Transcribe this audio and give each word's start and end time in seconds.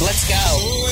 Let's 0.00 0.24
go. 0.24 0.86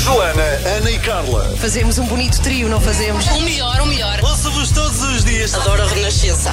Joana, 0.00 0.42
Ana 0.76 0.90
e 0.90 0.98
Carla. 0.98 1.56
Fazemos 1.56 1.98
um 1.98 2.06
bonito 2.06 2.40
trio, 2.42 2.68
não 2.68 2.80
fazemos? 2.80 3.26
O 3.28 3.40
melhor, 3.42 3.80
o 3.80 3.86
melhor. 3.86 4.20
Ouço-vos 4.22 4.70
todos 4.70 5.02
os 5.02 5.24
dias. 5.24 5.54
Adoro 5.54 5.82
a 5.82 5.86
Renascença. 5.88 6.52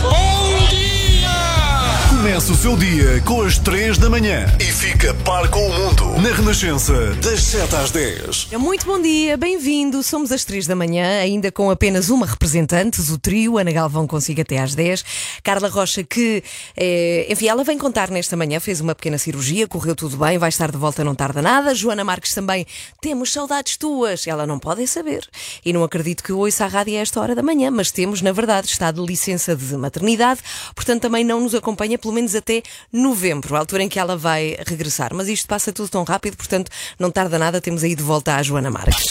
Começa 2.23 2.53
o 2.53 2.55
seu 2.55 2.77
dia 2.77 3.21
com 3.25 3.41
as 3.41 3.57
3 3.57 3.97
da 3.97 4.09
manhã 4.09 4.45
e 4.57 4.63
fica 4.63 5.13
par 5.25 5.49
com 5.49 5.59
o 5.59 5.73
mundo 5.73 6.21
na 6.21 6.33
Renascença, 6.33 7.13
das 7.15 7.43
7 7.43 7.75
às 7.75 7.91
10. 7.91 8.47
Muito 8.57 8.85
bom 8.85 9.01
dia, 9.01 9.35
bem-vindo. 9.35 10.01
Somos 10.01 10.31
às 10.31 10.45
3 10.45 10.65
da 10.65 10.73
manhã, 10.73 11.19
ainda 11.19 11.51
com 11.51 11.69
apenas 11.69 12.09
uma 12.09 12.25
representante, 12.25 13.01
o 13.11 13.17
trio. 13.17 13.57
Ana 13.57 13.73
Galvão 13.73 14.07
consigo 14.07 14.39
até 14.39 14.57
às 14.57 14.73
10. 14.73 15.04
Carla 15.43 15.67
Rocha, 15.67 16.01
que, 16.01 16.41
eh, 16.77 17.27
enfim, 17.29 17.47
ela 17.47 17.61
vem 17.61 17.77
contar 17.77 18.09
nesta 18.09 18.37
manhã, 18.37 18.57
fez 18.61 18.79
uma 18.79 18.95
pequena 18.95 19.17
cirurgia, 19.17 19.67
correu 19.67 19.93
tudo 19.93 20.15
bem, 20.15 20.37
vai 20.37 20.47
estar 20.47 20.71
de 20.71 20.78
volta, 20.78 21.03
não 21.03 21.14
tarda 21.14 21.42
nada. 21.42 21.75
Joana 21.75 22.05
Marques 22.05 22.33
também, 22.33 22.65
temos 23.01 23.33
saudades 23.33 23.75
tuas. 23.75 24.25
Ela 24.25 24.47
não 24.47 24.59
pode 24.59 24.87
saber. 24.87 25.28
E 25.65 25.73
não 25.73 25.83
acredito 25.83 26.23
que 26.23 26.31
ouça 26.31 26.64
a 26.64 26.67
rádio 26.69 26.95
a 26.95 27.01
esta 27.01 27.19
hora 27.19 27.36
da 27.36 27.43
manhã, 27.43 27.69
mas 27.69 27.92
temos, 27.92 28.21
na 28.21 28.31
verdade, 28.31 28.67
está 28.67 28.92
de 28.92 29.01
licença 29.01 29.57
de 29.57 29.75
maternidade, 29.75 30.39
portanto 30.73 31.01
também 31.01 31.25
não 31.25 31.42
nos 31.42 31.53
acompanha 31.53 31.97
pelo 31.97 32.12
menos 32.13 32.35
até 32.35 32.61
novembro, 32.91 33.55
a 33.55 33.59
altura 33.59 33.83
em 33.83 33.89
que 33.89 33.99
ela 33.99 34.16
vai 34.16 34.55
regressar. 34.66 35.13
Mas 35.13 35.27
isto 35.27 35.47
passa 35.47 35.73
tudo 35.73 35.89
tão 35.89 36.03
rápido, 36.03 36.38
portanto 36.38 36.72
não 36.99 37.11
tarda 37.11 37.38
nada, 37.38 37.59
temos 37.59 37.83
aí 37.83 37.95
de 37.95 38.03
volta 38.03 38.36
a 38.36 38.44
Joana 38.44 38.72
Marques. 38.72 39.05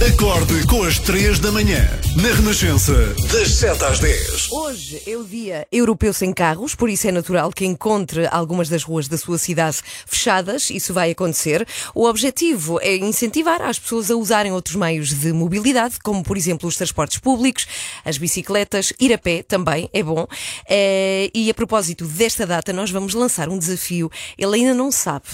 Acorde 0.00 0.64
com 0.68 0.84
as 0.84 0.96
3 1.00 1.40
da 1.40 1.50
manhã 1.50 1.84
na 2.22 2.32
Renascença, 2.32 2.94
das 3.32 3.50
7 3.56 3.84
às 3.84 3.98
10. 3.98 4.52
Hoje 4.52 5.02
é 5.04 5.16
o 5.16 5.24
Dia 5.24 5.66
Europeu 5.72 6.12
Sem 6.12 6.32
Carros, 6.32 6.76
por 6.76 6.88
isso 6.88 7.08
é 7.08 7.12
natural 7.12 7.50
que 7.50 7.64
encontre 7.66 8.28
algumas 8.30 8.68
das 8.68 8.84
ruas 8.84 9.08
da 9.08 9.18
sua 9.18 9.38
cidade 9.38 9.78
fechadas. 10.06 10.70
Isso 10.70 10.94
vai 10.94 11.10
acontecer. 11.10 11.66
O 11.94 12.06
objetivo 12.06 12.78
é 12.80 12.94
incentivar 12.96 13.60
as 13.60 13.76
pessoas 13.78 14.08
a 14.08 14.14
usarem 14.14 14.52
outros 14.52 14.76
meios 14.76 15.12
de 15.12 15.32
mobilidade, 15.32 15.98
como 16.02 16.22
por 16.22 16.36
exemplo 16.36 16.68
os 16.68 16.76
transportes 16.76 17.18
públicos, 17.18 17.66
as 18.04 18.18
bicicletas, 18.18 18.92
ir 19.00 19.12
a 19.12 19.18
pé 19.18 19.42
também 19.42 19.90
é 19.92 20.02
bom. 20.02 20.26
Eh, 20.68 21.28
E 21.34 21.50
a 21.50 21.54
propósito 21.54 22.04
desta 22.06 22.46
data, 22.46 22.72
nós 22.72 22.90
vamos 22.90 23.14
lançar 23.14 23.48
um 23.48 23.58
desafio. 23.58 24.10
Ele 24.38 24.56
ainda 24.56 24.74
não 24.74 24.92
sabe. 24.92 25.26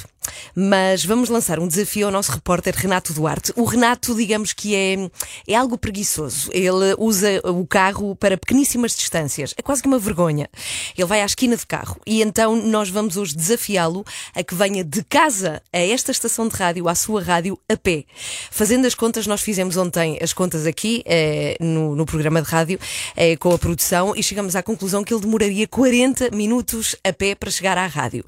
Mas 0.54 1.04
vamos 1.04 1.28
lançar 1.28 1.58
um 1.58 1.66
desafio 1.66 2.06
ao 2.06 2.12
nosso 2.12 2.32
repórter 2.32 2.74
Renato 2.76 3.12
Duarte. 3.12 3.52
O 3.56 3.64
Renato, 3.64 4.14
digamos 4.14 4.52
que 4.52 4.74
é, 4.74 5.10
é 5.46 5.54
algo 5.54 5.76
preguiçoso. 5.76 6.50
Ele 6.52 6.94
usa 6.98 7.40
o 7.44 7.66
carro 7.66 8.14
para 8.16 8.36
pequeníssimas 8.36 8.94
distâncias. 8.94 9.54
É 9.56 9.62
quase 9.62 9.82
que 9.82 9.88
uma 9.88 9.98
vergonha. 9.98 10.48
Ele 10.96 11.06
vai 11.06 11.22
à 11.22 11.24
esquina 11.24 11.56
de 11.56 11.66
carro 11.66 12.00
e 12.06 12.22
então 12.22 12.56
nós 12.56 12.88
vamos 12.88 13.16
hoje 13.16 13.34
desafiá-lo 13.34 14.04
a 14.34 14.42
que 14.42 14.54
venha 14.54 14.84
de 14.84 15.02
casa 15.04 15.62
a 15.72 15.78
esta 15.78 16.10
estação 16.10 16.48
de 16.48 16.56
rádio, 16.56 16.88
à 16.88 16.94
sua 16.94 17.22
rádio, 17.22 17.58
a 17.68 17.76
pé. 17.76 18.04
Fazendo 18.50 18.86
as 18.86 18.94
contas, 18.94 19.26
nós 19.26 19.40
fizemos 19.40 19.76
ontem 19.76 20.18
as 20.22 20.32
contas 20.32 20.66
aqui 20.66 21.02
eh, 21.06 21.56
no, 21.60 21.94
no 21.94 22.06
programa 22.06 22.40
de 22.40 22.48
rádio 22.48 22.78
eh, 23.16 23.36
com 23.36 23.52
a 23.52 23.58
produção 23.58 24.14
e 24.16 24.22
chegamos 24.22 24.56
à 24.56 24.62
conclusão 24.62 25.02
que 25.02 25.12
ele 25.12 25.20
demoraria 25.20 25.66
40 25.66 26.30
minutos 26.30 26.96
a 27.04 27.12
pé 27.12 27.34
para 27.34 27.50
chegar 27.50 27.76
à 27.76 27.86
rádio. 27.86 28.24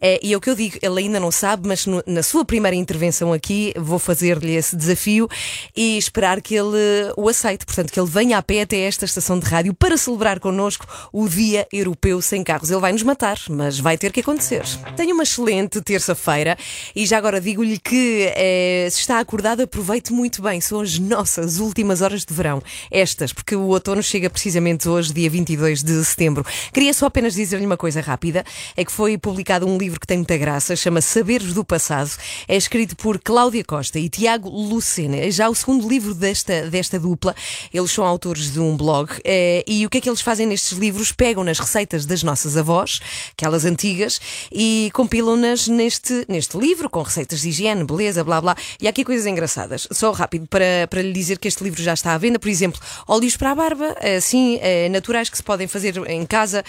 Eh, 0.00 0.20
e 0.22 0.32
é 0.32 0.36
o 0.36 0.40
que 0.40 0.50
eu 0.50 0.54
digo, 0.54 0.78
ele 0.82 1.00
ainda 1.00 1.20
não 1.20 1.30
sabe, 1.38 1.66
mas 1.68 1.86
no- 1.86 2.02
na 2.06 2.22
sua 2.22 2.44
primeira 2.44 2.76
intervenção 2.76 3.32
aqui 3.32 3.72
vou 3.76 3.98
fazer-lhe 3.98 4.54
esse 4.54 4.76
desafio 4.76 5.28
e 5.76 5.96
esperar 5.96 6.40
que 6.40 6.54
ele 6.54 6.76
o 7.16 7.28
aceite. 7.28 7.64
Portanto, 7.64 7.92
que 7.92 7.98
ele 8.00 8.08
venha 8.08 8.38
a 8.38 8.42
pé 8.42 8.62
até 8.62 8.80
esta 8.80 9.04
estação 9.04 9.38
de 9.38 9.46
rádio 9.46 9.72
para 9.74 9.96
celebrar 9.96 10.40
connosco 10.40 10.86
o 11.12 11.28
Dia 11.28 11.66
Europeu 11.72 12.20
Sem 12.20 12.42
Carros. 12.42 12.70
Ele 12.70 12.80
vai 12.80 12.92
nos 12.92 13.02
matar, 13.02 13.38
mas 13.48 13.78
vai 13.78 13.96
ter 13.96 14.12
que 14.12 14.20
acontecer. 14.20 14.62
Tenho 14.96 15.14
uma 15.14 15.22
excelente 15.22 15.80
terça-feira 15.80 16.56
e 16.94 17.06
já 17.06 17.18
agora 17.18 17.40
digo-lhe 17.40 17.78
que 17.78 18.32
eh, 18.34 18.88
se 18.90 19.00
está 19.00 19.18
acordado, 19.20 19.60
aproveite 19.62 20.12
muito 20.12 20.42
bem. 20.42 20.60
São 20.60 20.80
as 20.80 20.98
nossas 20.98 21.58
últimas 21.58 22.02
horas 22.02 22.24
de 22.24 22.34
verão. 22.34 22.62
Estas, 22.90 23.32
porque 23.32 23.54
o 23.54 23.68
outono 23.68 24.02
chega 24.02 24.28
precisamente 24.28 24.88
hoje, 24.88 25.12
dia 25.12 25.30
22 25.30 25.82
de 25.82 26.04
setembro. 26.04 26.44
Queria 26.72 26.92
só 26.92 27.06
apenas 27.06 27.34
dizer-lhe 27.34 27.66
uma 27.66 27.76
coisa 27.76 28.00
rápida: 28.00 28.44
é 28.76 28.84
que 28.84 28.92
foi 28.92 29.16
publicado 29.18 29.66
um 29.66 29.78
livro 29.78 30.00
que 30.00 30.06
tem 30.06 30.18
muita 30.18 30.36
graça, 30.36 30.74
chama 30.74 31.00
Saberes 31.28 31.52
do 31.52 31.62
Passado. 31.62 32.10
É 32.48 32.56
escrito 32.56 32.96
por 32.96 33.20
Cláudia 33.20 33.62
Costa 33.62 33.98
e 33.98 34.08
Tiago 34.08 34.48
Lucena. 34.48 35.18
É 35.18 35.30
já 35.30 35.46
o 35.46 35.54
segundo 35.54 35.86
livro 35.86 36.14
desta, 36.14 36.70
desta 36.70 36.98
dupla. 36.98 37.36
Eles 37.70 37.90
são 37.90 38.02
autores 38.02 38.50
de 38.50 38.58
um 38.58 38.74
blog. 38.74 39.10
eh, 39.22 39.62
e 39.66 39.84
o 39.84 39.90
que 39.90 39.98
é 39.98 40.00
que 40.00 40.08
eles 40.08 40.22
fazem 40.22 40.46
nestes 40.46 40.78
livros? 40.78 41.12
Pegam 41.12 41.44
nas 41.44 41.58
receitas 41.58 42.06
das 42.06 42.22
nossas 42.22 42.56
avós, 42.56 43.00
aquelas 43.32 43.66
antigas, 43.66 44.18
e 44.50 44.90
compilam-nas 44.94 45.68
neste, 45.68 46.24
neste 46.26 46.56
livro, 46.56 46.88
com 46.88 47.02
receitas 47.02 47.42
de 47.42 47.50
higiene, 47.50 47.84
beleza, 47.84 48.24
blá 48.24 48.40
blá. 48.40 48.56
E 48.80 48.86
há 48.86 48.90
aqui 48.90 49.04
coisas 49.04 49.26
engraçadas. 49.26 49.86
Só 49.92 50.12
rápido 50.12 50.46
para, 50.46 50.88
para 50.88 51.02
lhe 51.02 51.12
dizer 51.12 51.38
que 51.38 51.46
este 51.46 51.62
livro 51.62 51.82
já 51.82 51.92
está 51.92 52.14
à 52.14 52.16
venda. 52.16 52.38
Por 52.38 52.48
exemplo, 52.48 52.80
óleos 53.06 53.36
para 53.36 53.50
a 53.50 53.54
barba, 53.54 53.94
assim, 54.16 54.58
naturais 54.90 55.28
que 55.28 55.36
se 55.36 55.42
podem 55.42 55.68
fazer 55.68 55.94
em 56.08 56.24
casa. 56.24 56.64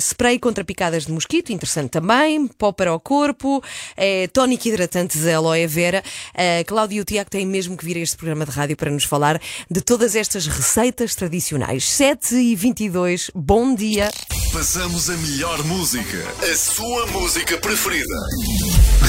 Spray 0.00 0.38
contra 0.38 0.62
picadas 0.64 1.04
de 1.04 1.10
mosquito, 1.10 1.52
interessante 1.52 1.90
também. 1.90 2.46
Pó 2.46 2.70
para 2.70 2.94
o 2.94 3.00
corpo. 3.00 3.60
Eh, 4.06 4.28
tónico 4.28 4.68
hidratante 4.68 5.16
de 5.18 5.32
aloe 5.32 5.66
vera. 5.66 6.04
Eh, 6.34 6.62
Cláudia 6.64 6.98
e 6.98 7.00
o 7.00 7.06
Tiago 7.06 7.30
têm 7.30 7.46
mesmo 7.46 7.74
que 7.74 7.86
vir 7.86 7.96
a 7.96 8.00
este 8.00 8.18
programa 8.18 8.44
de 8.44 8.50
rádio 8.50 8.76
para 8.76 8.90
nos 8.90 9.04
falar 9.04 9.40
de 9.70 9.80
todas 9.80 10.14
estas 10.14 10.46
receitas 10.46 11.14
tradicionais. 11.14 11.88
7 11.88 12.34
e 12.34 12.54
22 12.54 13.30
bom 13.34 13.74
dia. 13.74 14.10
Passamos 14.52 15.08
a 15.08 15.16
melhor 15.16 15.64
música, 15.64 16.18
a 16.38 16.54
sua 16.54 17.06
música 17.06 17.56
preferida. 17.56 18.14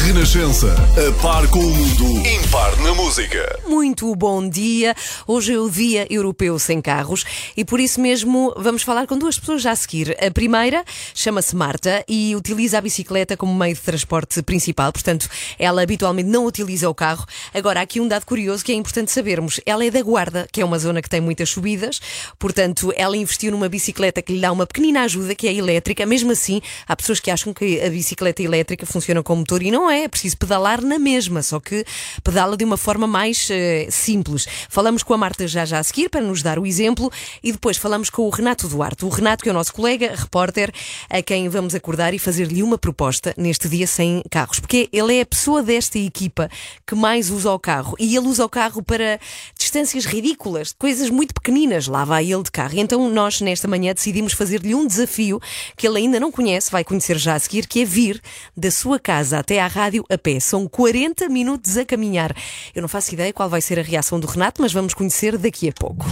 Renascença, 0.06 0.74
a 0.74 1.22
par 1.22 1.48
com 1.50 1.60
o 1.60 1.70
mundo, 1.70 2.28
impar 2.28 2.78
na 2.82 2.94
música. 2.94 3.60
Muito 3.68 4.16
bom 4.16 4.48
dia. 4.48 4.96
Hoje 5.28 5.54
é 5.54 5.60
o 5.60 5.70
Dia 5.70 6.06
Europeu 6.10 6.58
Sem 6.60 6.80
Carros 6.80 7.26
e 7.58 7.66
por 7.66 7.80
isso 7.80 8.00
mesmo 8.00 8.54
vamos 8.58 8.84
falar 8.84 9.08
com 9.08 9.18
duas 9.18 9.40
pessoas 9.40 9.62
já 9.62 9.72
a 9.72 9.76
seguir. 9.76 10.16
A 10.24 10.30
primeira 10.32 10.86
chama-se 11.14 11.56
Marta 11.56 12.04
e 12.08 12.36
utiliza 12.36 12.78
a 12.78 12.82
bicicleta 12.82 13.36
como 13.36 13.54
meio 13.56 13.74
de 13.74 13.82
transporte 13.82 14.42
principal, 14.44 14.85
portanto, 14.92 15.30
ela 15.58 15.82
habitualmente 15.82 16.30
não 16.30 16.46
utiliza 16.46 16.90
o 16.90 16.96
carro. 16.96 17.26
Agora, 17.54 17.80
há 17.80 17.84
aqui 17.84 18.00
um 18.00 18.08
dado 18.08 18.26
curioso 18.26 18.64
que 18.64 18.72
é 18.72 18.76
importante 18.76 19.12
sabermos. 19.12 19.60
Ela 19.66 19.86
é 19.86 19.92
da 19.92 20.02
Guarda, 20.02 20.48
que 20.52 20.62
é 20.62 20.66
uma 20.66 20.80
zona 20.80 21.02
que 21.02 21.10
tem 21.10 21.22
muitas 21.22 21.50
subidas, 21.50 22.00
portanto, 22.40 22.94
ela 22.96 23.18
investiu 23.18 23.52
numa 23.52 23.70
bicicleta 23.70 24.22
que 24.22 24.34
lhe 24.34 24.42
dá 24.42 24.52
uma 24.52 24.66
pequenina 24.66 25.04
ajuda, 25.04 25.36
que 25.36 25.48
é 25.48 25.54
elétrica. 25.54 26.06
Mesmo 26.06 26.32
assim, 26.32 26.62
há 26.88 26.96
pessoas 26.96 27.20
que 27.20 27.32
acham 27.32 27.54
que 27.54 27.82
a 27.82 27.90
bicicleta 27.90 28.42
elétrica 28.42 28.86
funciona 28.86 29.22
com 29.24 29.36
motor 29.36 29.62
e 29.62 29.72
não 29.72 29.90
é. 29.90 30.04
É 30.04 30.08
preciso 30.08 30.38
pedalar 30.38 30.82
na 30.82 31.00
mesma, 31.00 31.42
só 31.42 31.60
que 31.60 31.84
pedala 32.24 32.56
de 32.56 32.64
uma 32.64 32.78
forma 32.78 33.08
mais 33.08 33.48
eh, 33.50 33.88
simples. 33.90 34.46
Falamos 34.70 35.02
com 35.02 35.14
a 35.14 35.18
Marta 35.18 35.48
já 35.48 35.66
já 35.66 35.80
a 35.80 35.84
seguir 35.84 36.10
para 36.10 36.22
nos 36.22 36.44
dar 36.44 36.60
o 36.60 36.66
exemplo 36.66 37.12
e 37.44 37.52
depois 37.52 37.78
falamos 37.78 38.10
com 38.10 38.24
o 38.24 38.30
Renato 38.30 38.68
Duarte. 38.68 39.06
O 39.06 39.10
Renato, 39.10 39.44
que 39.44 39.50
é 39.50 39.52
o 39.52 39.56
nosso 39.56 39.74
colega, 39.74 40.14
repórter, 40.16 40.72
a 41.10 41.22
quem 41.22 41.50
vamos 41.50 41.74
acordar 41.74 42.14
e 42.14 42.20
fazer-lhe 42.20 42.62
uma 42.62 42.78
proposta 42.78 43.34
neste 43.38 43.68
dia 43.68 43.88
sem 43.88 44.22
carros. 44.30 44.60
Porque 44.60 44.75
ele 44.92 45.18
é 45.18 45.22
a 45.22 45.26
pessoa 45.26 45.64
desta 45.64 45.98
equipa 45.98 46.50
que 46.86 46.96
mais 46.96 47.30
usa 47.30 47.52
o 47.52 47.60
carro 47.60 47.96
e 48.00 48.16
ele 48.16 48.28
usa 48.28 48.46
o 48.46 48.50
carro 48.50 48.84
para 48.84 49.20
distâncias 49.58 50.06
ridículas, 50.06 50.74
coisas 50.78 51.10
muito 51.10 51.34
pequeninas. 51.34 51.88
Lá 51.88 52.04
vai 52.04 52.32
ele 52.32 52.44
de 52.44 52.52
carro. 52.52 52.76
E 52.76 52.80
então 52.80 53.10
nós, 53.10 53.42
nesta 53.42 53.68
manhã, 53.68 53.94
decidimos 53.94 54.34
fazer-lhe 54.34 54.76
um 54.76 54.86
desafio 54.86 55.40
que 55.78 55.88
ele 55.88 56.00
ainda 56.00 56.20
não 56.20 56.32
conhece, 56.32 56.72
vai 56.72 56.84
conhecer 56.84 57.18
já 57.18 57.36
a 57.36 57.40
seguir, 57.40 57.68
que 57.68 57.82
é 57.82 57.86
vir 57.86 58.22
da 58.56 58.72
sua 58.72 59.00
casa 59.00 59.40
até 59.40 59.60
à 59.60 59.68
rádio 59.68 60.04
a 60.10 60.18
pé. 60.18 60.40
São 60.40 60.68
40 60.68 61.30
minutos 61.30 61.78
a 61.78 61.86
caminhar. 61.86 62.36
Eu 62.74 62.82
não 62.82 62.90
faço 62.90 63.14
ideia 63.14 63.34
qual 63.34 63.50
vai 63.50 63.62
ser 63.62 63.80
a 63.80 63.84
reação 63.84 64.20
do 64.20 64.28
Renato, 64.28 64.62
mas 64.62 64.74
vamos 64.74 64.94
conhecer 64.94 65.38
daqui 65.38 65.70
a 65.70 65.74
pouco. 65.74 66.06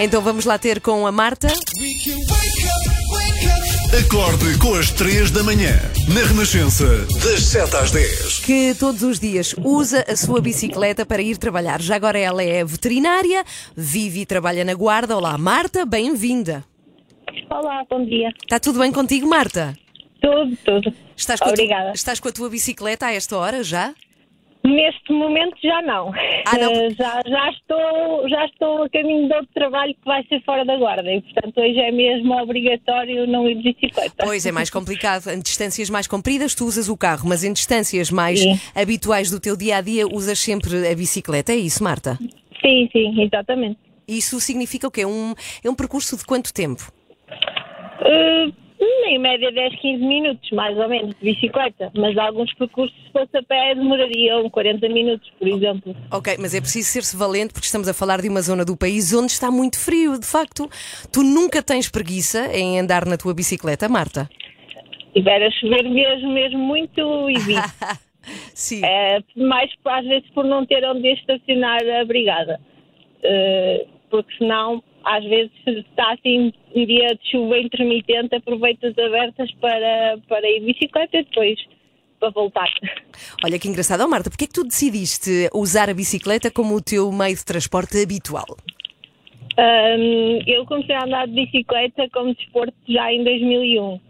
Então 0.00 0.22
vamos 0.22 0.44
lá 0.44 0.58
ter 0.58 0.80
com 0.80 1.06
a 1.06 1.12
Marta. 1.12 1.48
Acorde 3.92 4.58
com 4.58 4.74
as 4.74 4.90
3 4.90 5.30
da 5.30 5.42
manhã, 5.42 5.72
na 6.14 6.20
Renascença, 6.26 6.84
das 7.24 7.42
7 7.44 7.74
às 7.76 7.90
10. 7.90 8.38
que 8.40 8.74
todos 8.78 9.02
os 9.02 9.18
dias 9.18 9.54
usa 9.64 10.04
a 10.06 10.14
sua 10.14 10.40
bicicleta 10.42 11.06
para 11.06 11.22
ir 11.22 11.38
trabalhar. 11.38 11.80
Já 11.80 11.96
agora 11.96 12.18
ela 12.18 12.42
é 12.42 12.62
veterinária, 12.64 13.42
vive 13.74 14.20
e 14.20 14.26
trabalha 14.26 14.64
na 14.64 14.74
Guarda. 14.74 15.16
Olá, 15.16 15.36
Marta, 15.38 15.86
bem-vinda. 15.86 16.64
Olá, 17.50 17.82
bom 17.88 18.04
dia. 18.04 18.28
Está 18.42 18.60
tudo 18.60 18.78
bem 18.78 18.92
contigo, 18.92 19.26
Marta? 19.26 19.74
Tudo, 20.20 20.56
tudo. 20.64 20.92
Estás 21.16 21.40
com, 21.40 21.46
a 21.48 21.52
Obrigada. 21.52 21.92
tu- 21.92 21.94
estás 21.96 22.20
com 22.20 22.28
a 22.28 22.32
tua 22.32 22.50
bicicleta 22.50 23.06
a 23.06 23.12
esta 23.14 23.36
hora 23.36 23.62
já? 23.64 23.94
Neste 24.68 25.12
momento 25.12 25.56
já 25.62 25.80
não. 25.80 26.12
Ah, 26.46 26.58
não? 26.58 26.72
Eh, 26.72 26.90
já, 26.90 27.22
já, 27.26 27.50
estou, 27.50 28.28
já 28.28 28.44
estou 28.44 28.82
a 28.82 28.90
caminho 28.90 29.26
de 29.26 29.34
outro 29.34 29.48
trabalho 29.54 29.94
que 29.94 30.04
vai 30.04 30.22
ser 30.24 30.42
fora 30.44 30.64
da 30.64 30.76
guarda 30.76 31.10
e, 31.10 31.22
portanto, 31.22 31.58
hoje 31.58 31.78
é 31.78 31.90
mesmo 31.90 32.34
obrigatório 32.34 33.26
não 33.26 33.48
ir 33.48 33.56
de 33.56 33.72
bicicleta. 33.72 34.24
Pois 34.24 34.44
é 34.44 34.52
mais 34.52 34.68
complicado. 34.68 35.30
Em 35.30 35.40
distâncias 35.40 35.88
mais 35.88 36.06
compridas 36.06 36.54
tu 36.54 36.66
usas 36.66 36.88
o 36.88 36.96
carro, 36.96 37.26
mas 37.26 37.44
em 37.44 37.52
distâncias 37.52 38.10
mais 38.10 38.40
Sim. 38.40 38.60
habituais 38.74 39.30
do 39.30 39.40
teu 39.40 39.56
dia 39.56 39.78
a 39.78 39.80
dia 39.80 40.06
usas 40.06 40.38
sempre 40.38 40.86
a 40.86 40.94
bicicleta. 40.94 41.52
É 41.52 41.56
isso, 41.56 41.82
Marta? 41.82 42.18
Sim, 42.60 42.88
sim, 42.92 43.22
exatamente. 43.22 43.78
Isso 44.06 44.38
significa 44.40 44.86
o 44.86 44.90
quê? 44.90 45.06
Um, 45.06 45.34
é 45.64 45.70
um 45.70 45.74
percurso 45.74 46.16
de 46.16 46.24
quanto 46.24 46.52
tempo? 46.52 46.92
Uh, 48.00 48.52
em 48.80 49.18
média 49.18 49.50
10, 49.50 49.80
15 49.80 50.04
minutos, 50.04 50.50
mais 50.52 50.76
ou 50.78 50.88
menos, 50.88 51.14
de 51.16 51.32
bicicleta. 51.32 51.90
Mas 51.96 52.16
alguns 52.16 52.52
percursos, 52.54 52.96
se 53.04 53.12
fosse 53.12 53.36
a 53.36 53.42
pé, 53.42 53.74
demorariam 53.74 54.48
40 54.50 54.88
minutos, 54.88 55.30
por 55.38 55.48
exemplo. 55.48 55.96
Ok, 56.12 56.36
mas 56.38 56.54
é 56.54 56.60
preciso 56.60 56.88
ser-se 56.88 57.16
valente 57.16 57.52
porque 57.52 57.66
estamos 57.66 57.88
a 57.88 57.94
falar 57.94 58.20
de 58.20 58.28
uma 58.28 58.40
zona 58.40 58.64
do 58.64 58.76
país 58.76 59.12
onde 59.12 59.32
está 59.32 59.50
muito 59.50 59.78
frio. 59.78 60.18
De 60.18 60.26
facto, 60.26 60.68
tu 61.12 61.22
nunca 61.22 61.62
tens 61.62 61.90
preguiça 61.90 62.56
em 62.56 62.78
andar 62.78 63.04
na 63.06 63.16
tua 63.16 63.34
bicicleta, 63.34 63.88
Marta? 63.88 64.28
Tiver 65.14 65.42
a 65.42 65.50
chover 65.50 65.88
mesmo, 65.88 66.32
mesmo 66.32 66.58
muito, 66.58 67.30
evito. 67.30 67.60
Sim. 68.54 68.84
É, 68.84 69.20
mais 69.36 69.70
às 69.86 70.04
vezes 70.04 70.28
por 70.30 70.44
não 70.44 70.66
ter 70.66 70.84
onde 70.84 71.08
estacionar 71.08 71.80
a 72.00 72.04
brigada. 72.04 72.60
Uh, 73.24 73.97
porque 74.10 74.36
senão, 74.36 74.82
às 75.04 75.24
vezes, 75.24 75.50
se 75.64 75.70
está 75.70 76.12
assim 76.12 76.52
um 76.74 76.86
dia 76.86 77.08
de 77.14 77.30
chuva 77.30 77.58
intermitente, 77.58 78.34
aproveito 78.34 78.84
as 78.84 78.98
abertas 78.98 79.50
para, 79.60 80.18
para 80.28 80.48
ir 80.48 80.60
de 80.60 80.66
bicicleta 80.66 81.18
e 81.18 81.24
depois 81.24 81.58
para 82.18 82.30
voltar. 82.30 82.68
Olha 83.44 83.58
que 83.58 83.68
engraçado. 83.68 84.02
Oh, 84.04 84.08
Marta, 84.08 84.30
porquê 84.30 84.44
é 84.44 84.48
que 84.48 84.54
tu 84.54 84.64
decidiste 84.64 85.48
usar 85.54 85.88
a 85.88 85.94
bicicleta 85.94 86.50
como 86.50 86.74
o 86.74 86.82
teu 86.82 87.10
meio 87.12 87.36
de 87.36 87.44
transporte 87.44 88.02
habitual? 88.02 88.56
Um, 89.58 90.38
eu 90.46 90.64
comecei 90.66 90.94
a 90.94 91.04
andar 91.04 91.26
de 91.26 91.34
bicicleta 91.34 92.08
como 92.12 92.34
desporto 92.34 92.74
já 92.88 93.12
em 93.12 93.24
2001 93.24 94.00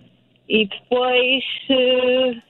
e 0.48 0.66
depois 0.66 1.44
uh, 1.70 2.42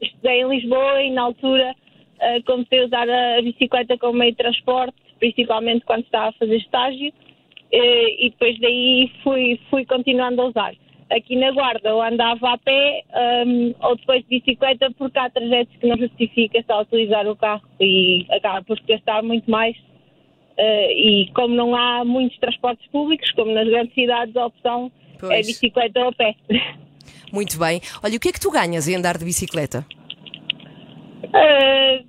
estudei 0.00 0.40
em 0.40 0.48
Lisboa 0.48 1.02
e 1.02 1.10
na 1.10 1.22
altura 1.22 1.74
uh, 2.16 2.44
comecei 2.44 2.80
a 2.80 2.86
usar 2.86 3.08
a, 3.08 3.42
bicicleta 3.42 3.98
como 3.98 4.18
meio 4.18 4.32
de 4.32 4.38
transporte, 4.38 4.96
principalmente 5.18 5.84
quando 5.84 6.04
estava 6.04 6.28
a 6.28 6.32
fazer 6.32 6.56
estágio, 6.56 7.10
uh, 7.10 8.08
e 8.18 8.30
depois 8.30 8.58
daí 8.60 9.10
fui, 9.22 9.60
fui 9.70 9.84
continuando 9.84 10.42
a 10.42 10.46
usar. 10.46 10.74
Aqui 11.10 11.36
na 11.36 11.52
Guarda 11.52 11.88
eu 11.88 12.02
andava 12.02 12.54
a 12.54 12.58
pé 12.58 13.04
um, 13.46 13.74
ou 13.80 13.96
depois 13.96 14.22
de 14.24 14.40
bicicleta 14.40 14.90
porque 14.98 15.16
há 15.16 15.30
trajetos 15.30 15.76
que 15.76 15.86
não 15.86 15.96
justifica 15.96 16.64
só 16.66 16.80
utilizar 16.82 17.28
o 17.28 17.36
carro 17.36 17.62
e 17.80 18.26
acaba 18.30 18.62
por 18.64 18.80
gastar 18.80 19.22
muito 19.22 19.48
mais. 19.48 19.76
Uh, 20.58 20.90
e 20.90 21.30
como 21.34 21.54
não 21.54 21.76
há 21.76 22.04
muitos 22.04 22.36
transportes 22.38 22.84
públicos, 22.90 23.30
como 23.32 23.52
nas 23.52 23.68
grandes 23.68 23.94
cidades, 23.94 24.34
a 24.36 24.46
opção 24.46 24.90
pois. 25.20 25.30
é 25.30 25.42
bicicleta 25.42 26.00
ou 26.00 26.08
a 26.08 26.12
pé. 26.12 26.34
Muito 27.32 27.58
bem. 27.58 27.80
Olha, 28.02 28.16
o 28.16 28.20
que 28.20 28.28
é 28.28 28.32
que 28.32 28.40
tu 28.40 28.50
ganhas 28.50 28.88
em 28.88 28.96
andar 28.96 29.16
de 29.18 29.24
bicicleta? 29.24 29.86
Uh, 31.24 32.04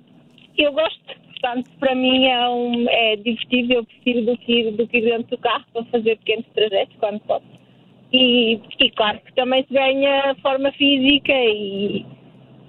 eu 0.56 0.72
gosto, 0.72 1.14
portanto, 1.40 1.70
para 1.78 1.94
mim 1.94 2.26
é, 2.26 2.48
um, 2.48 2.88
é 2.88 3.16
divertido, 3.16 3.72
eu 3.72 3.84
prefiro 3.84 4.26
do 4.26 4.36
que, 4.38 4.52
ir, 4.52 4.72
do 4.72 4.86
que 4.86 4.98
ir 4.98 5.02
dentro 5.02 5.36
do 5.36 5.38
carro 5.38 5.64
para 5.72 5.84
fazer 5.84 6.16
pequenos 6.18 6.46
trajetos 6.54 6.96
quando 6.98 7.20
posso. 7.20 7.46
E, 8.12 8.60
e 8.80 8.90
claro 8.90 9.18
que 9.20 9.34
também 9.34 9.64
se 9.66 9.74
ganha 9.74 10.34
forma 10.42 10.72
física 10.72 11.32
e, 11.32 12.06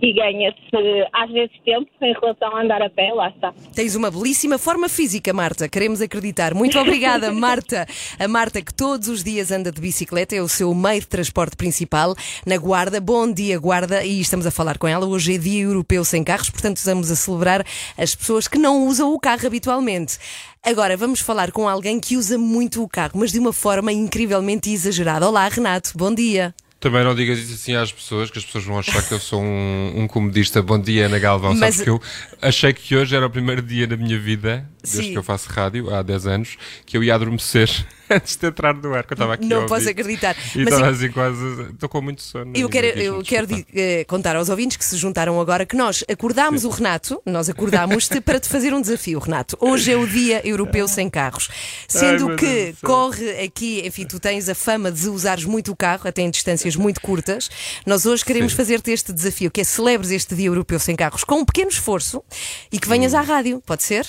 e 0.02 0.14
ganha-se 0.14 1.08
às 1.14 1.30
vezes 1.32 1.52
tempo 1.66 1.90
em 2.02 2.14
relação 2.14 2.56
a 2.56 2.62
andar 2.62 2.82
a 2.82 2.90
pé, 2.90 3.12
lá 3.14 3.30
está. 3.30 3.54
Tens 3.74 3.96
uma 3.96 4.10
belíssima 4.10 4.58
forma 4.58 4.88
física, 4.88 5.34
Marta, 5.34 5.68
queremos 5.68 6.02
acreditar. 6.02 6.54
Muito 6.54 6.78
obrigada, 6.80 7.32
Marta. 7.32 7.86
A 8.18 8.28
Marta 8.28 8.62
que 8.62 8.74
todos 8.74 9.08
os 9.08 9.24
dias 9.24 9.52
anda 9.52 9.72
de 9.72 9.82
bicicleta, 9.82 10.36
é 10.36 10.42
o 10.42 10.48
seu 10.48 10.74
meio 10.74 11.02
de 11.02 11.08
transporte 11.08 11.56
principal 11.56 12.16
na 12.46 12.58
Guarda. 12.58 13.02
Bom 13.02 13.32
dia, 13.32 13.60
Guarda, 13.60 14.04
e 14.04 14.22
estamos 14.22 14.46
a 14.46 14.52
falar 14.52 14.78
com 14.78 14.88
ela. 14.88 15.06
Hoje 15.06 15.36
é 15.36 15.38
Dia 15.38 15.64
Europeu 15.64 16.06
Sem 16.06 16.24
Carros, 16.24 16.50
portanto 16.50 16.78
estamos 16.78 17.12
a 17.12 17.16
celebrar 17.16 17.66
as 17.98 18.16
pessoas 18.16 18.48
que 18.48 18.58
não 18.58 18.86
usam 18.86 19.14
o 19.14 19.20
carro 19.20 19.46
habitualmente. 19.46 20.18
Agora 20.64 20.96
vamos 20.96 21.20
falar 21.20 21.52
com 21.52 21.68
alguém 21.68 22.00
que 22.00 22.18
usa 22.18 22.38
muito 22.38 22.84
o 22.84 22.90
carro, 22.90 23.14
mas 23.16 23.32
de 23.32 23.40
uma 23.40 23.54
forma 23.54 23.92
incrivelmente 23.92 24.70
exagerada. 24.70 25.28
Olá, 25.28 25.48
Renato, 25.48 25.92
bom 25.96 26.14
dia. 26.14 26.54
Também 26.80 27.04
não 27.04 27.14
digas 27.14 27.38
isso 27.40 27.56
assim 27.56 27.76
às 27.76 27.92
pessoas, 27.92 28.32
que 28.32 28.38
as 28.38 28.46
pessoas 28.46 28.64
vão 28.64 28.80
achar 28.80 29.06
que 29.06 29.14
eu 29.14 29.20
sou 29.20 29.42
um, 29.42 29.94
um 29.98 30.08
comodista. 30.08 30.62
Bom 30.62 30.80
dia, 30.80 31.08
Ana 31.08 31.20
Galvão. 31.20 31.52
Mas... 31.52 31.76
Sabes 31.76 31.82
que 31.82 31.90
eu 31.90 32.02
achei 32.42 32.72
que 32.72 32.96
hoje 32.96 33.14
era 33.14 33.26
o 33.26 33.30
primeiro 33.30 33.62
dia 33.62 33.86
da 33.86 33.98
minha 33.98 34.18
vida, 34.18 34.66
desde 34.82 35.04
Sim. 35.04 35.12
que 35.12 35.18
eu 35.18 35.24
faço 35.24 35.50
rádio, 35.50 35.94
há 35.94 36.02
10 36.02 36.28
anos, 36.28 36.58
que 36.86 36.96
eu 36.96 37.04
ia 37.04 37.14
adormecer 37.14 37.70
antes 38.16 38.36
de 38.36 38.48
entrar 38.48 38.74
no 38.74 38.94
ar, 38.94 39.04
que 39.04 39.14
eu 39.14 39.16
estava 39.16 39.34
aqui 39.36 39.46
Não 39.46 39.66
posso 39.68 39.88
acreditar. 39.90 40.36
E 40.56 40.62
estava 40.62 40.88
eu... 40.88 40.92
assim 40.92 41.12
quase. 41.12 41.62
Estou 41.74 41.88
com 41.88 42.02
muito 42.02 42.22
sono. 42.22 42.52
Eu 42.56 42.68
quero, 42.68 42.88
eu 43.00 43.22
quero 43.24 43.48
uh, 43.48 43.66
contar 44.08 44.36
aos 44.36 44.50
ouvintes 44.50 44.78
que 44.78 44.86
se 44.86 44.98
juntaram 44.98 45.40
agora 45.40 45.66
que 45.66 45.76
nós 45.76 46.04
acordámos 46.10 46.62
Sim. 46.62 46.68
o 46.68 46.70
Renato, 46.70 47.22
nós 47.26 47.50
acordámos-te 47.50 48.20
para 48.22 48.40
te 48.40 48.50
fazer 48.50 48.74
um 48.74 48.82
desafio, 48.82 49.20
Renato. 49.20 49.58
Hoje 49.60 49.92
é 49.92 49.98
o 49.98 50.08
Dia 50.08 50.42
Europeu 50.48 50.88
Sem 50.88 51.10
Carros. 51.10 51.50
Sendo 51.88 52.30
Ai, 52.30 52.36
que 52.36 52.76
corre 52.84 53.44
aqui, 53.44 53.86
enfim, 53.86 54.06
tu 54.06 54.20
tens 54.20 54.50
a 54.50 54.56
fama 54.56 54.92
de 54.92 55.08
usares 55.08 55.46
muito 55.46 55.72
o 55.72 55.76
carro, 55.76 56.08
até 56.08 56.22
em 56.22 56.30
distâncias 56.30 56.76
muito 56.76 57.02
curtas. 57.02 57.50
Nós 57.86 58.06
hoje 58.06 58.26
queremos 58.26 58.54
fazer-te 58.54 58.92
este 58.92 59.14
desafio, 59.14 59.52
que 59.52 59.62
é 59.62 59.64
celebres 59.64 60.12
este 60.12 60.36
Dia 60.36 60.48
Europeu 60.48 60.80
Sem 60.80 60.96
Carros 60.96 61.24
com 61.24 61.40
um 61.40 61.46
pequeno 61.46 61.70
esforço 61.70 62.24
e 62.72 62.80
que 62.80 62.88
venhas 62.88 63.14
hum. 63.14 63.18
à 63.18 63.22
rádio, 63.22 63.62
pode 63.66 63.84
ser? 63.84 64.06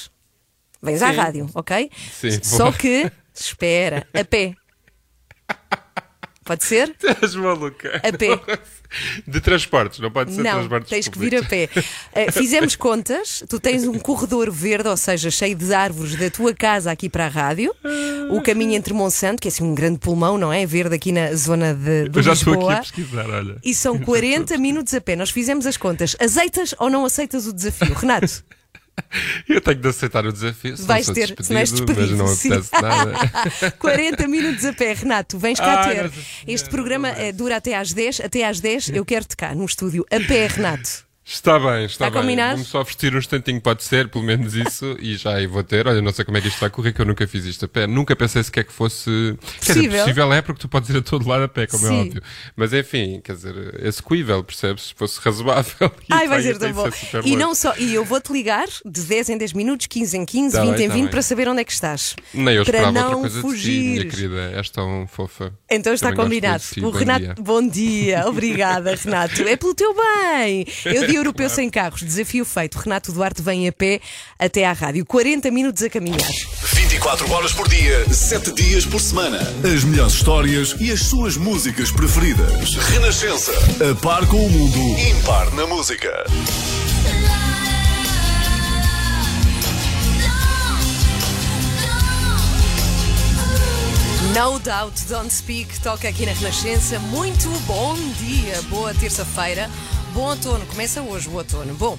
Vens 0.83 1.01
Sim. 1.01 1.05
à 1.05 1.11
rádio, 1.11 1.51
ok? 1.55 1.91
Sim. 2.19 2.41
Só 2.43 2.73
que 2.73 3.11
Espera, 3.35 4.07
a 4.13 4.25
pé. 4.25 4.55
Pode 6.45 6.65
ser? 6.65 6.97
Estás 6.99 7.35
maluca. 7.37 8.01
A 8.03 8.17
pé. 8.17 8.41
De 9.25 9.41
transportes, 9.41 10.01
não 10.01 10.11
pode 10.11 10.33
ser 10.35 10.43
não, 10.43 10.53
transportes 10.67 10.91
tens 10.91 11.09
públicos. 11.09 11.47
que 11.49 11.57
vir 11.57 11.65
a 11.69 11.69
pé. 11.69 12.27
Uh, 12.29 12.33
fizemos 12.33 12.75
contas, 12.75 13.45
tu 13.49 13.61
tens 13.61 13.87
um 13.87 13.97
corredor 14.01 14.51
verde, 14.51 14.89
ou 14.89 14.97
seja, 14.97 15.31
cheio 15.31 15.55
de 15.55 15.73
árvores 15.73 16.17
da 16.17 16.29
tua 16.29 16.53
casa 16.53 16.91
aqui 16.91 17.09
para 17.09 17.27
a 17.27 17.29
rádio, 17.29 17.73
o 18.33 18.43
caminho 18.43 18.73
entre 18.75 18.93
Monsanto, 18.93 19.41
que 19.41 19.47
é 19.47 19.51
assim 19.51 19.63
um 19.63 19.77
grande 19.77 20.01
pulmão, 20.01 20.37
não 20.37 20.53
é? 20.53 20.67
Verde 20.67 20.97
aqui 20.97 21.13
na 21.13 21.33
zona 21.37 21.73
de, 21.73 22.09
de 22.09 22.19
Eu 22.19 22.23
já 22.23 22.33
Lisboa. 22.33 22.55
estou 22.57 22.69
aqui 22.71 22.79
a 22.79 22.83
pesquisar, 22.83 23.31
olha. 23.31 23.57
E 23.63 23.73
são 23.73 23.97
40 24.03 24.59
minutos 24.59 24.93
a 24.93 25.01
pé. 25.01 25.15
Nós 25.15 25.31
fizemos 25.31 25.67
as 25.67 25.77
contas. 25.77 26.17
Aceitas 26.19 26.75
ou 26.81 26.91
não 26.91 27.05
aceitas 27.05 27.47
o 27.47 27.53
desafio? 27.53 27.95
Renato? 27.95 28.43
Eu 29.49 29.61
tenho 29.61 29.81
de 29.81 29.89
aceitar 29.89 30.25
o 30.25 30.33
desafio. 30.33 30.77
Se 30.77 30.85
vais 30.85 31.07
ter, 31.07 31.15
despedido, 31.15 31.45
se 31.45 31.53
vais 31.55 31.71
despedido, 31.71 32.17
mas 32.17 32.19
não 32.19 32.27
apetece 32.27 32.83
nada. 32.83 33.73
40 33.79 34.29
minutos 34.29 34.65
a 34.65 34.73
pé, 34.73 34.93
Renato, 34.93 35.39
vens 35.39 35.59
cá 35.59 35.89
ter. 35.89 36.11
Este 36.47 36.69
programa 36.69 37.09
é, 37.09 37.33
dura 37.33 37.57
até 37.57 37.77
às 37.77 37.93
10. 37.93 38.21
Até 38.21 38.47
às 38.47 38.61
10 38.61 38.91
eu 38.91 39.05
quero-te 39.05 39.37
cá 39.37 39.55
no 39.55 39.65
estúdio. 39.65 40.05
A 40.11 40.21
pé, 40.21 40.47
Renato. 40.47 41.10
Está 41.33 41.61
bem, 41.61 41.85
está, 41.85 42.07
está 42.07 42.11
bem. 42.11 42.21
Combinado? 42.23 42.53
Vamos 42.55 42.69
só 42.69 42.83
vestir 42.83 43.15
um 43.15 43.19
instantinho, 43.19 43.61
pode 43.61 43.85
ser, 43.85 44.09
pelo 44.09 44.25
menos 44.25 44.55
isso, 44.57 44.97
e 45.01 45.17
já 45.17 45.35
aí 45.37 45.47
vou 45.47 45.63
ter. 45.63 45.87
Olha, 45.87 46.03
não 46.03 46.13
sei 46.13 46.25
como 46.25 46.37
é 46.37 46.41
que 46.41 46.49
isto 46.49 46.59
vai 46.59 46.69
correr, 46.69 46.93
que 46.93 47.01
eu 47.01 47.07
nunca 47.07 47.25
fiz 47.29 47.45
isto 47.45 47.67
a 47.67 47.69
pé. 47.69 47.87
Nunca 47.87 48.17
pensei 48.17 48.43
sequer 48.43 48.65
que 48.65 48.73
fosse. 48.73 49.37
Possível. 49.41 49.61
Quer 49.61 49.73
dizer, 49.75 49.99
possível 50.01 50.33
é 50.33 50.43
porque 50.43 50.61
tu 50.61 50.69
podes 50.69 50.91
ir 50.91 50.97
a 50.97 51.03
todo 51.03 51.29
lado 51.29 51.45
a 51.45 51.49
pé, 51.49 51.69
como 51.69 51.87
é 51.87 51.89
Sim. 51.89 51.97
é 51.99 52.01
óbvio. 52.03 52.23
Mas 52.57 52.73
enfim, 52.73 53.21
quer 53.23 53.35
dizer, 53.37 53.55
execuível, 53.85 54.43
percebes? 54.43 54.89
Se 54.89 54.95
fosse 54.95 55.21
razoável. 55.21 55.93
Ai, 56.11 56.27
vai 56.27 56.43
ser 56.43 56.59
tão 56.59 56.73
bom. 56.73 56.89
E 57.25 57.37
não 57.37 57.55
só, 57.55 57.75
e 57.79 57.95
eu 57.95 58.05
vou-te 58.05 58.33
ligar 58.33 58.67
de 58.85 59.01
10 59.01 59.29
em 59.29 59.39
10 59.39 59.53
minutos, 59.53 59.87
15 59.87 60.17
em 60.19 60.25
15, 60.27 60.57
Tá 60.57 60.63
20 60.65 60.75
bem, 60.77 60.85
em 60.85 60.89
tá 60.89 60.95
20 60.95 61.03
bem. 61.05 61.11
para 61.13 61.23
saber 61.23 61.49
onde 61.49 61.61
é 61.61 61.65
que 61.65 61.73
estás. 61.73 62.17
Nem 62.35 62.57
eu 62.57 62.65
Para 62.65 62.91
não 62.91 63.21
outra 63.23 63.41
coisa 63.41 63.55
de 63.57 63.63
ti, 63.63 63.71
minha 63.71 64.05
querida. 64.07 64.53
És 64.57 64.69
tão 64.69 65.07
fofa. 65.07 65.53
Então 65.71 65.93
está 65.95 66.09
Também 66.11 66.25
combinado. 66.25 66.63
ti. 66.73 66.81
O 66.81 66.91
Bom 66.91 66.91
Renato, 66.91 67.25
dia. 67.25 67.35
bom 67.39 67.69
dia, 67.69 68.25
obrigada, 68.29 68.97
Renato. 68.97 69.43
É 69.43 69.55
pelo 69.57 69.75
teu 69.77 69.95
bem. 69.95 70.67
Eu 70.85 71.07
de 71.07 71.20
Europeu 71.21 71.51
Sem 71.51 71.69
Carros, 71.69 72.03
desafio 72.03 72.45
feito. 72.45 72.79
Renato 72.79 73.13
Duarte 73.13 73.43
vem 73.43 73.69
a 73.69 73.73
pé 73.73 74.01
até 74.39 74.65
à 74.65 74.73
rádio. 74.73 75.05
40 75.05 75.51
minutos 75.51 75.83
a 75.83 75.91
caminhar. 75.91 76.19
24 76.73 77.31
horas 77.31 77.53
por 77.53 77.69
dia, 77.69 78.13
7 78.13 78.53
dias 78.53 78.87
por 78.87 79.01
semana. 79.01 79.39
As 79.63 79.85
melhores 79.85 80.15
histórias 80.15 80.75
e 80.81 80.91
as 80.91 81.03
suas 81.03 81.37
músicas 81.37 81.91
preferidas. 81.91 82.75
Renascença. 82.75 83.53
A 83.91 83.95
par 84.01 84.27
com 84.27 84.45
o 84.45 84.51
mundo. 84.51 84.99
Impar 84.99 85.53
na 85.53 85.67
música. 85.67 86.11
No 94.35 94.59
Doubt 94.59 95.05
Don't 95.09 95.31
Speak 95.31 95.81
toca 95.81 96.09
aqui 96.09 96.25
na 96.25 96.33
Renascença. 96.33 96.99
Muito 96.99 97.49
bom 97.67 97.95
dia, 98.19 98.63
boa 98.71 98.95
terça-feira. 98.95 99.69
Bom 100.13 100.23
outono, 100.31 100.67
começa 100.67 101.01
hoje 101.03 101.29
o 101.29 101.35
outono. 101.35 101.73
Bom, 101.75 101.97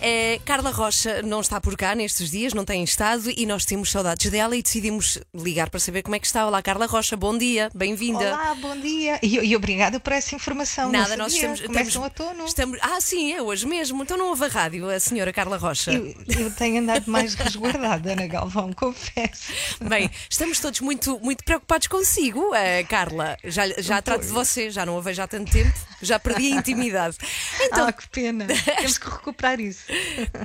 eh, 0.00 0.40
Carla 0.44 0.70
Rocha 0.70 1.22
não 1.22 1.40
está 1.40 1.60
por 1.60 1.76
cá 1.76 1.94
nestes 1.94 2.30
dias, 2.30 2.52
não 2.52 2.64
tem 2.64 2.82
estado 2.82 3.30
e 3.36 3.46
nós 3.46 3.64
temos 3.64 3.90
saudades 3.90 4.28
dela 4.32 4.56
e 4.56 4.62
decidimos 4.62 5.18
ligar 5.32 5.70
para 5.70 5.78
saber 5.78 6.02
como 6.02 6.16
é 6.16 6.18
que 6.18 6.26
está. 6.26 6.44
Olá, 6.46 6.60
Carla 6.60 6.86
Rocha, 6.86 7.16
bom 7.16 7.38
dia, 7.38 7.70
bem-vinda. 7.72 8.34
Olá, 8.34 8.54
bom 8.56 8.76
dia. 8.80 9.18
E, 9.22 9.36
e 9.38 9.54
obrigada 9.56 10.00
por 10.00 10.12
essa 10.12 10.34
informação. 10.34 10.90
Nada, 10.90 11.16
nós 11.16 11.32
estamos. 11.34 11.60
Estamos- 11.60 11.96
o 11.96 12.02
outono. 12.02 12.44
estamos- 12.46 12.78
Ah, 12.82 13.00
sim, 13.00 13.32
é 13.32 13.40
hoje 13.40 13.64
mesmo. 13.66 14.02
Então 14.02 14.18
não 14.18 14.28
ouve 14.30 14.44
a 14.44 14.48
rádio, 14.48 14.88
a 14.90 14.98
senhora 14.98 15.32
Carla 15.32 15.56
Rocha. 15.56 15.92
Eu, 15.92 16.14
eu 16.28 16.50
tenho 16.54 16.80
andado 16.82 17.08
mais 17.10 17.34
resguardada, 17.34 18.12
Ana 18.12 18.26
Galvão, 18.26 18.72
confesso. 18.74 19.52
Bem, 19.80 20.10
estamos 20.28 20.58
todos 20.58 20.80
muito, 20.80 21.18
muito 21.20 21.44
preocupados 21.44 21.86
consigo, 21.86 22.52
eh, 22.54 22.82
Carla. 22.84 23.36
Já, 23.44 23.68
já 23.80 24.02
trato 24.02 24.22
de 24.26 24.32
você, 24.32 24.68
já 24.70 24.84
não 24.84 24.98
a 24.98 25.00
vejo 25.00 25.22
há 25.22 25.28
tanto 25.28 25.50
tempo, 25.52 25.72
já 26.02 26.18
perdi 26.18 26.52
a 26.52 26.56
intimidade. 26.56 27.16
Então, 27.60 27.86
ah, 27.86 27.92
que 27.92 28.08
pena. 28.08 28.46
Temos 28.76 28.98
que 28.98 29.08
recuperar 29.08 29.60
isso. 29.60 29.84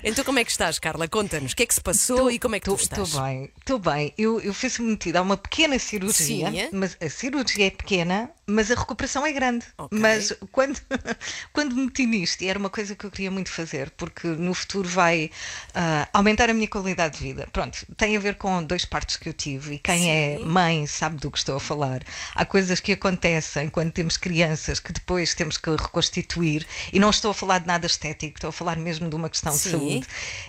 Então, 0.04 0.24
como 0.24 0.40
é 0.40 0.44
que 0.44 0.52
estás, 0.52 0.80
Carla? 0.80 1.08
Conta-nos. 1.08 1.54
O 1.54 1.56
que 1.56 1.64
é 1.64 1.66
que 1.66 1.74
se 1.74 1.82
passou 1.82 2.18
tô, 2.18 2.30
e 2.30 2.40
como 2.40 2.56
é 2.56 2.60
que 2.60 2.66
tô, 2.66 2.76
tu 2.76 2.82
estás? 2.82 3.08
Estou 3.08 3.22
bem, 3.22 3.52
estou 3.60 3.80
bem. 3.80 4.14
Eu, 4.18 4.40
eu 4.42 4.54
fui 4.54 4.70
submetida 4.70 5.20
a 5.20 5.22
uma 5.22 5.38
pequena 5.38 5.78
cirurgia, 5.80 6.52
Sim, 6.52 6.60
é? 6.60 6.70
mas 6.72 6.98
a 7.02 7.10
cirurgia 7.10 7.68
é 7.68 7.72
pequena, 7.72 8.30
mas 8.50 8.72
a 8.72 8.76
recuperação 8.76 9.26
é 9.26 9.34
grande. 9.34 9.66
Okay. 9.78 10.00
Mas 10.00 10.34
quando, 10.54 10.80
quando 11.52 11.76
me 11.76 11.86
meti 11.86 12.06
nisto, 12.06 12.42
e 12.42 12.48
era 12.48 12.58
uma 12.58 12.70
coisa 12.70 12.96
que 12.96 13.06
eu 13.06 13.12
queria 13.12 13.30
muito 13.30 13.52
fazer, 13.52 13.90
porque 13.92 14.26
no 14.26 14.54
futuro 14.54 14.88
vai 14.88 15.30
uh, 15.76 16.08
aumentar 16.14 16.50
a 16.50 16.54
minha 16.54 16.68
qualidade 16.68 17.18
de 17.18 17.24
vida. 17.24 17.48
Pronto, 17.52 17.86
tem 17.98 18.16
a 18.16 18.20
ver 18.20 18.36
com 18.36 18.64
dois 18.64 18.86
partos 18.86 19.18
que 19.18 19.28
eu 19.28 19.34
tive, 19.34 19.76
e 19.76 19.80
quem 19.80 20.10
é 20.10 20.38
Sim. 20.38 20.44
é 20.44 20.46
mãe 20.46 20.88
sabe 20.88 21.18
do 21.18 21.30
que 21.30 21.38
estou 21.38 21.58
a 21.58 21.60
falar. 21.60 22.02
Há 22.34 22.46
coisas 22.46 22.80
que 22.80 22.94
acontecem 22.94 23.68
quando 23.70 23.92
temos 23.92 24.16
crianças 24.16 24.80
que 24.80 24.94
depois 24.94 25.34
temos 25.34 25.58
que 25.58 25.70
reconstituir, 25.70 26.66
e 26.94 27.00
não 27.00 27.10
estou 27.10 27.32
a 27.32 27.34
falar 27.34 27.60
de 27.60 27.68
nada 27.68 27.86
estético, 27.86 28.38
estou 28.38 28.50
a 28.50 28.54
falar 28.54 28.78
mesmo 28.78 29.10
de 29.10 29.16
uma 29.16 29.30
questão 29.30 29.52
Sim. 29.52 29.64
de 29.64 29.70
saúde. 29.72 30.08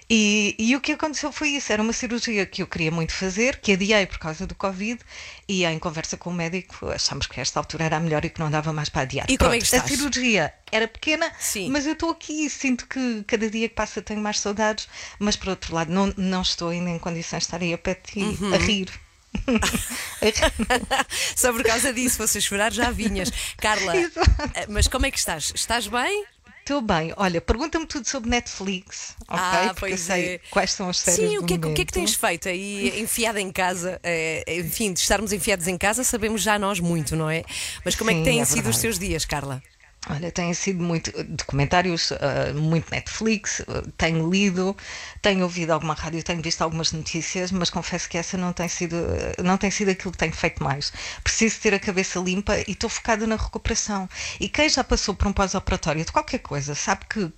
E, 0.08 0.54
e 0.56 0.76
o 0.76 0.80
que 0.80 0.92
aconteceu 0.92 1.32
foi 1.32 1.50
isso: 1.50 1.72
era 1.72 1.82
uma 1.82 1.92
cirurgia 1.92 2.46
que 2.46 2.62
eu 2.62 2.66
queria 2.66 2.92
muito 2.92 3.12
fazer, 3.12 3.56
que 3.56 3.72
adiei 3.72 4.06
por 4.06 4.18
causa 4.18 4.46
do 4.46 4.54
Covid, 4.54 5.00
e 5.48 5.64
em 5.64 5.78
conversa 5.78 6.16
com 6.16 6.30
o 6.30 6.32
médico 6.32 6.90
achamos 6.90 7.26
que 7.26 7.40
esta 7.40 7.58
altura 7.58 7.84
era 7.84 7.96
a 7.96 8.00
melhor 8.00 8.24
e 8.24 8.30
que 8.30 8.38
não 8.38 8.50
dava 8.50 8.72
mais 8.72 8.90
para 8.90 9.02
adiar. 9.02 9.26
E 9.30 9.38
Pronto, 9.38 9.48
como 9.48 9.54
é 9.54 9.58
que 9.58 9.64
estás? 9.64 9.84
A 9.84 9.88
cirurgia 9.88 10.52
era 10.70 10.86
pequena, 10.86 11.32
Sim. 11.38 11.70
mas 11.70 11.86
eu 11.86 11.94
estou 11.94 12.10
aqui 12.10 12.44
e 12.44 12.50
sinto 12.50 12.86
que 12.86 13.24
cada 13.26 13.48
dia 13.48 13.68
que 13.68 13.74
passa 13.74 14.02
tenho 14.02 14.20
mais 14.20 14.40
saudades, 14.40 14.86
mas 15.18 15.36
por 15.36 15.48
outro 15.48 15.74
lado 15.74 15.90
não, 15.90 16.12
não 16.16 16.42
estou 16.42 16.68
ainda 16.68 16.90
em 16.90 16.98
condições 16.98 17.40
de 17.40 17.46
estar 17.46 17.62
aí 17.62 17.72
a 17.72 17.78
pé 17.78 17.94
de 17.94 18.12
ti 18.12 18.20
uhum. 18.20 18.54
a 18.54 18.58
rir. 18.58 18.90
Só 21.36 21.52
por 21.52 21.62
causa 21.62 21.92
disso, 21.92 22.16
fosse 22.16 22.40
chorar 22.40 22.72
já 22.72 22.90
vinhas. 22.90 23.30
Carla. 23.56 23.94
Eh, 24.54 24.66
mas 24.68 24.88
como 24.88 25.04
é 25.04 25.10
que 25.10 25.18
estás? 25.18 25.52
Estás 25.54 25.86
bem? 25.86 26.24
Estou 26.68 26.82
bem. 26.82 27.14
Olha, 27.16 27.40
pergunta-me 27.40 27.86
tudo 27.86 28.06
sobre 28.06 28.28
Netflix, 28.28 29.16
ok? 29.26 29.40
Ah, 29.42 29.72
Porque 29.74 29.94
eu 29.94 29.96
sei 29.96 30.34
é. 30.34 30.40
quais 30.50 30.70
são 30.70 30.90
as 30.90 30.98
séries 30.98 31.30
Sim, 31.30 31.38
o 31.38 31.42
que, 31.46 31.54
é, 31.54 31.56
o 31.56 31.72
que 31.72 31.80
é 31.80 31.84
que 31.86 31.92
tens 31.94 32.14
feito 32.14 32.46
aí 32.46 33.00
enfiada 33.00 33.40
em 33.40 33.50
casa? 33.50 33.98
É, 34.02 34.44
enfim, 34.54 34.92
de 34.92 35.00
estarmos 35.00 35.32
enfiados 35.32 35.66
em 35.66 35.78
casa 35.78 36.04
sabemos 36.04 36.42
já 36.42 36.58
nós 36.58 36.78
muito, 36.78 37.16
não 37.16 37.30
é? 37.30 37.42
Mas 37.82 37.96
como 37.96 38.10
Sim, 38.10 38.16
é 38.16 38.18
que 38.18 38.24
têm 38.26 38.40
é 38.42 38.44
sido 38.44 38.68
os 38.68 38.76
teus 38.76 38.98
dias, 38.98 39.24
Carla? 39.24 39.62
Olha, 40.06 40.30
tem 40.30 40.54
sido 40.54 40.82
muito 40.82 41.12
documentários, 41.24 42.12
uh, 42.12 42.54
muito 42.54 42.90
Netflix, 42.90 43.60
uh, 43.60 43.90
tenho 43.96 44.30
lido, 44.30 44.76
tenho 45.20 45.42
ouvido 45.42 45.72
alguma 45.72 45.92
rádio, 45.92 46.22
tenho 46.22 46.40
visto 46.40 46.62
algumas 46.62 46.92
notícias, 46.92 47.50
mas 47.50 47.68
confesso 47.68 48.08
que 48.08 48.16
essa 48.16 48.38
não 48.38 48.52
tem 48.52 48.68
sido, 48.68 48.96
não 49.42 49.58
tem 49.58 49.70
sido 49.70 49.90
aquilo 49.90 50.12
que 50.12 50.18
tenho 50.18 50.32
feito 50.32 50.62
mais. 50.62 50.92
Preciso 51.22 51.60
ter 51.60 51.74
a 51.74 51.80
cabeça 51.80 52.18
limpa 52.20 52.56
e 52.58 52.72
estou 52.72 52.88
focada 52.88 53.26
na 53.26 53.36
recuperação. 53.36 54.08
E 54.38 54.48
quem 54.48 54.68
já 54.68 54.84
passou 54.84 55.14
por 55.14 55.26
um 55.26 55.32
pós-operatório 55.32 56.04
de 56.04 56.12
qualquer 56.12 56.38
coisa 56.38 56.74
sabe 56.74 57.04
que 57.06 57.30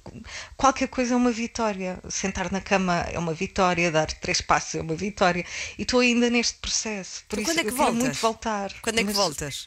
qualquer 0.56 0.88
coisa 0.88 1.14
é 1.14 1.16
uma 1.16 1.32
vitória. 1.32 1.98
Sentar 2.08 2.52
na 2.52 2.60
cama 2.60 3.06
é 3.10 3.18
uma 3.18 3.32
vitória, 3.32 3.90
dar 3.90 4.06
três 4.06 4.40
passos 4.40 4.74
é 4.74 4.82
uma 4.82 4.94
vitória. 4.94 5.44
E 5.78 5.82
estou 5.82 6.00
ainda 6.00 6.28
neste 6.28 6.58
processo. 6.58 7.24
Por 7.28 7.38
então, 7.38 7.52
isso 7.52 7.62
quando 7.62 7.66
é 7.66 7.70
que 7.70 7.76
voltas? 7.76 8.02
muito 8.02 8.18
voltar. 8.20 8.72
Quando 8.82 8.98
é 8.98 9.04
que 9.04 9.12
voltas? 9.12 9.66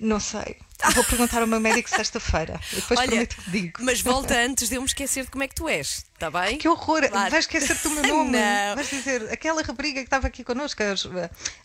Não 0.00 0.18
sei. 0.18 0.56
Vou 0.94 1.04
perguntar 1.04 1.40
ao 1.40 1.46
meu 1.46 1.60
médico 1.60 1.88
sexta-feira. 1.88 2.58
Depois 2.72 2.98
Olha, 2.98 3.08
prometo 3.08 3.36
que 3.36 3.50
digo. 3.50 3.80
Mas 3.80 4.00
volta 4.00 4.36
antes 4.38 4.68
de 4.68 4.76
eu 4.76 4.80
me 4.80 4.86
esquecer 4.86 5.24
de 5.24 5.30
como 5.30 5.44
é 5.44 5.48
que 5.48 5.54
tu 5.54 5.68
és. 5.68 6.04
Está 6.14 6.30
bem? 6.30 6.58
Que 6.58 6.68
horror! 6.68 7.08
Claro. 7.08 7.30
Vais 7.30 7.44
esquecer-te 7.44 7.82
do 7.82 7.90
meu 7.90 8.06
nome. 8.06 8.32
Não. 8.36 8.74
Vais 8.74 8.90
dizer, 8.90 9.32
aquela 9.32 9.62
rapariga 9.62 10.00
que 10.00 10.06
estava 10.06 10.26
aqui 10.26 10.44
connosco, 10.44 10.82
a 10.82 10.94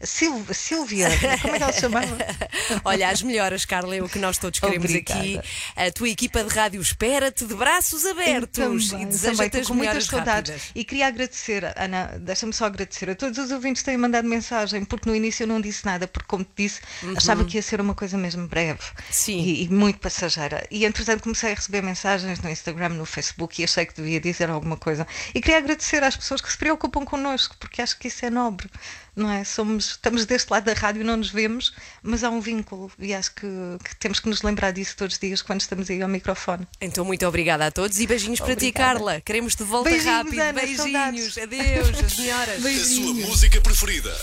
Silvia, 0.05 1.09
como 1.41 1.53
é 1.53 1.57
que 1.57 1.63
ela 1.63 1.73
se 1.73 1.81
chamava? 1.81 2.17
Olha, 2.85 3.09
as 3.09 3.21
melhoras, 3.21 3.65
Carla, 3.65 3.95
é 3.95 4.01
o 4.01 4.07
que 4.07 4.19
nós 4.19 4.37
todos 4.37 4.59
queremos 4.59 4.85
Obrigada. 4.85 5.19
aqui. 5.19 5.41
A 5.75 5.91
tua 5.91 6.09
equipa 6.09 6.43
de 6.43 6.53
rádio 6.53 6.81
espera-te 6.81 7.45
de 7.45 7.53
braços 7.53 8.05
abertos 8.05 8.89
também, 8.89 9.03
e 9.03 9.05
deseja-te 9.07 9.57
as 9.57 9.67
com 9.67 9.73
muitas 9.73 10.05
saudades. 10.05 10.51
Rápidas. 10.51 10.71
E 10.73 10.85
queria 10.85 11.07
agradecer, 11.07 11.73
Ana, 11.75 12.17
deixa-me 12.19 12.53
só 12.53 12.65
agradecer 12.65 13.09
a 13.09 13.15
todos 13.15 13.37
os 13.37 13.51
ouvintes 13.51 13.81
que 13.81 13.87
têm 13.87 13.97
mandado 13.97 14.27
mensagem, 14.27 14.85
porque 14.85 15.09
no 15.09 15.15
início 15.15 15.43
eu 15.43 15.47
não 15.47 15.59
disse 15.59 15.85
nada, 15.85 16.07
porque, 16.07 16.27
como 16.27 16.45
te 16.45 16.51
disse, 16.55 16.81
uhum. 17.03 17.13
achava 17.17 17.43
que 17.43 17.57
ia 17.57 17.61
ser 17.61 17.81
uma 17.81 17.93
coisa 17.93 18.17
mesmo 18.17 18.47
breve 18.47 18.83
Sim. 19.09 19.39
E, 19.39 19.63
e 19.63 19.69
muito 19.69 19.99
passageira. 19.99 20.65
E 20.69 20.85
entretanto 20.85 21.23
comecei 21.23 21.51
a 21.51 21.55
receber 21.55 21.81
mensagens 21.81 22.39
no 22.39 22.49
Instagram, 22.49 22.89
no 22.89 23.05
Facebook 23.05 23.61
e 23.61 23.65
achei 23.65 23.85
que 23.85 23.93
devia 23.93 24.19
dizer 24.19 24.49
alguma 24.49 24.77
coisa. 24.77 25.07
E 25.33 25.41
queria 25.41 25.57
agradecer 25.57 26.03
às 26.03 26.15
pessoas 26.15 26.41
que 26.41 26.51
se 26.51 26.57
preocupam 26.57 27.05
connosco, 27.05 27.55
porque 27.59 27.81
acho 27.81 27.97
que 27.97 28.07
isso 28.07 28.25
é 28.25 28.29
nobre, 28.29 28.69
não 29.15 29.31
é? 29.31 29.43
Somos, 29.43 29.91
estamos 29.91 30.25
deste 30.25 30.49
lado 30.51 30.65
da 30.65 30.73
rádio, 30.73 31.03
não 31.03 31.17
nos 31.17 31.29
vemos, 31.29 31.73
mas 32.01 32.23
há 32.23 32.29
um 32.29 32.39
vínculo 32.39 32.91
e 32.99 33.13
acho 33.13 33.33
que, 33.33 33.47
que 33.83 33.95
temos 33.97 34.19
que 34.19 34.29
nos 34.29 34.41
lembrar 34.41 34.71
disso 34.71 34.95
todos 34.97 35.15
os 35.15 35.19
dias 35.19 35.41
quando 35.41 35.61
estamos 35.61 35.89
aí 35.89 36.01
ao 36.01 36.09
microfone. 36.09 36.67
Então, 36.81 37.05
muito 37.05 37.25
obrigada 37.25 37.67
a 37.67 37.71
todos 37.71 37.99
e 37.99 38.07
beijinhos 38.07 38.41
obrigada. 38.41 38.59
para 38.59 38.67
ti, 38.67 38.73
Carla. 38.73 39.21
Queremos 39.21 39.55
de 39.55 39.63
volta 39.63 39.89
beijinhos, 39.89 40.17
rápido. 40.17 40.39
Ana, 40.39 40.53
beijinhos. 40.53 40.77
Saudades. 40.77 41.37
Adeus, 41.37 42.03
as 42.03 42.13
senhoras. 42.13 42.61
Beijinhos. 42.61 43.19
A 43.19 43.21
sua 43.21 43.29
música 43.29 43.61
preferida. 43.61 44.15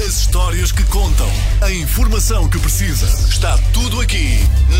As 0.00 0.16
histórias 0.20 0.72
que 0.72 0.82
contam, 0.84 1.28
a 1.60 1.70
informação 1.70 2.48
que 2.48 2.58
precisa. 2.58 3.04
Está 3.28 3.58
tudo 3.74 4.00
aqui 4.00 4.38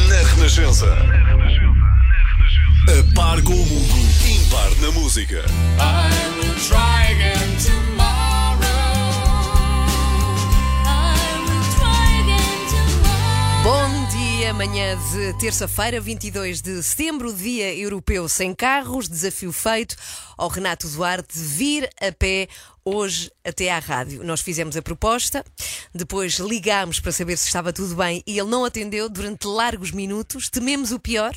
na 0.09 0.17
Renascença. 0.31 0.87
A 2.89 3.15
par 3.15 3.43
com 3.43 3.53
o 3.53 3.67
mundo, 3.67 3.95
impar 4.27 4.71
na 4.81 4.91
música. 4.93 5.45
I 5.79 6.39
will 6.39 6.55
try 6.67 7.13
again 7.13 7.57
tomorrow. 7.63 8.11
Bom 13.63 14.07
dia, 14.09 14.55
manhã 14.55 14.97
de 15.13 15.35
terça-feira, 15.35 16.01
22 16.01 16.63
de 16.63 16.83
setembro, 16.83 17.31
Dia 17.31 17.75
Europeu 17.75 18.27
Sem 18.27 18.55
Carros, 18.55 19.07
desafio 19.07 19.53
feito 19.53 19.97
ao 20.39 20.49
Renato 20.49 20.89
Duarte 20.89 21.39
vir 21.39 21.91
a 22.01 22.11
pé 22.11 22.49
hoje 22.95 23.31
até 23.45 23.71
à 23.71 23.79
rádio. 23.79 24.25
Nós 24.25 24.41
fizemos 24.41 24.77
a 24.77 24.83
proposta, 24.83 25.45
depois 25.95 26.35
ligámos 26.35 27.01
para 27.01 27.13
saber 27.13 27.37
se 27.37 27.47
estava 27.47 27.73
tudo 27.73 27.95
bem 27.95 28.23
e 28.27 28.39
ele 28.39 28.49
não 28.49 28.65
atendeu 28.65 29.09
durante 29.09 29.47
largos 29.47 29.91
minutos. 29.91 30.49
Tememos 30.49 30.93
o 30.93 30.99
pior, 30.99 31.35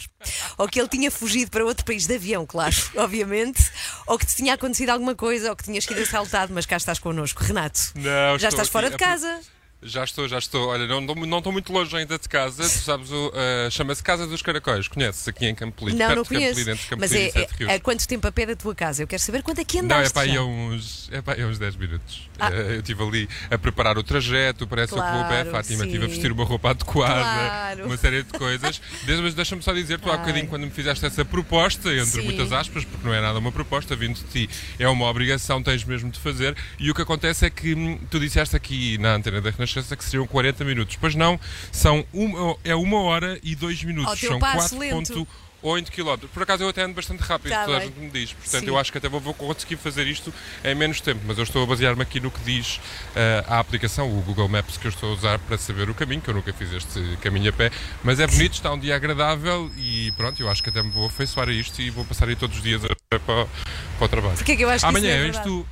ou 0.58 0.68
que 0.68 0.80
ele 0.80 0.88
tinha 0.88 1.10
fugido 1.10 1.52
para 1.52 1.66
outro 1.66 1.86
país 1.86 2.06
de 2.06 2.16
avião, 2.16 2.46
claro, 2.46 2.76
obviamente, 2.98 3.72
ou 4.08 4.18
que 4.18 4.26
te 4.26 4.36
tinha 4.36 4.54
acontecido 4.54 4.90
alguma 4.90 5.16
coisa, 5.16 5.50
ou 5.50 5.56
que 5.56 5.64
tinhas 5.64 5.84
sido 5.84 6.02
assaltado, 6.02 6.54
mas 6.54 6.66
cá 6.66 6.78
estás 6.78 7.00
connosco. 7.00 7.44
Renato, 7.44 7.80
não, 7.96 8.38
já 8.38 8.50
estás 8.50 8.68
aqui. 8.68 8.72
fora 8.72 8.90
de 8.90 8.98
casa? 8.98 9.40
Já 9.86 10.04
estou, 10.04 10.28
já 10.28 10.38
estou. 10.38 10.70
Olha, 10.70 10.88
não, 10.88 11.02
não 11.02 11.38
estou 11.38 11.52
muito 11.52 11.72
longe 11.72 11.96
ainda 11.96 12.18
de 12.18 12.28
casa. 12.28 12.64
Tu 12.64 12.70
sabes, 12.70 13.12
uh, 13.12 13.32
chama-se 13.70 14.04
Casa 14.04 14.26
dos 14.26 14.42
Caracóis. 14.42 14.88
Conheces 14.88 15.28
aqui 15.28 15.46
em 15.46 15.56
Campolide? 15.56 15.98
Não, 15.98 16.16
não 16.16 16.26
conheço. 16.26 16.62
Mas 16.98 17.12
é, 17.12 17.28
é, 17.30 17.48
é, 17.60 17.80
quanto 17.80 18.08
tempo 18.08 18.28
a 18.28 18.32
pé 18.32 18.46
da 18.46 18.56
tua 18.56 18.74
casa? 18.74 19.04
Eu 19.04 19.08
quero 19.08 19.22
saber 19.22 19.44
quanto 19.44 19.60
é 19.60 19.66
que 19.66 19.80
andaste. 19.80 20.16
Não, 20.16 20.22
é 20.22 20.26
para 20.26 20.34
aí 20.34 20.40
uns, 20.40 21.10
é 21.12 21.22
para 21.22 21.34
aí 21.36 21.46
uns 21.46 21.60
10 21.60 21.76
minutos. 21.76 22.30
Ah. 22.40 22.50
Uh, 22.50 22.54
eu 22.54 22.80
estive 22.80 23.04
ali 23.04 23.30
a 23.52 23.58
preparar 23.58 23.98
o 23.98 24.04
trajeto 24.04 24.66
para 24.66 24.84
essa 24.84 24.96
claro, 24.96 25.28
clube. 25.28 25.50
A 25.50 25.52
Fátima 25.52 25.86
estive 25.86 26.06
a 26.06 26.08
vestir 26.08 26.32
uma 26.32 26.46
roupa 26.46 26.70
adequada, 26.72 27.14
claro. 27.14 27.86
uma 27.86 27.98
série 27.98 28.24
de 28.24 28.32
coisas. 28.38 28.82
Mas 29.22 29.34
deixa-me 29.34 29.62
só 29.62 29.74
dizer, 29.74 30.00
tu 30.00 30.12
há 30.12 30.18
bocadinho, 30.18 30.48
quando 30.48 30.64
me 30.64 30.72
fizeste 30.72 31.06
essa 31.06 31.26
proposta, 31.26 31.92
entre 31.94 32.06
sim. 32.06 32.22
muitas 32.22 32.52
aspas, 32.52 32.86
porque 32.86 33.06
não 33.06 33.14
é 33.14 33.22
nada 33.22 33.38
uma 33.40 33.52
proposta, 33.52 33.96
vindo 33.96 34.16
de 34.16 34.48
ti, 34.48 34.50
é 34.80 34.88
uma 34.88 35.06
obrigação, 35.10 35.62
tens 35.62 35.84
mesmo 35.84 36.10
de 36.10 36.20
fazer. 36.20 36.56
E 36.80 36.90
o 36.90 36.96
que 36.96 37.02
acontece 37.02 37.46
é 37.46 37.50
que 37.50 37.74
hum, 37.74 38.00
tu 38.10 38.20
disseste 38.20 38.56
aqui 38.56 38.98
na 38.98 39.16
antena 39.16 39.42
da 39.42 39.50
Renascença 39.50 39.73
que 39.74 40.04
seriam 40.06 40.28
40 40.28 40.54
40 40.54 40.66
minutos. 40.66 40.98
Pois 41.00 41.16
não, 41.16 41.40
são 41.72 42.06
uma, 42.14 42.56
é 42.64 42.76
uma 42.76 43.02
hora 43.02 43.40
e 43.44 43.56
dois 43.56 43.84
minutos. 43.84 44.20
são 44.20 44.40
4.8 44.40 45.90
km. 45.90 46.28
Por 46.34 46.44
acaso 46.44 46.64
eu 46.64 46.70
até 46.70 46.84
ando 46.84 46.94
bastante 46.94 47.22
rápido, 47.22 47.52
tá 47.52 47.66
toda 47.66 47.78
a 47.78 47.82
gente 47.82 47.98
me 47.98 48.10
diz. 48.10 48.34
Portanto, 48.34 48.62
Sim. 48.62 48.68
eu 48.68 48.78
acho 48.78 48.92
que 48.92 48.98
até 48.98 49.10
vou, 49.10 49.20
vou, 49.20 49.34
conseguir 49.34 49.78
fazer 49.78 50.06
isto 50.08 50.34
em 50.64 50.76
menos 50.76 51.02
tempo. 51.02 51.22
Mas 51.26 51.38
eu 51.38 51.44
estou 51.44 51.64
a 51.64 51.66
basear-me 51.66 52.02
aqui 52.02 52.20
no 52.20 52.30
que 52.30 52.42
diz 52.42 52.78
uh, 52.78 53.46
a 53.48 53.60
aplicação, 53.60 54.10
o 54.10 54.22
Google 54.22 54.50
Maps, 54.50 54.78
que 54.78 54.86
eu 54.86 54.90
estou 54.90 55.12
a 55.12 55.14
usar 55.14 55.40
para 55.40 55.58
saber 55.58 55.90
o 55.90 55.94
caminho, 55.94 56.22
que 56.22 56.30
eu 56.30 56.34
nunca 56.34 56.54
fiz 56.54 56.72
este 56.72 57.18
caminho 57.22 57.50
a 57.50 57.54
pé. 57.54 57.72
Mas 58.04 58.20
é 58.20 58.28
bonito, 58.28 58.54
está 58.54 58.72
um 58.74 58.80
dia 58.80 58.96
agradável 58.96 59.72
e 59.78 60.12
pronto, 60.18 60.42
eu 60.42 60.50
acho 60.50 60.62
que 60.62 60.70
até 60.70 60.84
me 60.84 60.92
vou 60.92 61.06
afeiçoar 61.08 61.50
a 61.50 61.54
isto 61.54 61.82
e 61.82 61.90
vou 61.90 62.04
passar 62.06 62.28
aí 62.28 62.36
todos 62.36 62.58
os 62.58 62.64
dias 62.64 62.84
a 62.84 63.20
para, 63.20 63.48
para 63.98 64.06
o 64.06 64.10
trabalho. 64.10 64.36
Porque 64.36 64.54
é 64.54 64.56
que 64.56 64.64
eu 64.64 64.70
acho 64.70 64.86
amanhã 64.86 65.20
que 65.20 65.38
és 65.38 65.40
tu, 65.40 65.66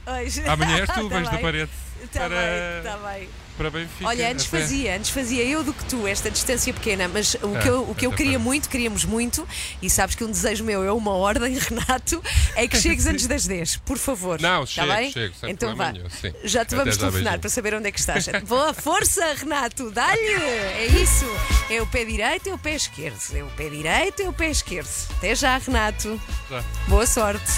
Amanhã 0.47 0.77
és 0.77 0.89
tu, 0.89 0.93
tá 1.09 1.15
vens 1.17 1.29
da 1.29 1.37
parede. 1.39 1.71
Está 2.03 2.19
para... 2.21 2.29
bem, 2.29 2.77
está 2.77 2.97
bem 2.97 3.40
para 3.57 3.69
Benfica. 3.69 4.07
Olha, 4.07 4.31
antes 4.31 4.47
até. 4.47 4.59
fazia, 4.59 4.95
antes 4.95 5.09
fazia 5.09 5.43
eu 5.43 5.63
do 5.63 5.73
que 5.73 5.83
tu, 5.85 6.07
esta 6.07 6.29
distância 6.29 6.73
pequena, 6.73 7.07
mas 7.07 7.35
o 7.35 7.59
que 7.59 7.67
eu, 7.67 7.89
o 7.89 7.95
que 7.95 8.05
eu 8.05 8.11
queria 8.11 8.39
muito, 8.39 8.69
queríamos 8.69 9.05
muito, 9.05 9.47
e 9.81 9.89
sabes 9.89 10.15
que 10.15 10.23
um 10.23 10.31
desejo 10.31 10.63
meu 10.63 10.83
é 10.83 10.91
uma 10.91 11.11
ordem, 11.11 11.57
Renato, 11.59 12.21
é 12.55 12.67
que 12.67 12.77
chegues 12.77 13.05
antes 13.07 13.27
das 13.27 13.45
10, 13.45 13.77
por 13.77 13.97
favor. 13.97 14.39
Não, 14.41 14.65
chego, 14.65 14.87
tá 14.87 14.95
bem? 14.95 15.11
chego, 15.11 15.35
sem 15.39 15.51
então 15.51 15.75
vá. 15.75 15.91
Nenhum. 15.91 16.07
Já 16.43 16.65
te 16.65 16.75
vamos 16.75 16.97
telefonar 16.97 17.39
para 17.39 17.49
saber 17.49 17.73
onde 17.73 17.87
é 17.87 17.91
que 17.91 17.99
estás. 17.99 18.27
Boa 18.47 18.73
força, 18.73 19.33
Renato, 19.33 19.91
dá-lhe! 19.91 20.21
É 20.21 20.87
isso. 20.87 21.25
É 21.69 21.81
o 21.81 21.87
pé 21.87 22.05
direito 22.05 22.49
e 22.49 22.53
o 22.53 22.57
pé 22.57 22.75
esquerdo. 22.75 23.19
É 23.33 23.43
o 23.43 23.47
pé 23.47 23.69
direito 23.69 24.21
e 24.21 24.27
o 24.27 24.33
pé 24.33 24.49
esquerdo. 24.49 24.89
Até 25.17 25.35
já, 25.35 25.57
Renato. 25.57 26.19
Já. 26.49 26.63
Boa 26.87 27.05
sorte. 27.05 27.51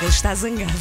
Ele 0.00 0.10
está 0.10 0.34
zangado. 0.34 0.72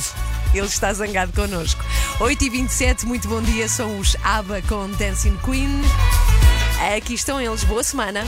Ele 0.53 0.65
está 0.65 0.93
zangado 0.93 1.33
connosco. 1.33 1.83
8h27, 2.19 3.05
muito 3.05 3.29
bom 3.29 3.41
dia. 3.41 3.69
São 3.69 3.97
os 3.97 4.17
ABBA 4.21 4.61
com 4.63 4.89
Dancing 4.91 5.37
Queen. 5.37 5.81
Aqui 6.97 7.13
estão 7.13 7.39
eles. 7.39 7.63
Boa 7.63 7.81
semana. 7.81 8.25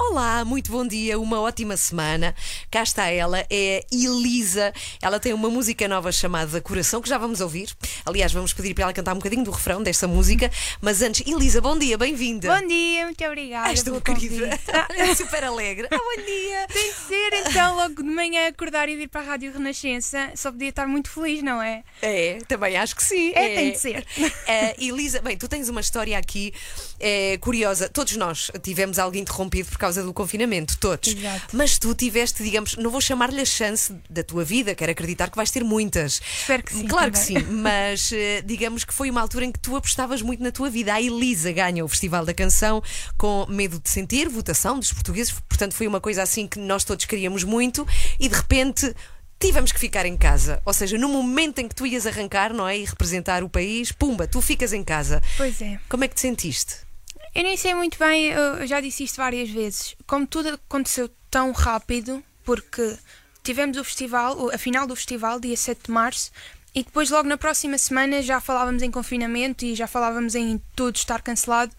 Olá, 0.00 0.44
muito 0.44 0.72
bom 0.72 0.84
dia, 0.84 1.16
uma 1.20 1.40
ótima 1.40 1.76
semana. 1.76 2.34
Cá 2.70 2.82
está 2.82 3.06
ela, 3.06 3.46
é 3.48 3.84
Elisa. 3.92 4.72
Ela 5.00 5.20
tem 5.20 5.32
uma 5.32 5.48
música 5.48 5.86
nova 5.86 6.10
chamada 6.10 6.60
Coração, 6.60 7.00
que 7.00 7.08
já 7.08 7.18
vamos 7.18 7.40
ouvir. 7.40 7.68
Aliás, 8.06 8.32
vamos 8.32 8.52
pedir 8.52 8.72
para 8.72 8.84
ela 8.84 8.92
cantar 8.92 9.14
um 9.14 9.16
bocadinho 9.16 9.42
do 9.42 9.50
refrão 9.50 9.82
desta 9.82 10.06
música. 10.06 10.48
Mas 10.80 11.02
antes, 11.02 11.26
Elisa, 11.26 11.60
bom 11.60 11.76
dia, 11.76 11.98
bem-vinda. 11.98 12.56
Bom 12.56 12.64
dia, 12.68 13.04
muito 13.04 13.24
obrigada. 13.24 13.68
És 13.70 13.82
tão 13.82 14.00
querida. 14.00 14.48
Super 15.16 15.42
alegre. 15.42 15.88
Ah, 15.90 15.96
bom 15.96 16.22
dia. 16.24 16.66
Tem 16.72 16.92
de 16.92 16.98
ser, 16.98 17.32
então, 17.48 17.74
logo 17.74 18.00
de 18.04 18.08
manhã 18.08 18.46
acordar 18.46 18.88
e 18.88 18.94
vir 18.94 19.08
para 19.08 19.22
a 19.22 19.24
Rádio 19.24 19.52
Renascença. 19.52 20.30
Só 20.36 20.52
podia 20.52 20.68
estar 20.68 20.86
muito 20.86 21.10
feliz, 21.10 21.42
não 21.42 21.60
é? 21.60 21.82
É, 22.00 22.38
também 22.46 22.76
acho 22.76 22.94
que 22.94 23.02
sim. 23.02 23.32
É, 23.34 23.52
é. 23.52 23.56
tem 23.56 23.72
de 23.72 23.78
ser. 23.78 24.06
Uh, 24.18 24.78
Elisa, 24.78 25.20
bem, 25.20 25.36
tu 25.36 25.48
tens 25.48 25.68
uma 25.68 25.80
história 25.80 26.16
aqui 26.16 26.54
é, 27.00 27.36
curiosa. 27.38 27.88
Todos 27.88 28.16
nós 28.16 28.52
tivemos 28.62 29.00
algo 29.00 29.16
interrompido 29.16 29.68
por 29.68 29.78
causa 29.78 30.04
do 30.04 30.14
confinamento, 30.14 30.78
todos. 30.78 31.12
Exato. 31.12 31.56
Mas 31.56 31.76
tu 31.76 31.92
tiveste, 31.92 32.44
digamos, 32.44 32.76
não 32.76 32.88
vou 32.88 33.00
chamar-lhe 33.00 33.40
a 33.40 33.44
chance 33.44 33.92
da 34.08 34.22
tua 34.22 34.44
vida, 34.44 34.76
quero 34.76 34.92
acreditar 34.92 35.28
que 35.28 35.36
vais 35.36 35.50
ter 35.50 35.64
muitas. 35.64 36.22
Espero 36.38 36.62
que 36.62 36.72
sim. 36.72 36.86
Claro 36.86 37.10
também. 37.10 37.34
que 37.34 37.40
sim, 37.40 37.50
mas 37.50 37.95
eh, 38.12 38.42
digamos 38.42 38.84
que 38.84 38.94
foi 38.94 39.10
uma 39.10 39.20
altura 39.20 39.44
em 39.44 39.52
que 39.52 39.58
tu 39.58 39.76
apostavas 39.76 40.22
muito 40.22 40.42
na 40.42 40.52
tua 40.52 40.70
vida. 40.70 40.94
A 40.94 41.00
Elisa 41.00 41.52
ganha 41.52 41.84
o 41.84 41.88
Festival 41.88 42.24
da 42.24 42.34
Canção 42.34 42.82
com 43.16 43.46
Medo 43.48 43.80
de 43.80 43.90
Sentir, 43.90 44.28
votação 44.28 44.78
dos 44.78 44.92
portugueses, 44.92 45.32
portanto 45.48 45.74
foi 45.74 45.86
uma 45.86 46.00
coisa 46.00 46.22
assim 46.22 46.46
que 46.46 46.58
nós 46.58 46.84
todos 46.84 47.04
queríamos 47.04 47.44
muito 47.44 47.86
e 48.18 48.28
de 48.28 48.34
repente 48.34 48.94
tivemos 49.38 49.72
que 49.72 49.78
ficar 49.78 50.06
em 50.06 50.16
casa. 50.16 50.60
Ou 50.64 50.72
seja, 50.72 50.98
no 50.98 51.08
momento 51.08 51.58
em 51.58 51.68
que 51.68 51.74
tu 51.74 51.86
ias 51.86 52.06
arrancar, 52.06 52.52
não 52.52 52.66
é? 52.66 52.78
E 52.78 52.84
representar 52.84 53.42
o 53.42 53.48
país, 53.48 53.92
pumba, 53.92 54.26
tu 54.26 54.40
ficas 54.40 54.72
em 54.72 54.82
casa. 54.82 55.22
Pois 55.36 55.60
é. 55.60 55.78
Como 55.88 56.04
é 56.04 56.08
que 56.08 56.14
te 56.14 56.20
sentiste? 56.20 56.86
Eu 57.34 57.42
nem 57.42 57.56
sei 57.56 57.74
muito 57.74 57.98
bem, 57.98 58.28
eu 58.28 58.66
já 58.66 58.80
disse 58.80 59.04
isto 59.04 59.16
várias 59.16 59.50
vezes. 59.50 59.94
Como 60.06 60.26
tudo 60.26 60.48
aconteceu 60.48 61.10
tão 61.30 61.52
rápido, 61.52 62.24
porque 62.42 62.96
tivemos 63.42 63.76
o 63.76 63.84
festival, 63.84 64.50
a 64.52 64.58
final 64.58 64.86
do 64.86 64.96
festival, 64.96 65.38
dia 65.38 65.56
7 65.56 65.82
de 65.84 65.90
março, 65.90 66.30
e 66.76 66.82
depois, 66.82 67.08
logo 67.08 67.26
na 67.26 67.38
próxima 67.38 67.78
semana, 67.78 68.20
já 68.20 68.38
falávamos 68.38 68.82
em 68.82 68.90
confinamento 68.90 69.64
e 69.64 69.74
já 69.74 69.86
falávamos 69.86 70.34
em 70.34 70.60
tudo 70.74 70.96
estar 70.96 71.22
cancelado. 71.22 71.74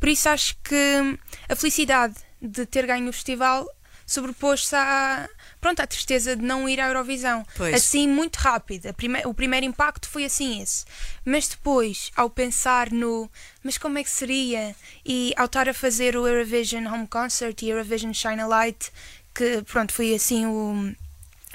Por 0.00 0.08
isso, 0.08 0.28
acho 0.28 0.56
que 0.64 1.16
a 1.48 1.54
felicidade 1.54 2.16
de 2.42 2.66
ter 2.66 2.84
ganho 2.84 3.08
o 3.08 3.12
festival 3.12 3.64
sobrepôs-se 4.04 4.74
à, 4.74 5.28
pronto, 5.60 5.78
à 5.78 5.86
tristeza 5.86 6.34
de 6.34 6.42
não 6.42 6.68
ir 6.68 6.80
à 6.80 6.88
Eurovisão. 6.88 7.46
Pois. 7.56 7.76
Assim, 7.76 8.08
muito 8.08 8.38
rápido. 8.38 8.92
Prime 8.94 9.22
o 9.24 9.32
primeiro 9.32 9.64
impacto 9.66 10.08
foi 10.08 10.24
assim 10.24 10.60
esse. 10.60 10.84
Mas 11.24 11.46
depois, 11.46 12.10
ao 12.16 12.28
pensar 12.28 12.90
no 12.90 13.30
mas 13.62 13.78
como 13.78 13.98
é 13.98 14.02
que 14.02 14.10
seria? 14.10 14.74
E 15.06 15.32
ao 15.36 15.46
estar 15.46 15.68
a 15.68 15.74
fazer 15.74 16.16
o 16.16 16.26
Eurovision 16.26 16.92
Home 16.92 17.06
Concert 17.06 17.62
e 17.62 17.68
Eurovision 17.68 18.12
Shine 18.12 18.40
a 18.40 18.48
Light, 18.48 18.90
que 19.32 19.62
pronto, 19.62 19.92
foi 19.92 20.12
assim 20.12 20.44
o, 20.44 20.92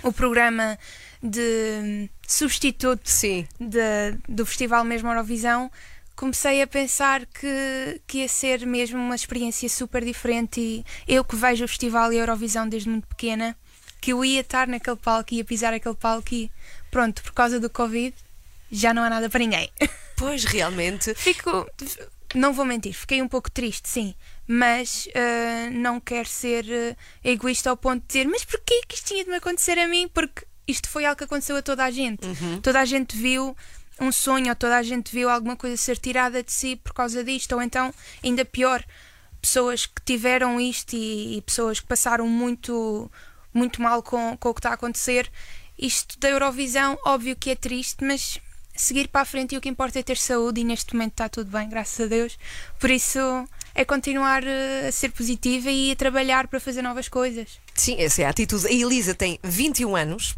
o 0.02 0.14
programa 0.14 0.80
de 1.22 2.10
substituto 2.27 3.10
Sim. 3.10 3.48
de, 3.60 4.17
do 4.27 4.46
festival 4.46 4.84
mesmo 4.84 5.10
Eurovisão, 5.10 5.72
comecei 6.15 6.62
a 6.62 6.67
pensar 6.67 7.25
que, 7.25 8.01
que 8.08 8.20
ia 8.20 8.27
ser 8.27 8.65
mesmo 8.65 8.98
uma 8.98 9.15
experiência 9.15 9.67
super 9.70 10.03
diferente 10.03 10.60
e 10.62 10.86
eu 11.08 11.24
que 11.24 11.36
vejo 11.36 11.65
o 11.65 11.67
festival 11.67 12.12
e 12.12 12.17
a 12.17 12.22
Eurovisão 12.22 12.67
desde 12.67 12.89
muito 12.89 13.08
pequena, 13.08 13.55
que 14.00 14.13
eu 14.13 14.24
ia 14.24 14.41
estar 14.41 14.67
naquele 14.67 14.96
palco, 14.96 15.34
ia 15.34 15.44
pisar 15.44 15.74
aquele 15.74 15.96
palco 15.96 16.34
e 16.34 16.51
pronto, 16.89 17.22
por 17.22 17.34
causa 17.34 17.60
do 17.60 17.70
Covid 17.70 18.15
já 18.72 18.94
não 18.94 19.03
há 19.03 19.10
nada 19.10 19.29
para 19.29 19.39
ninguém. 19.39 19.70
Pois, 20.17 20.46
realmente. 20.46 21.13
Fico, 21.13 21.70
não 22.34 22.53
vou 22.53 22.63
mentir, 22.63 22.94
fiquei 22.94 23.22
um 23.22 23.27
pouco 23.27 23.51
triste, 23.51 23.89
sim, 23.89 24.15
mas 24.48 25.08
uh, 25.08 25.72
não 25.74 26.00
quero 26.00 26.29
ser 26.29 26.63
uh, 26.63 26.96
egoísta 27.22 27.70
ao 27.70 27.75
ponto 27.75 28.01
de 28.01 28.08
dizer, 28.08 28.25
mas 28.25 28.46
porquê 28.46 28.82
que 28.88 28.96
isto 28.96 29.08
tinha 29.08 29.25
de 29.25 29.29
me 29.29 29.36
acontecer 29.36 29.77
a 29.77 29.89
mim? 29.89 30.08
Porque 30.08 30.46
isto 30.67 30.89
foi 30.89 31.05
algo 31.05 31.17
que 31.17 31.24
aconteceu 31.24 31.55
a 31.55 31.62
toda 31.62 31.84
a 31.84 31.91
gente. 31.91 32.25
Uhum. 32.25 32.62
Toda 32.62 32.79
a 32.79 32.86
gente 32.86 33.15
viu 33.15 33.55
um 34.00 34.12
sonho, 34.12 34.50
ou 34.50 34.55
toda 34.55 34.77
a 34.77 34.83
gente 34.83 35.11
viu 35.11 35.29
alguma 35.29 35.55
coisa 35.55 35.77
ser 35.77 35.98
tirada 35.98 36.44
de 36.44 36.51
si 36.51 36.75
por 36.75 36.94
causa 36.94 37.24
disto, 37.24 37.53
ou 37.53 37.61
então, 37.61 37.94
ainda 38.24 38.44
pior, 38.44 38.83
pessoas 39.42 39.85
que 39.85 40.01
tiveram 40.03 40.59
isto 40.59 40.94
e, 40.94 41.37
e 41.37 41.42
pessoas 41.42 41.79
que 41.79 41.87
passaram 41.87 42.27
muito, 42.27 43.09
muito 43.53 43.81
mal 43.81 44.01
com, 44.01 44.35
com 44.37 44.50
o 44.50 44.53
que 44.53 44.59
está 44.59 44.72
a 44.72 44.74
acontecer. 44.74 45.31
Isto 45.77 46.20
da 46.20 46.29
Eurovisão, 46.29 46.98
óbvio 47.05 47.35
que 47.35 47.51
é 47.51 47.55
triste, 47.55 48.03
mas 48.03 48.40
seguir 48.75 49.07
para 49.07 49.22
a 49.22 49.25
frente 49.25 49.55
e 49.55 49.57
o 49.57 49.61
que 49.61 49.70
importa 49.70 50.00
é 50.00 50.03
ter 50.03 50.18
saúde 50.18 50.61
e 50.61 50.63
neste 50.63 50.94
momento 50.94 51.11
está 51.11 51.29
tudo 51.29 51.50
bem, 51.50 51.70
graças 51.70 52.05
a 52.05 52.09
Deus. 52.09 52.37
Por 52.79 52.90
isso 52.90 53.20
é 53.74 53.85
continuar 53.85 54.44
eh, 54.44 54.87
a 54.87 54.92
ser 54.92 55.11
positiva 55.11 55.70
e 55.70 55.92
a 55.92 55.96
trabalhar 55.96 56.48
para 56.48 56.59
fazer 56.59 56.81
novas 56.81 57.07
coisas. 57.07 57.59
Sim, 57.77 57.98
essa 58.00 58.22
é 58.22 58.25
a 58.25 58.29
atitude. 58.29 58.66
A 58.68 58.72
Elisa 58.72 59.14
tem 59.14 59.38
21 59.44 59.96
anos. 59.98 60.35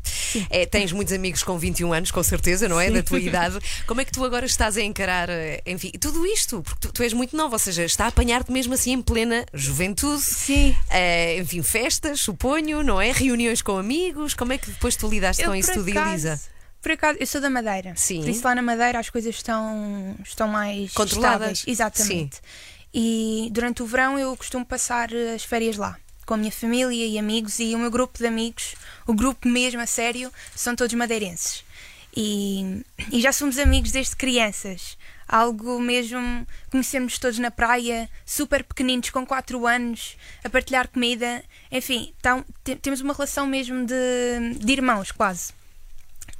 É, 0.49 0.65
tens 0.65 0.91
muitos 0.91 1.13
amigos 1.13 1.43
com 1.43 1.57
21 1.57 1.93
anos, 1.93 2.09
com 2.11 2.23
certeza, 2.23 2.67
não 2.67 2.79
é? 2.79 2.87
Sim. 2.87 2.93
Da 2.93 3.03
tua 3.03 3.19
idade. 3.19 3.59
Como 3.85 4.01
é 4.01 4.05
que 4.05 4.11
tu 4.11 4.25
agora 4.25 4.45
estás 4.45 4.75
a 4.75 4.81
encarar, 4.81 5.29
eh, 5.29 5.61
enfim, 5.65 5.91
tudo 6.01 6.25
isto? 6.25 6.63
Porque 6.63 6.79
tu, 6.87 6.91
tu 6.91 7.03
és 7.03 7.13
muito 7.13 7.37
nova, 7.37 7.55
ou 7.55 7.59
seja, 7.59 7.83
está 7.85 8.05
a 8.05 8.07
apanhar-te 8.07 8.51
mesmo 8.51 8.73
assim 8.73 8.91
em 8.93 9.01
plena 9.01 9.45
juventude. 9.53 10.21
Sim. 10.23 10.75
Eh, 10.89 11.37
enfim, 11.39 11.61
festas, 11.61 12.21
suponho, 12.21 12.81
não 12.83 12.99
é? 12.99 13.11
Reuniões 13.11 13.61
com 13.61 13.77
amigos. 13.77 14.33
Como 14.33 14.51
é 14.53 14.57
que 14.57 14.71
depois 14.71 14.95
tu 14.95 15.07
lidaste 15.07 15.43
Eu, 15.43 15.49
com 15.49 15.55
isso 15.55 15.71
tudo, 15.73 15.89
acaso- 15.91 16.09
Elisa? 16.09 16.41
Por 16.81 16.91
acaso, 16.91 17.17
eu 17.19 17.27
sou 17.27 17.39
da 17.41 17.49
Madeira. 17.49 17.93
Sim. 17.95 18.21
Por 18.21 18.29
isso 18.29 18.43
lá 18.43 18.55
na 18.55 18.61
Madeira 18.61 18.97
as 18.99 19.09
coisas 19.09 19.35
estão, 19.35 20.15
estão 20.25 20.47
mais 20.47 20.91
Controladas. 20.93 21.59
estáveis. 21.59 21.63
Exatamente. 21.67 22.37
E 22.93 23.49
durante 23.51 23.83
o 23.83 23.85
verão 23.85 24.17
eu 24.17 24.35
costumo 24.35 24.65
passar 24.65 25.13
eh, 25.13 25.35
as 25.35 25.43
férias 25.43 25.77
lá. 25.77 25.97
Com 26.27 26.35
a 26.35 26.37
minha 26.37 26.51
família 26.51 27.05
e 27.07 27.17
amigos 27.17 27.57
e 27.57 27.73
o 27.73 27.79
meu 27.79 27.89
grupo 27.89 28.19
de 28.19 28.27
amigos, 28.27 28.75
o 29.07 29.13
grupo 29.13 29.47
mesmo 29.47 29.81
a 29.81 29.87
sério, 29.87 30.31
são 30.55 30.75
todos 30.75 30.93
madeirenses. 30.93 31.63
E, 32.15 32.83
e 33.11 33.21
já 33.21 33.31
somos 33.31 33.57
amigos 33.57 33.91
desde 33.91 34.15
crianças. 34.15 34.97
Algo 35.27 35.79
mesmo, 35.79 36.45
conhecemos 36.69 37.17
todos 37.17 37.39
na 37.39 37.49
praia, 37.49 38.09
super 38.25 38.63
pequeninos, 38.63 39.09
com 39.09 39.25
4 39.25 39.65
anos, 39.65 40.17
a 40.43 40.49
partilhar 40.49 40.87
comida. 40.89 41.43
Enfim, 41.71 42.13
te- 42.63 42.75
temos 42.75 43.01
uma 43.01 43.13
relação 43.13 43.47
mesmo 43.47 43.85
de, 43.85 44.53
de 44.59 44.71
irmãos, 44.73 45.11
quase. 45.11 45.53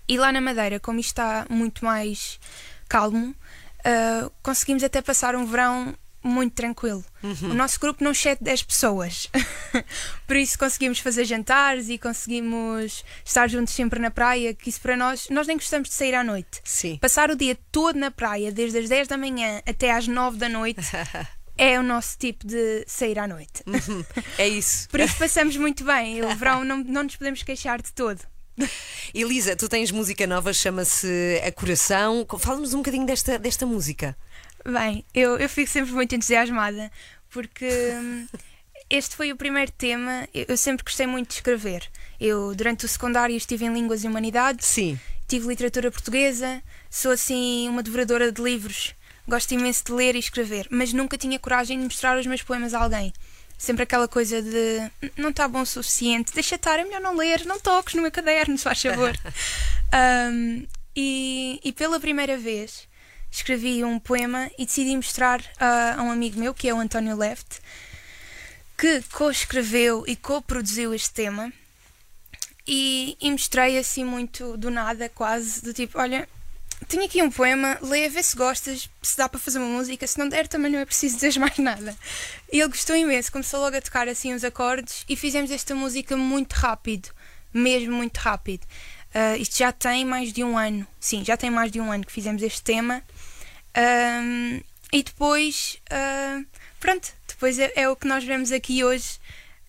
E 0.08 0.18
lá 0.18 0.32
na 0.32 0.42
Madeira, 0.42 0.80
como 0.80 1.00
isto 1.00 1.10
está 1.12 1.46
muito 1.50 1.84
mais 1.86 2.40
calmo, 2.90 3.34
ah, 3.86 4.30
conseguimos 4.44 4.84
até 4.84 5.02
passar 5.02 5.34
um 5.36 5.46
verão 5.46 5.96
muito 6.24 6.54
tranquilo. 6.54 7.04
O 7.44 7.54
nosso 7.54 7.80
grupo 7.80 8.04
não 8.04 8.12
excede 8.12 8.44
10 8.44 8.64
pessoas. 8.64 9.30
Por 10.28 10.36
isso 10.36 10.58
conseguimos 10.58 11.00
fazer 11.00 11.26
jantares 11.26 11.90
e 11.90 11.98
conseguimos 11.98 13.04
estar 13.24 13.50
juntos 13.50 13.74
sempre 13.74 14.00
na 14.00 14.12
praia, 14.12 14.54
que 14.54 14.70
isso 14.70 14.82
para 14.82 14.96
nós, 14.96 15.28
nós 15.30 15.48
nem 15.48 15.58
gostamos 15.58 15.90
de 15.90 15.96
sair 15.96 16.16
à 16.16 16.24
noite. 16.24 16.62
Sim. 16.64 16.98
Passar 16.98 17.30
o 17.30 17.36
dia 17.36 17.58
todo 17.72 17.98
na 17.98 18.12
praia, 18.12 18.52
desde 18.52 18.80
as 18.80 18.90
10 18.90 19.08
da 19.08 19.18
manhã 19.18 19.62
até 19.66 19.92
às 19.92 20.08
9 20.08 20.38
da 20.38 20.50
noite, 20.50 20.82
é 21.58 21.80
o 21.80 21.84
nosso 21.84 22.18
tipo 22.18 22.46
de 22.46 22.84
sair 22.88 23.20
à 23.20 23.28
noite. 23.28 23.64
É 24.38 24.48
isso. 24.48 24.88
Por 24.90 25.00
isso 25.00 25.18
passamos 25.18 25.58
muito 25.58 25.84
bem. 25.84 26.24
O 26.24 26.36
verão 26.36 26.64
não, 26.64 26.78
não 26.78 27.04
nos 27.04 27.16
podemos 27.16 27.44
queixar 27.44 27.82
de 27.82 27.92
todo. 27.94 28.22
Elisa, 29.14 29.56
tu 29.56 29.70
tens 29.70 29.92
música 29.92 30.26
nova, 30.26 30.52
chama-se 30.52 31.42
A 31.46 31.52
Coração. 31.52 32.26
Fala-nos 32.40 32.74
um 32.74 32.78
bocadinho 32.78 33.06
desta, 33.06 33.38
desta 33.38 33.66
música. 33.66 34.18
Bem, 34.70 35.06
eu, 35.14 35.38
eu 35.38 35.48
fico 35.48 35.70
sempre 35.72 35.94
muito 35.94 36.14
entusiasmada 36.14 36.92
porque 37.30 37.66
hum, 37.94 38.28
este 38.90 39.16
foi 39.16 39.32
o 39.32 39.36
primeiro 39.38 39.72
tema. 39.72 40.28
Eu, 40.34 40.58
sempre 40.58 40.84
gostei 40.84 41.08
muito 41.08 41.30
de 41.30 41.36
escrever. 41.36 41.90
Eu, 42.20 42.54
durante 42.56 42.86
o 42.86 42.88
secundário, 42.88 43.36
estive 43.36 43.66
em 43.66 43.74
Línguas 43.74 44.04
e 44.04 44.08
Humanidades, 44.08 44.66
Sim. 44.68 45.00
tive 45.28 45.48
literatura 45.48 45.92
portuguesa, 45.92 46.62
sou 46.90 47.12
assim 47.12 47.70
uma 47.70 47.84
devoradora 47.84 48.32
de 48.32 48.42
livros, 48.42 48.94
gosto 49.28 49.54
imenso 49.54 49.86
de 49.86 49.92
ler 49.94 50.16
e 50.16 50.20
escrever, 50.20 50.68
mas 50.70 50.92
nunca 50.92 51.18
tinha 51.18 51.38
coragem 51.40 51.78
de 51.78 51.84
mostrar 51.86 52.18
os 52.18 52.26
meus 52.26 52.42
poemas 52.42 52.74
a 52.74 52.80
alguém. 52.82 53.14
Sempre 53.58 53.84
aquela 53.84 54.08
coisa 54.08 54.42
de 54.42 54.92
"N- 55.02 55.12
não 55.18 55.30
está 55.30 55.48
bom 55.48 55.62
o 55.62 55.66
suficiente, 55.66 56.34
deixa 56.34 56.56
estar, 56.56 56.78
é 56.80 56.84
melhor 56.84 57.02
não 57.02 57.16
ler, 57.16 57.46
não 57.46 57.60
toques 57.60 57.94
no 57.96 58.02
meu 58.02 58.12
caderno, 58.12 58.58
se 58.58 58.64
faz 58.64 58.82
favor. 58.82 59.16
Um, 59.94 60.68
e, 60.94 61.62
e 61.64 61.72
pela 61.72 61.98
primeira 61.98 62.38
vez 62.38 62.87
escrevi 63.32 63.84
um 63.84 64.00
poema 64.00 64.50
e 64.58 64.66
decidi 64.66 64.96
mostrar 64.96 65.44
a, 65.60 66.00
a 66.00 66.04
um 66.04 66.12
amigo 66.12 66.40
meu, 66.40 66.54
que 66.54 66.68
é 66.68 66.74
o 66.74 66.80
António 66.80 67.16
Left, 67.16 67.60
que 68.78 69.02
co-escreveu 69.12 70.04
e 70.08 70.16
co-produziu 70.16 70.94
este 70.94 71.12
tema. 71.12 71.52
E, 72.68 73.18
e 73.22 73.32
mostrei 73.32 73.78
assim 73.78 74.04
muito 74.04 74.58
do 74.58 74.70
nada, 74.70 75.08
quase, 75.10 75.62
do 75.62 75.74
tipo: 75.74 75.98
olha, 75.98 76.28
tenho 76.88 77.06
aqui 77.06 77.22
um 77.22 77.32
poema, 77.32 77.78
lê, 77.82 78.10
vê 78.10 78.22
se 78.22 78.36
gostas, 78.36 78.90
se 79.02 79.18
dá 79.18 79.30
para 79.30 79.40
fazer 79.40 79.58
uma 79.58 79.78
música, 79.78 80.06
se 80.06 80.20
não 80.20 80.28
der 80.28 80.48
também 80.48 80.72
não 80.72 80.80
é 80.80 80.86
preciso 80.86 81.16
dizer 81.16 81.38
mais 81.40 81.58
nada. 81.58 81.96
E 82.52 82.60
ele 82.60 82.70
gostou 82.70 82.96
imenso, 82.96 83.32
começou 83.32 83.62
logo 83.62 83.78
a 83.78 83.82
tocar 83.82 84.08
assim 84.08 84.34
os 84.34 84.44
acordes 84.44 85.06
e 85.08 85.16
fizemos 85.16 85.50
esta 85.50 85.74
música 85.74 86.18
muito 86.18 86.54
rápido, 86.54 87.10
mesmo 87.54 87.96
muito 87.96 88.18
rápido. 88.18 88.66
Ah, 89.14 89.38
isto 89.38 89.58
já 89.58 89.72
tem 89.72 90.06
mais 90.06 90.32
de 90.32 90.44
um 90.44 90.58
ano, 90.58 90.86
sim, 91.00 91.26
já 91.26 91.36
tem 91.36 91.50
mais 91.50 91.72
de 91.72 91.80
um 91.80 91.92
ano 91.92 92.06
que 92.06 92.12
fizemos 92.12 92.44
este 92.44 92.62
tema. 92.62 93.02
Ahm, 93.78 94.62
e 94.92 95.04
depois, 95.04 95.80
ah, 95.92 96.42
pronto, 96.80 97.14
depois 97.28 97.60
é, 97.60 97.72
é 97.76 97.88
o 97.88 97.96
que 97.96 98.08
nós 98.08 98.24
vemos 98.24 98.52
aqui 98.52 98.84
hoje 98.84 99.20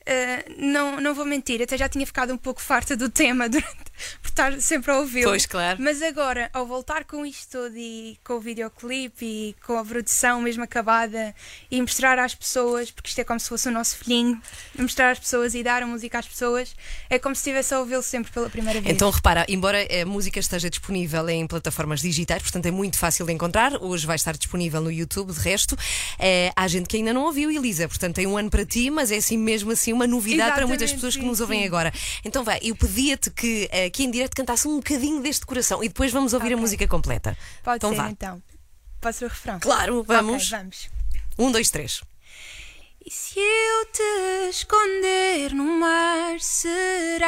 uh, 0.08 0.54
não, 0.56 1.00
não 1.00 1.14
vou 1.14 1.24
mentir, 1.24 1.62
até 1.62 1.76
já 1.76 1.88
tinha 1.88 2.06
ficado 2.06 2.32
um 2.32 2.38
pouco 2.38 2.60
farta 2.60 2.96
do 2.96 3.10
tema 3.10 3.46
durante, 3.50 3.76
por 4.22 4.28
estar 4.28 4.60
sempre 4.60 4.90
a 4.90 4.98
ouvi-lo. 4.98 5.30
Pois, 5.30 5.46
claro. 5.46 5.78
Mas 5.80 6.00
agora, 6.02 6.50
ao 6.52 6.66
voltar 6.66 7.04
com 7.04 7.24
isto 7.26 7.48
tudo 7.50 7.76
e 7.76 8.18
com 8.24 8.34
o 8.34 8.40
videoclipe 8.40 9.24
e 9.24 9.56
com 9.64 9.78
a 9.78 9.84
produção 9.84 10.40
mesmo 10.40 10.62
acabada 10.62 11.34
e 11.70 11.80
mostrar 11.80 12.18
às 12.18 12.34
pessoas, 12.34 12.90
porque 12.90 13.08
isto 13.08 13.20
é 13.20 13.24
como 13.24 13.38
se 13.38 13.48
fosse 13.48 13.68
o 13.68 13.72
nosso 13.72 13.96
filhinho, 13.96 14.40
mostrar 14.78 15.10
às 15.10 15.18
pessoas 15.18 15.54
e 15.54 15.62
dar 15.62 15.82
a 15.82 15.86
música 15.86 16.18
às 16.18 16.26
pessoas, 16.26 16.74
é 17.10 17.18
como 17.18 17.34
se 17.34 17.40
estivesse 17.40 17.74
a 17.74 17.80
ouvi-lo 17.80 18.02
sempre 18.02 18.32
pela 18.32 18.48
primeira 18.48 18.80
vez. 18.80 18.94
Então 18.94 19.10
repara, 19.10 19.44
embora 19.48 19.78
a 20.02 20.06
música 20.06 20.38
esteja 20.38 20.70
disponível 20.70 21.28
em 21.28 21.46
plataformas 21.46 22.00
digitais, 22.00 22.42
portanto 22.42 22.66
é 22.66 22.70
muito 22.70 22.98
fácil 22.98 23.26
de 23.26 23.32
encontrar, 23.32 23.82
hoje 23.82 24.06
vai 24.06 24.16
estar 24.16 24.36
disponível 24.36 24.80
no 24.80 24.90
YouTube, 24.90 25.32
de 25.32 25.40
resto, 25.40 25.76
é, 26.18 26.52
há 26.54 26.66
gente 26.68 26.86
que 26.86 26.96
ainda 26.96 27.12
não 27.12 27.24
ouviu, 27.24 27.50
Elisa, 27.50 27.88
portanto 27.88 28.16
tem 28.16 28.26
um 28.26 28.36
ano 28.36 28.50
para 28.50 28.64
ti, 28.64 28.90
mas 28.90 29.10
é 29.10 29.16
assim 29.16 29.36
mesmo 29.36 29.72
assim 29.72 29.92
uma 29.98 30.06
novidade 30.06 30.40
Exatamente, 30.40 30.56
para 30.56 30.66
muitas 30.66 30.92
pessoas 30.92 31.14
sim, 31.14 31.20
que 31.20 31.26
nos 31.26 31.40
ouvem 31.40 31.60
sim. 31.60 31.66
agora. 31.66 31.92
Então 32.24 32.44
vai, 32.44 32.60
eu 32.62 32.76
pedia-te 32.76 33.30
que 33.30 33.68
aqui 33.86 34.04
em 34.04 34.10
direto 34.10 34.34
cantasse 34.34 34.68
um 34.68 34.76
bocadinho 34.76 35.20
deste 35.20 35.44
coração 35.44 35.82
e 35.82 35.88
depois 35.88 36.12
vamos 36.12 36.32
ouvir 36.32 36.46
okay. 36.46 36.56
a 36.56 36.60
música 36.60 36.88
completa. 36.88 37.36
Pode 37.62 37.76
então 37.78 37.90
ser, 37.90 37.96
vá. 37.96 38.10
então. 38.10 38.42
Pode 39.00 39.16
ser 39.16 39.26
o 39.26 39.28
refrão? 39.28 39.58
Claro, 39.60 40.02
vamos. 40.04 40.46
Okay, 40.46 40.58
vamos. 40.58 40.88
Um, 41.38 41.50
dois, 41.50 41.70
três. 41.70 42.02
E 43.04 43.10
se 43.10 43.38
eu 43.38 43.86
te 43.86 44.50
esconder 44.50 45.54
no 45.54 45.64
mar, 45.78 46.38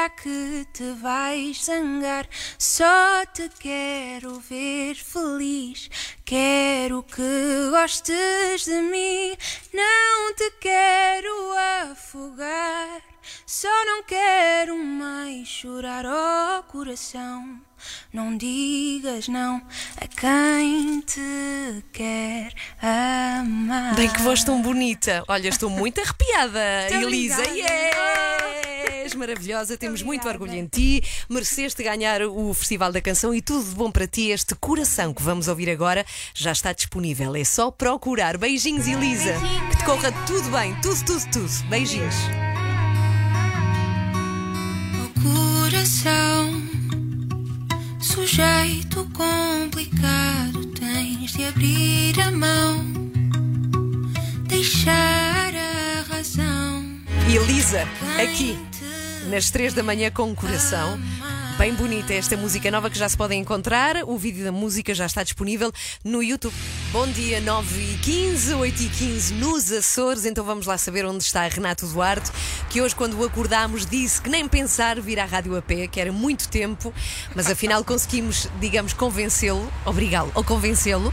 será 0.00 0.08
que 0.08 0.66
te 0.72 0.92
vais 0.92 1.64
zangar? 1.64 2.26
Só 2.58 3.26
te 3.34 3.50
quero 3.58 4.40
ver 4.40 4.94
feliz, 4.94 5.90
quero 6.24 7.02
que 7.02 7.70
gostes 7.70 8.64
de 8.64 8.80
mim, 8.80 9.36
não 9.74 10.34
te 10.34 10.50
quero 10.52 11.52
afogar. 11.90 13.02
Só 13.44 13.84
não 13.84 14.02
quero 14.02 14.78
mais 14.78 15.46
chorar 15.48 16.06
ao 16.06 16.62
coração. 16.62 17.60
Não 18.12 18.36
digas 18.36 19.28
não 19.28 19.62
a 19.96 20.06
quem 20.06 21.00
te 21.00 21.84
quer 21.92 22.52
amar. 22.80 23.94
Bem 23.94 24.08
que 24.08 24.22
voz 24.22 24.44
tão 24.44 24.60
bonita. 24.62 25.24
Olha, 25.28 25.48
estou 25.48 25.70
muito 25.70 26.00
arrepiada, 26.02 26.60
Elisa. 26.90 27.42
Yes! 27.48 29.14
Maravilhosa, 29.14 29.76
temos 29.76 30.02
muito 30.02 30.26
orgulho 30.28 30.54
em 30.54 30.66
ti. 30.66 31.02
Mereceste 31.28 31.82
ganhar 31.82 32.22
o 32.22 32.54
Festival 32.54 32.92
da 32.92 33.00
Canção 33.00 33.34
e 33.34 33.42
tudo 33.42 33.68
de 33.68 33.74
bom 33.74 33.90
para 33.90 34.06
ti. 34.06 34.30
Este 34.30 34.54
coração 34.54 35.12
que 35.12 35.22
vamos 35.22 35.48
ouvir 35.48 35.68
agora 35.68 36.06
já 36.32 36.52
está 36.52 36.72
disponível. 36.72 37.34
É 37.34 37.44
só 37.44 37.70
procurar. 37.70 38.38
Beijinhos, 38.38 38.86
Elisa. 38.86 39.34
Que 39.70 39.76
te 39.76 39.84
corra 39.84 40.12
tudo 40.26 40.48
bem, 40.50 40.74
tudo, 40.80 41.04
tudo, 41.04 41.30
tudo. 41.30 41.68
Beijinhos. 41.68 42.14
Sujeito 48.40 49.06
complicado, 49.12 50.64
tens 50.78 51.32
de 51.32 51.44
abrir 51.44 52.18
a 52.20 52.30
mão, 52.30 52.82
deixar 54.46 55.52
a 55.54 56.14
razão. 56.14 56.82
Elisa, 57.28 57.86
aqui, 58.18 58.58
nas 59.28 59.50
três 59.50 59.74
da 59.74 59.82
manhã 59.82 60.10
com 60.10 60.30
o 60.30 60.34
coração. 60.34 60.98
Bem 61.60 61.74
bonita 61.74 62.14
esta 62.14 62.38
música 62.38 62.70
nova 62.70 62.88
que 62.88 62.98
já 62.98 63.06
se 63.06 63.14
pode 63.14 63.34
encontrar. 63.34 63.96
O 64.06 64.16
vídeo 64.16 64.42
da 64.42 64.50
música 64.50 64.94
já 64.94 65.04
está 65.04 65.22
disponível 65.22 65.70
no 66.02 66.22
YouTube. 66.22 66.54
Bom 66.90 67.06
dia, 67.08 67.38
9 67.38 67.82
e 67.82 67.98
15, 67.98 68.54
8 68.54 68.82
e 68.82 68.88
15 68.88 69.34
nos 69.34 69.70
Açores. 69.70 70.24
Então 70.24 70.42
vamos 70.42 70.64
lá 70.64 70.78
saber 70.78 71.04
onde 71.04 71.22
está 71.22 71.46
Renato 71.46 71.86
Duarte, 71.86 72.32
que 72.70 72.80
hoje, 72.80 72.96
quando 72.96 73.20
o 73.20 73.26
acordámos, 73.26 73.84
disse 73.84 74.22
que 74.22 74.30
nem 74.30 74.48
pensar 74.48 74.98
vir 75.02 75.20
à 75.20 75.26
Rádio 75.26 75.54
a 75.54 75.60
pé, 75.60 75.86
que 75.86 76.00
era 76.00 76.10
muito 76.10 76.48
tempo, 76.48 76.94
mas 77.36 77.50
afinal 77.50 77.84
conseguimos, 77.84 78.48
digamos, 78.58 78.94
convencê-lo, 78.94 79.70
obrigá-lo 79.84 80.32
ou 80.34 80.42
convencê-lo. 80.42 81.12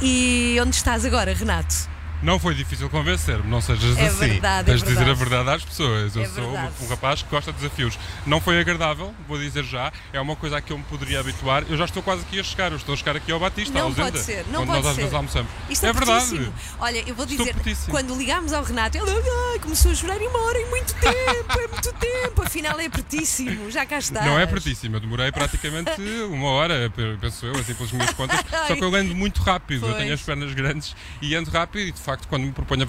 E 0.00 0.56
onde 0.62 0.76
estás 0.76 1.04
agora, 1.04 1.34
Renato? 1.34 1.99
Não 2.22 2.38
foi 2.38 2.54
difícil 2.54 2.90
convencer-me, 2.90 3.48
não 3.48 3.60
sejas 3.60 3.96
é 3.96 4.06
assim. 4.06 4.18
Verdade, 4.18 4.66
Tens 4.66 4.82
é 4.82 4.84
de 4.84 4.92
dizer 4.92 5.08
a 5.08 5.14
verdade 5.14 5.50
às 5.50 5.64
pessoas. 5.64 6.14
Eu 6.14 6.22
é 6.22 6.28
sou 6.28 6.52
um 6.52 6.88
rapaz 6.88 7.22
que 7.22 7.30
gosta 7.30 7.52
de 7.52 7.58
desafios. 7.58 7.98
Não 8.26 8.40
foi 8.40 8.60
agradável, 8.60 9.14
vou 9.26 9.38
dizer 9.38 9.64
já. 9.64 9.90
É 10.12 10.20
uma 10.20 10.36
coisa 10.36 10.58
a 10.58 10.60
que 10.60 10.72
eu 10.72 10.78
me 10.78 10.84
poderia 10.84 11.20
habituar. 11.20 11.64
Eu 11.68 11.76
já 11.76 11.86
estou 11.86 12.02
quase 12.02 12.22
aqui 12.22 12.38
a 12.38 12.42
chegar. 12.42 12.72
Eu 12.72 12.76
estou 12.76 12.92
a 12.92 12.96
chegar 12.96 13.16
aqui 13.16 13.32
ao 13.32 13.40
Batista, 13.40 13.78
não 13.78 13.92
pode 13.92 14.18
ser, 14.20 14.44
não 14.48 14.66
quando 14.66 14.68
pode 14.68 14.82
nós 14.82 14.86
às 14.86 14.94
ser. 14.94 15.00
vezes 15.00 15.14
almoçamos. 15.14 15.50
Isto 15.70 15.86
é, 15.86 15.88
é 15.88 15.92
verdade. 15.92 16.52
Olha, 16.78 17.04
eu 17.06 17.14
vou 17.14 17.26
dizer, 17.26 17.54
quando 17.88 18.14
ligámos 18.16 18.52
ao 18.52 18.62
Renato, 18.62 18.98
ele 18.98 19.10
ai, 19.10 19.58
começou 19.58 19.90
a 19.90 19.94
chorar 19.94 20.20
e 20.20 20.28
mora 20.28 20.58
em 20.58 20.68
muito 20.68 20.94
tempo, 20.94 21.58
é 21.58 21.68
muito 21.68 21.92
tempo. 21.94 22.42
Afinal 22.42 22.78
é 22.78 22.88
pertíssimo, 22.88 23.70
já 23.70 23.86
cá 23.86 23.98
está. 23.98 24.22
Não 24.24 24.38
é 24.38 24.46
pertíssimo, 24.46 24.96
eu 24.96 25.00
demorei 25.00 25.32
praticamente 25.32 26.00
uma 26.30 26.50
hora, 26.50 26.92
penso 27.20 27.46
eu, 27.46 27.56
assim 27.56 27.74
pelas 27.74 27.92
minhas 27.92 28.12
contas. 28.12 28.38
Só 28.68 28.74
que 28.74 28.84
eu 28.84 28.94
ando 28.94 29.14
muito 29.14 29.40
rápido, 29.42 29.80
pois. 29.80 29.92
eu 29.92 29.98
tenho 29.98 30.12
as 30.12 30.20
pernas 30.20 30.52
grandes 30.52 30.94
e 31.22 31.34
ando 31.34 31.50
rápido 31.50 31.88
e 31.88 31.92
de 31.92 32.00
facto 32.10 32.26
quando 32.28 32.44
me 32.44 32.52
proponho 32.52 32.84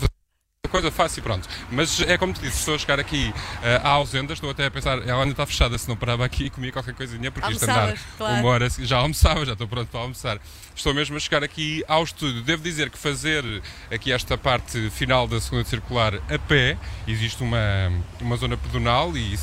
a 0.64 0.68
coisa 0.70 0.90
fácil, 0.90 1.22
pronto. 1.22 1.48
Mas 1.70 2.02
é 2.02 2.18
como 2.18 2.34
te 2.34 2.42
disse, 2.42 2.60
estou 2.60 2.76
a 2.76 2.78
chegar 2.78 3.00
aqui 3.00 3.30
uh, 3.30 3.86
à 3.86 3.90
ausenda, 3.90 4.34
estou 4.34 4.50
até 4.50 4.66
a 4.66 4.72
pensar, 4.72 4.98
ela 5.08 5.20
ainda 5.22 5.32
está 5.32 5.46
fechada, 5.46 5.78
se 5.78 5.88
não 5.88 5.96
parava 5.96 6.26
aqui 6.26 6.46
e 6.46 6.50
comia 6.50 6.72
qualquer 6.72 6.94
coisinha, 6.96 7.30
porque 7.32 7.52
isto 7.52 7.64
andar 7.64 7.96
claro. 8.18 8.40
uma 8.40 8.50
hora, 8.50 8.70
já 8.70 8.98
almoçava, 8.98 9.46
já 9.46 9.54
estou 9.54 9.68
pronto 9.68 9.90
para 9.90 10.00
almoçar. 10.00 10.40
Estou 10.76 10.94
mesmo 10.94 11.18
a 11.18 11.20
chegar 11.20 11.44
aqui 11.44 11.84
ao 11.88 12.04
estúdio. 12.04 12.42
Devo 12.42 12.64
dizer 12.64 12.90
que 12.90 12.98
fazer 12.98 13.44
aqui 13.92 14.12
esta 14.12 14.38
parte 14.38 14.90
final 14.90 15.28
da 15.28 15.40
segunda 15.40 15.66
circular 15.66 16.16
a 16.16 16.40
pé, 16.40 16.78
existe 17.08 17.44
uma, 17.44 17.92
uma 18.20 18.38
zona 18.38 18.58
pedonal 18.58 19.16
e 19.16 19.34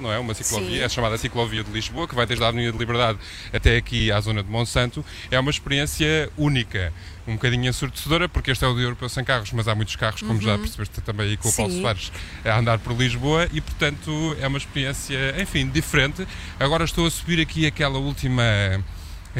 não 0.00 0.12
é? 0.12 0.18
Uma 0.18 0.34
ciclovia, 0.34 0.78
Sim. 0.78 0.84
é 0.84 0.88
chamada 0.88 1.18
Ciclovia 1.18 1.64
de 1.64 1.70
Lisboa, 1.70 2.06
que 2.06 2.14
vai 2.14 2.26
desde 2.26 2.44
a 2.44 2.48
Avenida 2.48 2.72
de 2.72 2.78
Liberdade 2.78 3.18
até 3.52 3.76
aqui 3.76 4.10
à 4.10 4.20
zona 4.20 4.42
de 4.42 4.50
Monsanto. 4.50 5.04
É 5.30 5.38
uma 5.38 5.50
experiência 5.50 6.30
única, 6.36 6.92
um 7.26 7.34
bocadinho 7.34 7.68
ensurdecedora, 7.68 8.28
porque 8.28 8.50
este 8.50 8.64
é 8.64 8.68
o 8.68 8.74
Dia 8.74 8.84
Europeu 8.84 9.08
Sem 9.08 9.24
Carros, 9.24 9.52
mas 9.52 9.68
há 9.68 9.74
muitos 9.74 9.96
carros, 9.96 10.20
como 10.20 10.34
uhum. 10.34 10.40
já 10.40 10.58
percebeste 10.58 11.00
também 11.00 11.28
aí 11.28 11.36
com 11.36 11.48
o 11.48 11.52
Paulo 11.52 11.72
Soares, 11.80 12.12
a 12.44 12.58
andar 12.58 12.78
por 12.78 12.92
Lisboa 12.96 13.48
e, 13.52 13.60
portanto, 13.60 14.36
é 14.40 14.46
uma 14.46 14.58
experiência, 14.58 15.34
enfim, 15.40 15.68
diferente. 15.68 16.26
Agora 16.58 16.84
estou 16.84 17.06
a 17.06 17.10
subir 17.10 17.40
aqui 17.40 17.66
aquela 17.66 17.98
última 17.98 18.42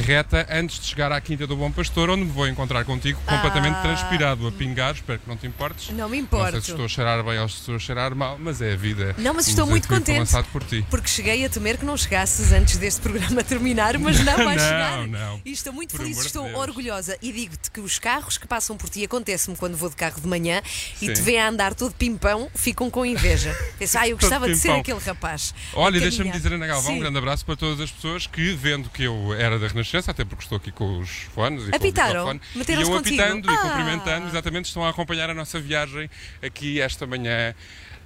reta 0.00 0.46
antes 0.50 0.78
de 0.80 0.86
chegar 0.86 1.12
à 1.12 1.20
Quinta 1.20 1.46
do 1.46 1.56
Bom 1.56 1.70
Pastor, 1.70 2.10
onde 2.10 2.24
me 2.24 2.30
vou 2.30 2.46
encontrar 2.46 2.84
contigo 2.84 3.20
completamente 3.26 3.76
ah. 3.76 3.82
transpirado, 3.82 4.46
a 4.46 4.52
pingar. 4.52 4.94
Espero 4.94 5.18
que 5.18 5.28
não 5.28 5.36
te 5.36 5.46
importes. 5.46 5.90
Não 5.90 6.08
me 6.08 6.18
importo. 6.18 6.44
Não 6.44 6.52
sei 6.52 6.60
se 6.60 6.70
estou 6.70 6.84
a 6.84 6.88
cheirar 6.88 7.24
bem 7.24 7.38
ou 7.38 7.48
se 7.48 7.56
estou 7.56 7.76
a 7.76 7.78
cheirar 7.78 8.14
mal, 8.14 8.38
mas 8.38 8.62
é 8.62 8.72
a 8.72 8.76
vida. 8.76 9.14
Não, 9.18 9.34
mas 9.34 9.48
estou 9.48 9.66
muito 9.66 9.88
contente. 9.88 10.32
Por 10.52 10.62
ti. 10.62 10.84
Porque 10.88 11.08
cheguei 11.08 11.44
a 11.44 11.48
temer 11.48 11.76
que 11.76 11.84
não 11.84 11.96
chegasses 11.96 12.52
antes 12.52 12.76
deste 12.76 13.00
programa 13.00 13.42
terminar, 13.44 13.98
mas 13.98 14.20
não 14.20 14.36
vai 14.36 14.56
não, 14.56 14.64
chegar. 14.64 15.06
Não. 15.06 15.40
E 15.44 15.52
estou 15.52 15.72
muito 15.72 15.90
por 15.90 16.00
feliz, 16.00 16.24
estou 16.24 16.48
de 16.48 16.54
orgulhosa. 16.54 17.18
E 17.20 17.32
digo-te 17.32 17.70
que 17.70 17.80
os 17.80 17.98
carros 17.98 18.38
que 18.38 18.46
passam 18.46 18.76
por 18.76 18.88
ti, 18.88 19.04
acontece-me 19.04 19.56
quando 19.56 19.76
vou 19.76 19.90
de 19.90 19.96
carro 19.96 20.20
de 20.20 20.26
manhã 20.26 20.62
Sim. 20.94 21.10
e 21.10 21.14
te 21.14 21.20
vê 21.20 21.38
a 21.38 21.48
andar 21.48 21.74
todo 21.74 21.92
pimpão, 21.94 22.48
ficam 22.54 22.90
com 22.90 23.04
inveja. 23.04 23.56
Penso, 23.78 23.98
ah, 23.98 24.08
eu 24.08 24.16
gostava 24.16 24.48
de 24.48 24.56
ser 24.56 24.70
aquele 24.70 25.00
rapaz. 25.00 25.54
Olha, 25.74 26.00
deixa-me 26.00 26.30
dizer, 26.30 26.52
Ana 26.52 26.66
Galvão, 26.66 26.94
um 26.94 27.00
grande 27.00 27.18
abraço 27.18 27.44
para 27.44 27.56
todas 27.56 27.80
as 27.80 27.90
pessoas 27.90 28.26
que, 28.26 28.52
vendo 28.54 28.88
que 28.88 29.02
eu 29.02 29.34
era 29.34 29.58
da 29.58 29.66
Renascença, 29.68 29.87
até 29.96 30.24
porque 30.24 30.42
estou 30.44 30.56
aqui 30.56 30.70
com 30.70 30.98
os 30.98 31.08
fones 31.34 31.68
e 31.68 31.74
Apitaram? 31.74 32.24
com 32.24 32.30
o 32.30 32.58
microfone. 32.58 32.82
Iam 32.82 32.96
apitando 32.96 33.50
ah. 33.50 33.54
e 33.54 33.58
cumprimentando, 33.58 34.28
exatamente, 34.28 34.66
estão 34.66 34.84
a 34.84 34.90
acompanhar 34.90 35.30
a 35.30 35.34
nossa 35.34 35.60
viagem 35.60 36.10
aqui 36.42 36.80
esta 36.80 37.06
manhã. 37.06 37.54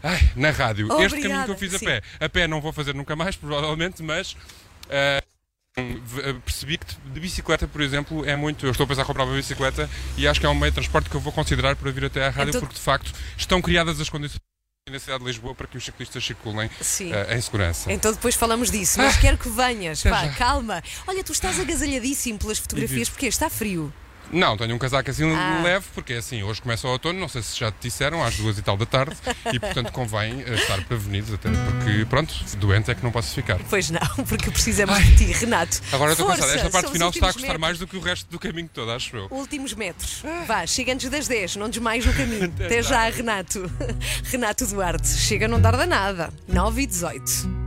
Ai, 0.02 0.30
na 0.36 0.50
rádio. 0.50 0.86
Obrigada. 0.86 1.06
Este 1.06 1.28
caminho 1.28 1.44
que 1.44 1.50
eu 1.50 1.58
fiz 1.58 1.74
a 1.74 1.78
Sim. 1.78 1.86
pé. 1.86 2.02
A 2.20 2.28
pé 2.28 2.48
não 2.48 2.60
vou 2.60 2.72
fazer 2.72 2.94
nunca 2.94 3.14
mais, 3.16 3.34
provavelmente, 3.36 4.02
mas. 4.02 4.32
Uh, 4.32 5.32
percebi 6.44 6.76
que 6.76 6.84
de 7.14 7.20
bicicleta, 7.20 7.66
por 7.66 7.80
exemplo, 7.80 8.24
é 8.26 8.36
muito. 8.36 8.66
Eu 8.66 8.72
estou 8.72 8.84
a 8.84 8.86
pensar 8.86 9.02
em 9.02 9.06
comprar 9.06 9.24
uma 9.24 9.34
bicicleta 9.34 9.88
e 10.18 10.28
acho 10.28 10.38
que 10.38 10.44
é 10.44 10.48
um 10.48 10.54
meio 10.54 10.70
de 10.70 10.74
transporte 10.74 11.08
que 11.08 11.16
eu 11.16 11.20
vou 11.20 11.32
considerar 11.32 11.76
para 11.76 11.90
vir 11.90 12.04
até 12.04 12.26
à 12.26 12.30
rádio, 12.30 12.50
então... 12.50 12.60
porque 12.60 12.74
de 12.74 12.80
facto 12.80 13.12
estão 13.38 13.62
criadas 13.62 13.98
as 13.98 14.10
condições 14.10 14.51
na 14.92 15.00
cidade 15.00 15.20
de 15.20 15.26
Lisboa 15.26 15.54
para 15.54 15.66
que 15.66 15.76
os 15.76 15.84
ciclistas 15.84 16.24
circulem 16.24 16.68
uh, 16.68 17.32
em 17.34 17.40
segurança. 17.40 17.92
Então 17.92 18.12
depois 18.12 18.34
falamos 18.34 18.70
disso, 18.70 18.98
mas 18.98 19.16
ah, 19.16 19.20
quero 19.20 19.38
que 19.38 19.48
venhas. 19.48 20.02
Pá, 20.02 20.28
calma. 20.36 20.82
Olha, 21.06 21.24
tu 21.24 21.32
estás 21.32 21.58
agasalhadíssimo 21.58 22.38
pelas 22.38 22.58
fotografias 22.58 23.08
porque 23.08 23.26
está 23.26 23.48
frio. 23.50 23.92
Não, 24.32 24.56
tenho 24.56 24.74
um 24.74 24.78
casaco 24.78 25.10
assim 25.10 25.30
ah. 25.34 25.60
leve, 25.62 25.86
porque 25.94 26.14
é 26.14 26.16
assim, 26.18 26.42
hoje 26.42 26.60
começa 26.62 26.86
o 26.88 26.90
outono, 26.90 27.18
não 27.18 27.28
sei 27.28 27.42
se 27.42 27.58
já 27.58 27.70
te 27.70 27.82
disseram, 27.82 28.24
às 28.24 28.36
duas 28.36 28.58
e 28.58 28.62
tal 28.62 28.76
da 28.76 28.86
tarde, 28.86 29.14
e 29.52 29.60
portanto 29.60 29.92
convém 29.92 30.42
eh, 30.46 30.54
estar 30.54 30.82
prevenidos, 30.84 31.32
até 31.32 31.50
porque, 31.50 32.06
pronto, 32.06 32.34
doente 32.56 32.90
é 32.90 32.94
que 32.94 33.02
não 33.02 33.12
posso 33.12 33.34
ficar. 33.34 33.58
Pois 33.68 33.90
não, 33.90 34.00
porque 34.26 34.50
precisamos 34.50 34.96
Ai. 34.96 35.02
de 35.04 35.16
ti, 35.16 35.32
Renato. 35.32 35.80
Agora 35.92 36.12
estou 36.12 36.26
cansado, 36.26 36.50
esta 36.50 36.70
parte 36.70 36.90
final 36.90 37.10
está 37.10 37.28
a 37.28 37.32
custar 37.32 37.42
metros. 37.42 37.60
mais 37.60 37.78
do 37.78 37.86
que 37.86 37.96
o 37.96 38.00
resto 38.00 38.30
do 38.30 38.38
caminho 38.38 38.70
todo, 38.72 38.90
acho 38.90 39.16
eu. 39.16 39.28
Últimos 39.30 39.74
metros. 39.74 40.22
Vá, 40.46 40.66
chega 40.66 40.94
antes 40.94 41.10
das 41.10 41.28
10, 41.28 41.56
não 41.56 41.68
desmaies 41.68 42.06
no 42.06 42.14
caminho. 42.14 42.44
Até, 42.52 42.66
Até 42.66 42.82
já, 42.82 43.08
Renato. 43.08 43.70
Renato 44.24 44.66
Duarte, 44.66 45.08
chega 45.08 45.46
a 45.46 45.48
não 45.48 45.60
tarda 45.60 45.86
nada. 45.86 46.32
9 46.48 46.82
e 46.82 46.86
18. 46.86 47.61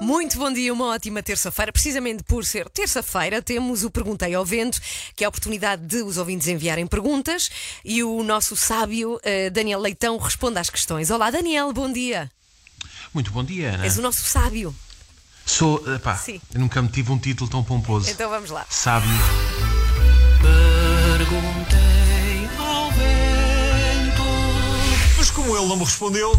Muito 0.00 0.38
bom 0.38 0.52
dia, 0.52 0.72
uma 0.72 0.86
ótima 0.86 1.22
terça-feira. 1.22 1.72
Precisamente 1.72 2.22
por 2.22 2.44
ser 2.44 2.68
terça-feira, 2.70 3.42
temos 3.42 3.84
o 3.84 3.90
Perguntei 3.90 4.34
ao 4.34 4.44
Vento, 4.44 4.80
que 5.14 5.24
é 5.24 5.26
a 5.26 5.28
oportunidade 5.28 5.84
de 5.86 6.02
os 6.02 6.16
ouvintes 6.16 6.48
enviarem 6.48 6.86
perguntas 6.86 7.50
e 7.84 8.02
o 8.02 8.22
nosso 8.22 8.56
sábio 8.56 9.16
uh, 9.16 9.50
Daniel 9.52 9.80
Leitão 9.80 10.16
responde 10.16 10.58
às 10.58 10.70
questões. 10.70 11.10
Olá, 11.10 11.30
Daniel, 11.30 11.72
bom 11.72 11.92
dia. 11.92 12.30
Muito 13.12 13.30
bom 13.30 13.44
dia, 13.44 13.74
Ana. 13.74 13.84
És 13.84 13.98
o 13.98 14.02
nosso 14.02 14.22
sábio. 14.22 14.74
Sou, 15.44 15.76
uh, 15.78 15.98
pá, 16.00 16.16
Sim. 16.16 16.40
nunca 16.54 16.80
me 16.80 16.88
tive 16.88 17.10
um 17.12 17.18
título 17.18 17.50
tão 17.50 17.62
pomposo. 17.62 18.10
Então 18.10 18.30
vamos 18.30 18.50
lá. 18.50 18.64
Sábio. 18.70 19.10
Perguntei 21.18 22.48
ao 22.58 22.90
vento. 22.92 24.22
Mas 25.18 25.30
como 25.30 25.56
ele 25.56 25.66
não 25.66 25.76
me 25.76 25.84
respondeu, 25.84 26.32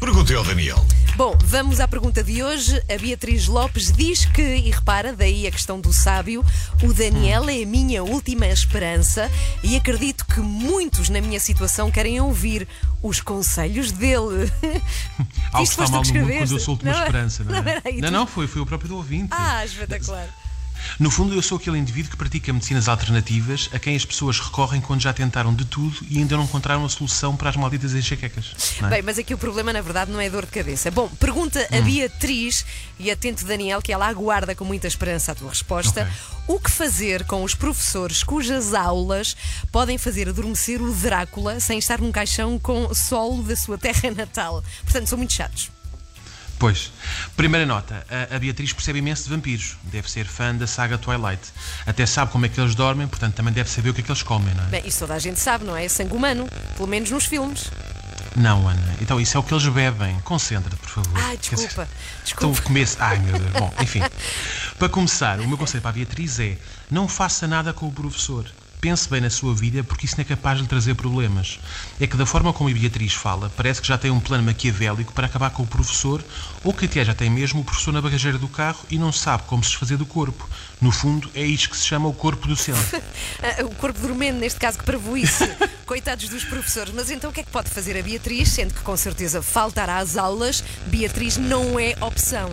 perguntei 0.00 0.36
ao 0.36 0.44
Daniel. 0.44 0.84
Bom, 1.16 1.34
vamos 1.44 1.80
à 1.80 1.88
pergunta 1.88 2.22
de 2.22 2.42
hoje. 2.42 2.78
A 2.94 2.98
Beatriz 2.98 3.46
Lopes 3.46 3.90
diz 3.90 4.26
que, 4.26 4.42
e 4.42 4.70
repara, 4.70 5.14
daí 5.14 5.46
a 5.46 5.50
questão 5.50 5.80
do 5.80 5.90
sábio, 5.90 6.44
o 6.82 6.92
Daniel 6.92 7.48
é 7.48 7.62
a 7.62 7.66
minha 7.66 8.04
última 8.04 8.46
esperança 8.46 9.30
e 9.64 9.76
acredito 9.76 10.26
que 10.26 10.40
muitos 10.40 11.08
na 11.08 11.22
minha 11.22 11.40
situação 11.40 11.90
querem 11.90 12.20
ouvir 12.20 12.68
os 13.02 13.18
conselhos 13.22 13.92
dele. 13.92 14.52
Algo 15.52 15.70
está 15.70 15.88
mal 15.88 16.02
no 16.02 16.12
mundo 16.12 16.32
quando 16.36 16.52
eu 16.52 16.60
sou 16.60 16.72
a 16.72 16.74
última 16.74 16.92
não, 16.92 16.98
esperança, 16.98 17.44
não 17.44 17.56
é? 17.56 17.62
Não, 17.62 18.00
não, 18.00 18.10
não, 18.10 18.26
foi, 18.26 18.46
foi 18.46 18.60
o 18.60 18.66
próprio 18.66 18.90
do 18.90 18.96
ouvinte. 18.96 19.28
Ah, 19.30 19.64
espetacular. 19.64 20.28
No 20.98 21.10
fundo, 21.10 21.34
eu 21.34 21.42
sou 21.42 21.58
aquele 21.58 21.78
indivíduo 21.78 22.10
que 22.10 22.16
pratica 22.16 22.52
medicinas 22.52 22.88
alternativas 22.88 23.68
a 23.72 23.78
quem 23.78 23.96
as 23.96 24.04
pessoas 24.04 24.38
recorrem 24.38 24.80
quando 24.80 25.00
já 25.00 25.12
tentaram 25.12 25.54
de 25.54 25.64
tudo 25.64 25.96
e 26.08 26.18
ainda 26.18 26.36
não 26.36 26.44
encontraram 26.44 26.84
a 26.84 26.88
solução 26.88 27.36
para 27.36 27.50
as 27.50 27.56
malditas 27.56 27.94
enxaquecas. 27.94 28.54
É? 28.82 28.88
Bem, 28.88 29.02
mas 29.02 29.18
aqui 29.18 29.34
o 29.34 29.38
problema, 29.38 29.72
na 29.72 29.80
verdade, 29.80 30.10
não 30.10 30.20
é 30.20 30.28
dor 30.28 30.44
de 30.46 30.52
cabeça. 30.52 30.90
Bom, 30.90 31.08
pergunta 31.20 31.66
a 31.70 31.76
hum. 31.76 31.82
Beatriz, 31.82 32.64
e 32.98 33.10
atento 33.10 33.44
Daniel, 33.44 33.82
que 33.82 33.92
ela 33.92 34.06
aguarda 34.06 34.54
com 34.54 34.64
muita 34.64 34.86
esperança 34.86 35.32
a 35.32 35.34
tua 35.34 35.50
resposta. 35.50 36.02
Okay. 36.02 36.14
O 36.48 36.60
que 36.60 36.70
fazer 36.70 37.24
com 37.24 37.42
os 37.42 37.54
professores 37.54 38.22
cujas 38.22 38.72
aulas 38.72 39.36
podem 39.72 39.98
fazer 39.98 40.28
adormecer 40.28 40.80
o 40.80 40.92
Drácula 40.92 41.60
sem 41.60 41.78
estar 41.78 42.00
num 42.00 42.12
caixão 42.12 42.58
com 42.58 42.92
solo 42.94 43.42
da 43.42 43.56
sua 43.56 43.76
terra 43.76 44.10
natal? 44.10 44.62
Portanto, 44.84 45.08
são 45.08 45.18
muito 45.18 45.32
chatos. 45.32 45.75
Pois. 46.58 46.90
Primeira 47.36 47.66
nota. 47.66 48.06
A, 48.08 48.36
a, 48.36 48.38
Beatriz 48.38 48.72
percebe 48.72 48.98
imenso 48.98 49.24
de 49.24 49.30
vampiros. 49.30 49.76
Deve 49.84 50.10
ser 50.10 50.24
fã 50.24 50.54
da 50.54 50.66
saga 50.66 50.96
Twilight. 50.96 51.42
Até 51.86 52.06
sabe 52.06 52.32
como 52.32 52.46
é 52.46 52.48
que 52.48 52.60
eles 52.60 52.74
dormem, 52.74 53.06
portanto 53.06 53.34
também 53.34 53.52
deve 53.52 53.68
saber 53.68 53.90
o 53.90 53.94
que 53.94 54.00
é 54.00 54.04
que 54.04 54.10
eles 54.10 54.22
comem, 54.22 54.54
não 54.54 54.64
é? 54.64 54.66
Bem, 54.68 54.82
isso 54.86 55.00
toda 55.00 55.14
a 55.14 55.18
gente 55.18 55.38
sabe, 55.38 55.64
não 55.64 55.76
é? 55.76 55.88
Sangue 55.88 56.14
humano. 56.14 56.48
Pelo 56.76 56.88
menos 56.88 57.10
nos 57.10 57.26
filmes. 57.26 57.70
Não, 58.34 58.68
Ana. 58.68 58.96
Então 59.00 59.20
isso 59.20 59.36
é 59.36 59.40
o 59.40 59.42
que 59.42 59.52
eles 59.52 59.66
bebem. 59.68 60.18
Concentra-te, 60.20 60.76
por 60.76 60.88
favor. 60.88 61.12
Ai, 61.22 61.36
desculpa. 61.36 61.88
desculpa. 62.22 62.46
Então 62.52 62.64
começo. 62.64 62.96
Ai, 63.00 63.18
meu 63.18 63.38
Deus. 63.38 63.52
Bom, 63.52 63.72
enfim. 63.80 64.00
Para 64.78 64.88
começar, 64.88 65.40
o 65.40 65.48
meu 65.48 65.56
conselho 65.56 65.80
para 65.80 65.90
a 65.90 65.94
Beatriz 65.94 66.38
é 66.38 66.58
não 66.90 67.08
faça 67.08 67.46
nada 67.46 67.72
com 67.72 67.86
o 67.86 67.92
professor 67.92 68.44
pense 68.86 69.10
bem 69.10 69.20
na 69.20 69.30
sua 69.30 69.52
vida 69.52 69.82
porque 69.82 70.06
isso 70.06 70.14
não 70.16 70.22
é 70.22 70.24
capaz 70.24 70.58
de 70.58 70.62
lhe 70.62 70.68
trazer 70.68 70.94
problemas. 70.94 71.58
É 71.98 72.06
que 72.06 72.16
da 72.16 72.24
forma 72.24 72.52
como 72.52 72.70
a 72.70 72.72
Beatriz 72.72 73.14
fala, 73.14 73.50
parece 73.56 73.80
que 73.80 73.88
já 73.88 73.98
tem 73.98 74.12
um 74.12 74.20
plano 74.20 74.44
maquiavélico 74.44 75.12
para 75.12 75.26
acabar 75.26 75.50
com 75.50 75.64
o 75.64 75.66
professor, 75.66 76.24
ou 76.62 76.72
que 76.72 76.84
até 76.84 77.04
já 77.04 77.12
tem 77.12 77.28
mesmo 77.28 77.62
o 77.62 77.64
professor 77.64 77.90
na 77.90 78.00
bagageira 78.00 78.38
do 78.38 78.46
carro 78.46 78.78
e 78.88 78.96
não 78.96 79.10
sabe 79.10 79.42
como 79.48 79.64
se 79.64 79.70
desfazer 79.70 79.96
do 79.96 80.06
corpo. 80.06 80.48
No 80.80 80.92
fundo, 80.92 81.28
é 81.34 81.44
isto 81.44 81.70
que 81.70 81.76
se 81.76 81.84
chama 81.84 82.08
o 82.08 82.12
corpo 82.12 82.46
docente. 82.46 82.78
Ah, 83.42 83.64
o 83.64 83.74
corpo 83.74 84.00
dormente, 84.00 84.38
neste 84.38 84.58
caso, 84.58 84.78
que 84.78 84.84
prevoísse. 84.84 85.44
Coitados 85.84 86.28
dos 86.28 86.44
professores. 86.44 86.92
Mas 86.94 87.10
então 87.10 87.30
o 87.30 87.32
que 87.32 87.40
é 87.40 87.42
que 87.42 87.50
pode 87.50 87.68
fazer 87.68 87.98
a 87.98 88.02
Beatriz, 88.02 88.48
sendo 88.48 88.72
que 88.72 88.80
com 88.80 88.96
certeza 88.96 89.42
faltará 89.42 89.98
às 89.98 90.16
aulas? 90.16 90.62
Beatriz 90.86 91.36
não 91.36 91.78
é 91.78 91.94
opção. 92.00 92.50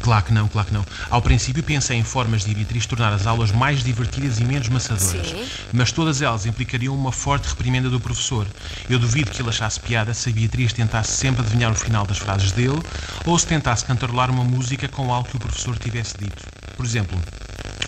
Claro 0.00 0.24
que 0.24 0.32
não, 0.32 0.48
claro 0.48 0.68
que 0.68 0.74
não. 0.74 0.84
Ao 1.10 1.20
princípio 1.20 1.62
pensei 1.62 1.96
em 1.96 2.02
formas 2.02 2.44
de 2.44 2.54
Beatriz 2.54 2.86
tornar 2.86 3.12
as 3.12 3.26
aulas 3.26 3.52
mais 3.52 3.82
divertidas 3.82 4.38
e 4.38 4.44
menos 4.44 4.68
maçadoras. 4.68 5.28
Sim. 5.28 5.46
Mas 5.72 5.92
todas 5.92 6.22
elas 6.22 6.46
implicariam 6.46 6.94
uma 6.94 7.12
forte 7.12 7.48
reprimenda 7.48 7.88
do 7.88 8.00
professor. 8.00 8.46
Eu 8.88 8.98
duvido 8.98 9.30
que 9.30 9.42
ele 9.42 9.48
achasse 9.48 9.80
piada 9.80 10.14
se 10.14 10.30
a 10.30 10.32
Beatriz 10.32 10.72
tentasse 10.72 11.12
sempre 11.12 11.42
adivinhar 11.42 11.70
o 11.70 11.74
final 11.74 12.06
das 12.06 12.18
frases 12.18 12.52
dele 12.52 12.80
ou 13.24 13.38
se 13.38 13.46
tentasse 13.46 13.84
cantarolar 13.84 14.30
uma 14.30 14.44
música 14.44 14.88
com 14.88 15.12
algo 15.12 15.28
que 15.28 15.36
o 15.36 15.40
professor 15.40 15.78
tivesse 15.78 16.16
dito. 16.18 16.42
Por 16.76 16.84
exemplo, 16.84 17.20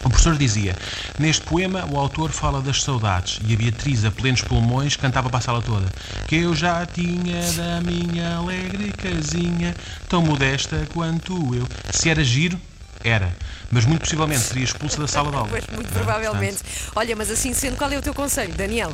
o 0.05 0.09
professor 0.11 0.37
dizia: 0.37 0.77
Neste 1.19 1.43
poema, 1.43 1.85
o 1.91 1.99
autor 1.99 2.31
fala 2.31 2.61
das 2.61 2.83
saudades 2.83 3.41
e 3.47 3.55
a 3.55 3.57
Beatriz, 3.57 4.05
a 4.05 4.11
plenos 4.11 4.43
pulmões, 4.43 4.97
cantava 4.97 5.31
para 5.31 5.39
a 5.39 5.43
sala 5.43 5.63
toda: 5.63 5.87
Que 6.29 6.37
eu 6.37 6.55
já 6.55 6.85
tinha 6.87 7.41
da 7.53 7.81
minha 7.81 8.37
alegre 8.37 8.93
casinha, 8.93 9.75
tão 10.09 10.23
modesta 10.23 10.87
quanto 10.93 11.55
eu. 11.55 11.67
Se 11.91 12.11
era 12.11 12.23
giro, 12.23 12.61
era. 13.03 13.35
Mas 13.71 13.85
muito 13.85 14.03
possivelmente 14.03 14.41
seria 14.41 14.65
expulsa 14.65 15.01
da 15.01 15.09
sala 15.09 15.31
de 15.31 15.37
aula. 15.37 15.49
Pois, 15.49 15.67
muito 15.73 15.93
provavelmente. 15.93 16.63
Portanto, 16.63 16.93
Olha, 16.97 17.17
mas 17.17 17.31
assim 17.31 17.53
sendo, 17.53 17.77
qual 17.77 17.91
é 17.91 17.99
o 17.99 18.03
teu 18.03 18.15
conselho, 18.15 18.55
Daniel? 18.55 18.93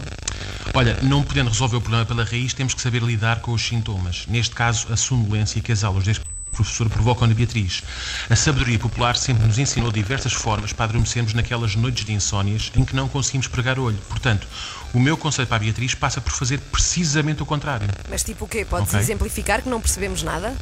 Olha, 0.73 0.97
não 1.03 1.23
podendo 1.23 1.51
resolver 1.51 1.77
o 1.77 1.81
problema 1.81 2.07
pela 2.07 2.25
raiz, 2.25 2.55
temos 2.55 2.75
que 2.75 2.81
saber 2.81 3.03
lidar 3.03 3.41
com 3.41 3.53
os 3.53 3.63
sintomas. 3.63 4.27
Neste 4.29 4.55
caso, 4.55 4.93
a 4.93 4.97
sonolência 4.97 5.61
que 5.61 5.73
as 5.73 5.83
aulas 5.83 6.05
deste 6.05 6.30
professor 6.51 6.89
provocam 6.89 7.27
na 7.27 7.35
Beatriz. 7.35 7.83
A 8.29 8.37
sabedoria 8.37 8.79
popular 8.79 9.17
sempre 9.17 9.47
nos 9.47 9.59
ensinou 9.59 9.91
diversas 9.91 10.33
formas 10.33 10.73
para 10.73 10.87
adormecermos 10.87 11.35
naquelas 11.35 11.75
noites 11.77 12.05
de 12.05 12.13
insónias 12.13 12.71
em 12.77 12.85
que 12.85 12.95
não 12.95 13.09
conseguimos 13.09 13.47
pregar 13.47 13.79
olho. 13.79 13.99
Portanto, 14.09 14.47
o 14.93 14.99
meu 14.99 15.17
conselho 15.17 15.47
para 15.47 15.57
a 15.57 15.61
Beatriz 15.61 15.95
passa 15.95 16.21
por 16.21 16.33
fazer 16.33 16.59
precisamente 16.59 17.43
o 17.43 17.47
contrário. 17.47 17.89
Mas 18.09 18.23
tipo 18.23 18.45
o 18.45 18.49
quê? 18.49 18.65
Podes 18.65 18.89
okay? 18.89 19.01
exemplificar 19.01 19.63
que 19.63 19.69
não 19.69 19.81
percebemos 19.81 20.23
nada? 20.23 20.55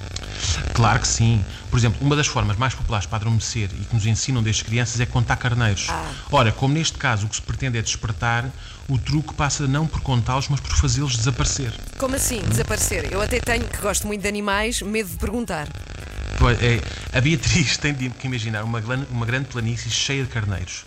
Claro 0.74 1.01
que 1.01 1.09
sim. 1.09 1.44
Por 1.70 1.79
exemplo, 1.79 1.98
uma 2.01 2.14
das 2.14 2.27
formas 2.27 2.57
mais 2.57 2.74
populares 2.74 3.07
para 3.07 3.16
adormecer 3.18 3.70
e 3.81 3.85
que 3.85 3.94
nos 3.94 4.07
ensinam 4.07 4.42
desde 4.42 4.64
crianças 4.64 5.01
é 5.01 5.07
contar 5.07 5.37
carneiros. 5.37 5.87
Ah. 5.88 6.11
Ora, 6.31 6.53
como 6.53 6.74
neste 6.74 6.98
caso 6.98 7.27
o 7.27 7.29
que 7.29 7.37
se 7.37 7.42
pretende 7.42 7.79
é 7.79 7.83
despertar, 7.83 8.51
o 8.88 8.98
truque 8.98 9.35
passa 9.35 9.66
não 9.66 9.87
por 9.87 10.01
contá-los, 10.01 10.48
mas 10.48 10.61
por 10.61 10.74
fazê-los 10.77 11.16
desaparecer. 11.16 11.72
Como 11.98 12.16
assim, 12.16 12.40
desaparecer? 12.42 13.12
Eu 13.12 13.20
até 13.20 13.38
tenho, 13.38 13.64
que 13.66 13.79
gosto 13.79 14.07
muito 14.07 14.22
de 14.22 14.29
animais, 14.29 14.81
medo 14.81 15.11
de 15.11 15.16
perguntar. 15.16 15.68
Pois, 16.38 16.57
é, 16.62 16.81
a 17.12 17.20
Beatriz 17.20 17.77
tem 17.77 17.92
de 17.92 18.11
imaginar 18.24 18.64
uma, 18.64 18.81
uma 19.11 19.27
grande 19.27 19.48
planície 19.48 19.90
cheia 19.90 20.22
de 20.22 20.31
carneiros 20.31 20.85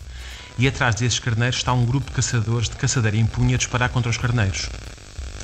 e 0.58 0.68
atrás 0.68 0.96
desses 0.96 1.20
carneiros 1.20 1.58
está 1.58 1.74
um 1.74 1.86
grupo 1.86 2.08
de 2.08 2.16
caçadores 2.16 2.70
de 2.70 2.76
caçadeira 2.76 3.18
em 3.18 3.26
punha 3.26 3.56
a 3.56 3.58
disparar 3.58 3.90
contra 3.90 4.10
os 4.10 4.18
carneiros. 4.18 4.70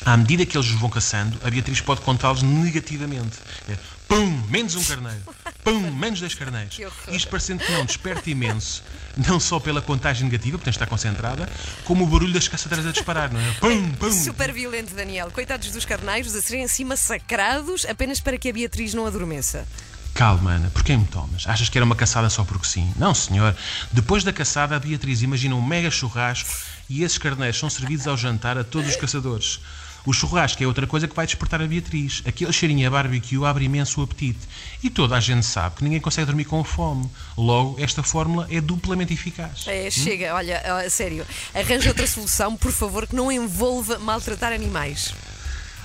À 0.06 0.16
medida 0.16 0.46
que 0.46 0.58
eles 0.58 0.70
os 0.70 0.80
vão 0.80 0.90
caçando, 0.90 1.38
a 1.44 1.50
Beatriz 1.50 1.82
pode 1.82 2.02
contá-los 2.02 2.42
negativamente. 2.42 3.38
É, 3.68 3.76
pum, 4.08 4.44
menos 4.50 4.76
um 4.76 4.84
carneiro. 4.84 5.22
Pum, 5.68 5.92
menos 5.92 6.22
dois 6.22 6.34
carneiros. 6.34 6.80
Isto 7.10 7.28
parecendo 7.28 7.62
que 7.62 7.70
não 7.74 7.86
desperta 7.86 8.30
imenso, 8.30 8.82
não 9.18 9.38
só 9.38 9.60
pela 9.60 9.82
contagem 9.82 10.24
negativa, 10.24 10.58
portanto 10.58 10.76
está 10.76 10.86
concentrada, 10.86 11.50
como 11.84 12.06
o 12.06 12.08
barulho 12.08 12.32
das 12.32 12.48
caçadeiras 12.48 12.88
a 12.88 12.94
disparar, 12.94 13.30
não 13.34 13.42
é? 13.42 13.52
Pum, 13.60 13.92
pum. 13.96 14.12
Super 14.14 14.54
violento, 14.54 14.96
Daniel. 14.96 15.30
Coitados 15.30 15.70
dos 15.72 15.84
carneiros 15.84 16.34
a 16.34 16.42
serem 16.42 16.64
assim 16.64 16.86
massacrados 16.86 17.86
apenas 17.86 18.22
para 18.22 18.38
que 18.38 18.48
a 18.48 18.54
Beatriz 18.54 18.94
não 18.94 19.06
adormeça. 19.06 19.68
Calma, 20.14 20.54
Ana, 20.54 20.70
por 20.70 20.84
quem 20.84 21.00
me 21.00 21.06
tomas? 21.06 21.46
Achas 21.46 21.68
que 21.68 21.78
era 21.78 21.84
uma 21.84 21.98
caçada 21.98 22.30
só 22.30 22.46
porque 22.46 22.66
sim? 22.66 22.90
Não, 22.96 23.14
senhor. 23.14 23.54
Depois 23.92 24.24
da 24.24 24.32
caçada, 24.32 24.74
a 24.74 24.80
Beatriz 24.80 25.22
imagina 25.22 25.54
um 25.54 25.62
mega 25.62 25.92
churrasco 25.92 26.50
e 26.90 27.04
esses 27.04 27.18
carneiros 27.18 27.60
são 27.60 27.70
servidos 27.70 28.08
ao 28.08 28.16
jantar 28.16 28.58
a 28.58 28.64
todos 28.64 28.90
os 28.90 28.96
caçadores. 28.96 29.60
O 30.08 30.14
churrasco 30.14 30.64
é 30.64 30.66
outra 30.66 30.88
coisa 30.88 31.06
que 31.06 31.14
vai 31.14 31.26
despertar 31.26 31.62
a 31.62 31.68
Beatriz. 31.68 32.24
Aquele 32.26 32.54
cheirinho 32.54 32.88
a 32.88 32.90
barbecue 32.90 33.44
abre 33.44 33.66
imenso 33.66 34.00
o 34.00 34.04
apetite. 34.06 34.40
E 34.82 34.90
toda 34.90 35.18
a 35.18 35.20
gente 35.20 35.46
sabe 35.46 35.76
que 35.76 35.84
ninguém 35.84 36.00
consegue 36.00 36.28
dormir 36.28 36.46
com 36.46 36.64
fome. 36.64 37.12
Logo, 37.38 37.76
esta 37.78 38.02
fórmula 38.02 38.48
é 38.50 38.62
duplamente 38.62 39.14
eficaz. 39.14 39.66
É, 39.68 39.92
chega, 39.92 40.32
hum? 40.32 40.38
olha, 40.38 40.90
sério, 40.90 41.28
arranja 41.54 41.90
outra 41.90 42.08
solução, 42.08 42.56
por 42.56 42.72
favor, 42.72 43.06
que 43.06 43.14
não 43.14 43.30
envolva 43.30 44.00
maltratar 44.00 44.54
animais. 44.54 45.14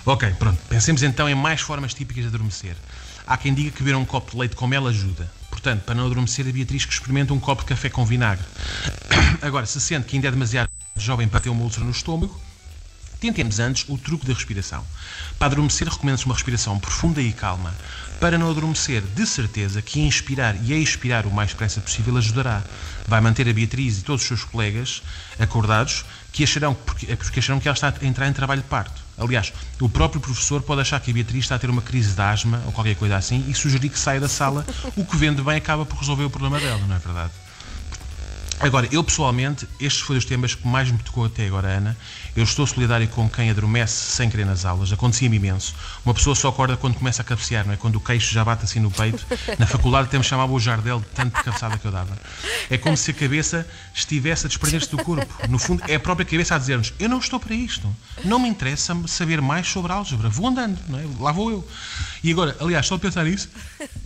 Ok, 0.06 0.32
pronto. 0.38 0.60
Pensemos 0.68 1.02
então 1.02 1.28
em 1.28 1.34
mais 1.34 1.60
formas 1.60 1.92
típicas 1.92 2.22
de 2.22 2.28
adormecer. 2.28 2.76
Há 3.26 3.36
quem 3.36 3.52
diga 3.52 3.72
que 3.72 3.82
beber 3.82 3.96
um 3.96 4.04
copo 4.04 4.30
de 4.30 4.36
leite 4.36 4.54
com 4.54 4.68
mel 4.68 4.86
ajuda. 4.86 5.28
Portanto, 5.50 5.82
para 5.82 5.96
não 5.96 6.06
adormecer, 6.06 6.46
a 6.46 6.52
Beatriz 6.52 6.84
que 6.84 6.92
experimenta 6.92 7.34
um 7.34 7.40
copo 7.40 7.62
de 7.62 7.70
café 7.70 7.88
com 7.88 8.06
vinagre. 8.06 8.46
Agora, 9.42 9.66
se 9.66 9.80
sente 9.80 10.06
que 10.06 10.14
ainda 10.14 10.28
é 10.28 10.30
demasiado 10.30 10.70
jovem 10.96 11.26
para 11.26 11.40
ter 11.40 11.48
uma 11.48 11.64
úlcera 11.64 11.84
no 11.84 11.90
estômago, 11.90 12.40
tentemos 13.22 13.60
antes 13.60 13.84
o 13.88 13.96
truque 13.96 14.26
da 14.26 14.34
respiração. 14.34 14.84
Para 15.38 15.52
adormecer, 15.52 15.88
recomenda-se 15.88 16.26
uma 16.26 16.34
respiração 16.34 16.76
profunda 16.78 17.22
e 17.22 17.32
calma. 17.32 17.72
Para 18.18 18.36
não 18.36 18.50
adormecer, 18.50 19.00
de 19.00 19.24
certeza 19.24 19.80
que 19.80 20.00
inspirar 20.00 20.56
e 20.60 20.72
expirar 20.82 21.24
o 21.24 21.30
mais 21.30 21.50
depressa 21.50 21.80
possível 21.80 22.16
ajudará. 22.16 22.62
Vai 23.06 23.20
manter 23.20 23.48
a 23.48 23.52
Beatriz 23.52 23.98
e 23.98 24.02
todos 24.02 24.22
os 24.22 24.28
seus 24.28 24.44
colegas 24.44 25.02
acordados 25.38 26.04
que 26.32 26.42
acharão, 26.42 26.74
porque, 26.74 27.14
porque 27.14 27.38
acharão 27.38 27.60
que 27.60 27.68
ela 27.68 27.74
está 27.74 27.94
a 28.00 28.04
entrar 28.04 28.26
em 28.28 28.32
trabalho 28.32 28.62
de 28.62 28.68
parto. 28.68 29.00
Aliás, 29.16 29.52
o 29.80 29.88
próprio 29.88 30.20
professor 30.20 30.60
pode 30.62 30.80
achar 30.80 30.98
que 30.98 31.12
a 31.12 31.14
Beatriz 31.14 31.44
está 31.44 31.54
a 31.54 31.58
ter 31.58 31.70
uma 31.70 31.82
crise 31.82 32.12
de 32.14 32.20
asma 32.20 32.60
ou 32.66 32.72
qualquer 32.72 32.96
coisa 32.96 33.16
assim 33.16 33.44
e 33.48 33.54
sugerir 33.54 33.88
que 33.88 33.98
saia 33.98 34.18
da 34.18 34.28
sala, 34.28 34.66
o 34.96 35.04
que 35.04 35.16
vendo 35.16 35.44
bem 35.44 35.56
acaba 35.56 35.86
por 35.86 35.98
resolver 35.98 36.24
o 36.24 36.30
problema 36.30 36.58
dela, 36.58 36.80
não 36.86 36.96
é 36.96 36.98
verdade? 36.98 37.41
Agora, 38.62 38.88
eu 38.92 39.02
pessoalmente, 39.02 39.68
estes 39.80 40.00
foram 40.02 40.18
os 40.18 40.24
temas 40.24 40.54
que 40.54 40.64
mais 40.68 40.88
me 40.88 40.96
tocou 40.98 41.24
até 41.24 41.48
agora, 41.48 41.66
Ana. 41.66 41.96
Eu 42.36 42.44
estou 42.44 42.64
solidário 42.64 43.08
com 43.08 43.28
quem 43.28 43.50
adormece 43.50 44.12
sem 44.12 44.30
querer 44.30 44.46
nas 44.46 44.64
aulas. 44.64 44.92
Acontecia-me 44.92 45.36
imenso. 45.36 45.74
Uma 46.04 46.14
pessoa 46.14 46.36
só 46.36 46.48
acorda 46.48 46.76
quando 46.76 46.94
começa 46.94 47.22
a 47.22 47.24
cabecear, 47.24 47.66
não 47.66 47.74
é? 47.74 47.76
Quando 47.76 47.96
o 47.96 48.00
queixo 48.00 48.32
já 48.32 48.44
bate 48.44 48.62
assim 48.62 48.78
no 48.78 48.88
peito. 48.88 49.26
Na 49.58 49.66
faculdade 49.66 50.06
até 50.06 50.16
me 50.16 50.22
chamava 50.22 50.52
o 50.52 50.60
jardel 50.60 51.00
de 51.00 51.06
tanto 51.06 51.42
cabeçada 51.42 51.76
que 51.76 51.84
eu 51.84 51.90
dava. 51.90 52.16
É 52.70 52.78
como 52.78 52.96
se 52.96 53.10
a 53.10 53.14
cabeça 53.14 53.66
estivesse 53.92 54.46
a 54.46 54.48
desprender-se 54.48 54.88
do 54.88 55.02
corpo. 55.02 55.48
No 55.48 55.58
fundo, 55.58 55.82
é 55.88 55.96
a 55.96 56.00
própria 56.00 56.24
cabeça 56.24 56.54
a 56.54 56.58
dizer-nos: 56.58 56.94
Eu 57.00 57.08
não 57.08 57.18
estou 57.18 57.40
para 57.40 57.56
isto. 57.56 57.92
Não 58.24 58.38
me 58.38 58.48
interessa 58.48 58.96
saber 59.08 59.42
mais 59.42 59.66
sobre 59.66 59.90
álgebra. 59.90 60.28
Vou 60.28 60.46
andando, 60.46 60.78
não 60.88 61.00
é? 61.00 61.04
Lá 61.18 61.32
vou 61.32 61.50
eu. 61.50 61.68
E 62.24 62.30
agora, 62.30 62.56
aliás, 62.60 62.86
só 62.86 62.94
de 62.94 63.02
pensar 63.02 63.24
nisso, 63.24 63.48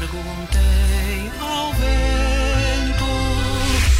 Perguntei 0.00 1.30
ao 1.40 1.72
vento. 1.74 3.04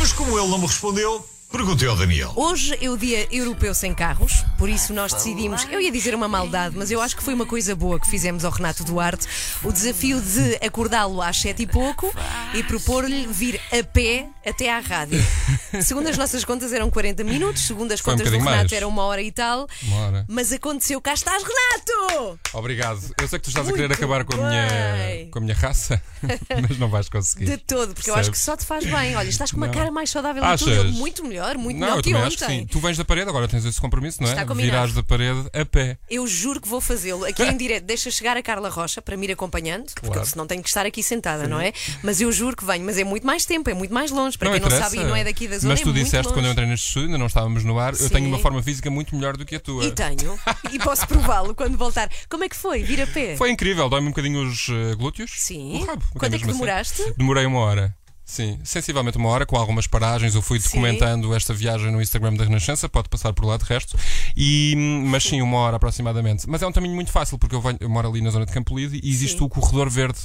Mas 0.01 0.12
como 0.12 0.37
ele 0.37 0.49
não 0.49 0.59
me 0.59 0.66
respondeu. 0.66 1.25
Perguntei 1.50 1.88
ao 1.88 1.96
Daniel. 1.96 2.32
Hoje 2.36 2.78
é 2.80 2.88
o 2.88 2.96
Dia 2.96 3.26
Europeu 3.28 3.74
Sem 3.74 3.92
Carros, 3.92 4.44
por 4.56 4.68
isso 4.68 4.94
nós 4.94 5.12
decidimos, 5.12 5.66
eu 5.68 5.80
ia 5.80 5.90
dizer 5.90 6.14
uma 6.14 6.28
maldade, 6.28 6.76
mas 6.78 6.92
eu 6.92 7.00
acho 7.00 7.16
que 7.16 7.24
foi 7.24 7.34
uma 7.34 7.44
coisa 7.44 7.74
boa 7.74 7.98
que 7.98 8.08
fizemos 8.08 8.44
ao 8.44 8.52
Renato 8.52 8.84
Duarte, 8.84 9.26
o 9.64 9.72
desafio 9.72 10.20
de 10.20 10.64
acordá-lo 10.64 11.20
às 11.20 11.40
sete 11.40 11.64
e 11.64 11.66
pouco 11.66 12.14
e 12.54 12.62
propor-lhe 12.62 13.26
vir 13.26 13.60
a 13.72 13.82
pé 13.82 14.28
até 14.46 14.72
à 14.72 14.78
rádio. 14.78 15.20
Segundo 15.82 16.08
as 16.08 16.16
nossas 16.16 16.44
contas 16.44 16.72
eram 16.72 16.88
40 16.88 17.24
minutos, 17.24 17.62
segundo 17.62 17.92
as 17.92 18.00
contas 18.00 18.26
um 18.26 18.30
do 18.30 18.38
Renato 18.38 18.56
mais. 18.56 18.72
era 18.72 18.88
uma 18.88 19.04
hora 19.04 19.22
e 19.22 19.30
tal. 19.30 19.68
Uma 19.84 19.96
hora. 19.96 20.26
Mas 20.28 20.52
aconteceu, 20.52 21.00
cá 21.00 21.14
estás, 21.14 21.42
Renato! 21.42 22.38
Obrigado. 22.52 23.00
Eu 23.20 23.28
sei 23.28 23.38
que 23.38 23.44
tu 23.44 23.48
estás 23.50 23.68
a 23.68 23.72
querer 23.72 23.92
acabar 23.92 24.24
com 24.24 24.34
a, 24.34 24.48
minha, 24.48 25.28
com 25.30 25.38
a 25.38 25.42
minha 25.42 25.54
raça, 25.54 26.02
mas 26.68 26.78
não 26.78 26.88
vais 26.88 27.08
conseguir. 27.08 27.44
De 27.44 27.56
todo, 27.58 27.94
porque 27.94 28.10
eu 28.10 28.14
acho 28.14 28.30
que 28.30 28.38
só 28.38 28.56
te 28.56 28.64
faz 28.64 28.84
bem. 28.84 29.16
Olha, 29.16 29.28
estás 29.28 29.50
com 29.52 29.58
uma 29.58 29.66
não. 29.66 29.74
cara 29.74 29.90
mais 29.90 30.10
saudável 30.10 30.42
e 30.42 30.58
tudo, 30.58 30.92
muito 30.92 31.22
melhor 31.24 31.39
melhor, 31.40 31.59
muito 31.59 31.79
não, 31.79 31.88
melhor 31.88 32.03
que 32.03 32.14
ontem. 32.14 32.26
Acho 32.26 32.37
que 32.37 32.46
sim. 32.46 32.66
Tu 32.66 32.79
vens 32.79 32.96
da 32.96 33.05
parede, 33.05 33.29
agora 33.29 33.48
tens 33.48 33.64
esse 33.64 33.81
compromisso, 33.81 34.22
não 34.22 34.29
é? 34.29 34.33
Está 34.33 34.44
combinado. 34.44 34.72
Virás 34.72 34.92
da 34.92 35.03
parede 35.03 35.48
a 35.53 35.64
pé. 35.64 35.98
Eu 36.09 36.26
juro 36.26 36.61
que 36.61 36.68
vou 36.68 36.81
fazê-lo. 36.81 37.24
Aqui 37.24 37.42
em 37.42 37.57
direto, 37.57 37.85
deixa 37.85 38.11
chegar 38.11 38.37
a 38.37 38.42
Carla 38.42 38.68
Rocha 38.68 39.00
para 39.00 39.16
me 39.16 39.26
ir 39.26 39.33
acompanhando, 39.33 39.87
porque 39.87 40.09
claro. 40.09 40.26
senão 40.26 40.46
tenho 40.46 40.62
que 40.62 40.68
estar 40.68 40.87
aqui 40.87 41.03
sentada, 41.03 41.44
sim. 41.44 41.50
não 41.50 41.61
é? 41.61 41.72
Mas 42.03 42.20
eu 42.20 42.31
juro 42.31 42.57
que 42.57 42.64
venho, 42.64 42.85
mas 42.85 42.98
é 42.98 43.05
muito 43.05 43.26
mais 43.26 43.44
tempo, 43.44 43.70
é 43.70 43.74
muito 43.74 43.92
mais 43.92 44.11
longe. 44.11 44.37
Para 44.37 44.50
não 44.50 44.53
quem 44.53 44.66
interessa. 44.66 44.83
não 44.83 44.90
sabe 44.90 45.03
e 45.03 45.07
não 45.07 45.16
é 45.16 45.24
daqui 45.24 45.48
da 45.48 45.59
zona. 45.59 45.74
Mas 45.74 45.81
tu 45.81 45.90
é 45.90 45.92
disseste 45.92 46.33
quando 46.33 46.46
eu 46.46 46.53
entrei 46.53 46.68
neste 46.68 46.87
estúdio, 46.87 47.09
ainda 47.09 47.18
não 47.18 47.26
estávamos 47.26 47.64
no 47.64 47.79
ar, 47.79 47.94
sim. 47.94 48.05
eu 48.05 48.11
tenho 48.11 48.29
uma 48.29 48.38
forma 48.38 48.62
física 48.62 48.90
muito 48.90 49.14
melhor 49.14 49.37
do 49.37 49.44
que 49.44 49.57
a 49.57 49.61
tua. 49.61 49.85
E 49.85 49.92
tenho. 49.92 50.38
e 50.72 50.79
posso 50.79 51.07
prová-lo 51.07 51.55
quando 51.55 51.76
voltar. 51.76 52.11
Como 52.29 52.44
é 52.44 52.48
que 52.48 52.57
foi? 52.57 52.83
Vir 52.83 53.03
a 53.03 53.07
pé? 53.07 53.37
Foi 53.37 53.50
incrível, 53.50 53.88
dói-me 53.88 54.09
um 54.09 54.11
bocadinho 54.11 54.46
os 54.46 54.68
uh, 54.68 54.96
glúteos. 54.96 55.33
Sim. 55.37 55.81
O 55.81 55.85
rabo. 55.85 56.05
Quanto 56.18 56.35
é 56.35 56.38
que 56.38 56.46
demoraste? 56.46 57.03
Assim. 57.03 57.12
Demorei 57.16 57.46
uma 57.46 57.61
hora. 57.61 57.94
Sim, 58.30 58.60
sensivelmente 58.62 59.18
uma 59.18 59.28
hora, 59.28 59.44
com 59.44 59.56
algumas 59.56 59.88
paragens. 59.88 60.36
Eu 60.36 60.40
fui 60.40 60.60
documentando 60.60 61.26
sim. 61.26 61.34
esta 61.34 61.52
viagem 61.52 61.90
no 61.90 62.00
Instagram 62.00 62.34
da 62.34 62.44
Renascença, 62.44 62.88
pode 62.88 63.08
passar 63.08 63.32
por 63.32 63.44
lá 63.44 63.56
de 63.56 63.64
resto. 63.64 63.98
E, 64.36 64.72
mas 65.04 65.24
sim, 65.24 65.42
uma 65.42 65.58
hora 65.58 65.78
aproximadamente. 65.78 66.48
Mas 66.48 66.62
é 66.62 66.66
um 66.66 66.70
caminho 66.70 66.94
muito 66.94 67.10
fácil, 67.10 67.36
porque 67.36 67.56
eu, 67.56 67.60
venho, 67.60 67.78
eu 67.80 67.88
moro 67.90 68.08
ali 68.08 68.20
na 68.20 68.30
zona 68.30 68.46
de 68.46 68.52
Campolide 68.52 69.00
e 69.02 69.10
existe 69.10 69.38
sim. 69.38 69.44
o 69.44 69.48
corredor 69.48 69.90
verde 69.90 70.20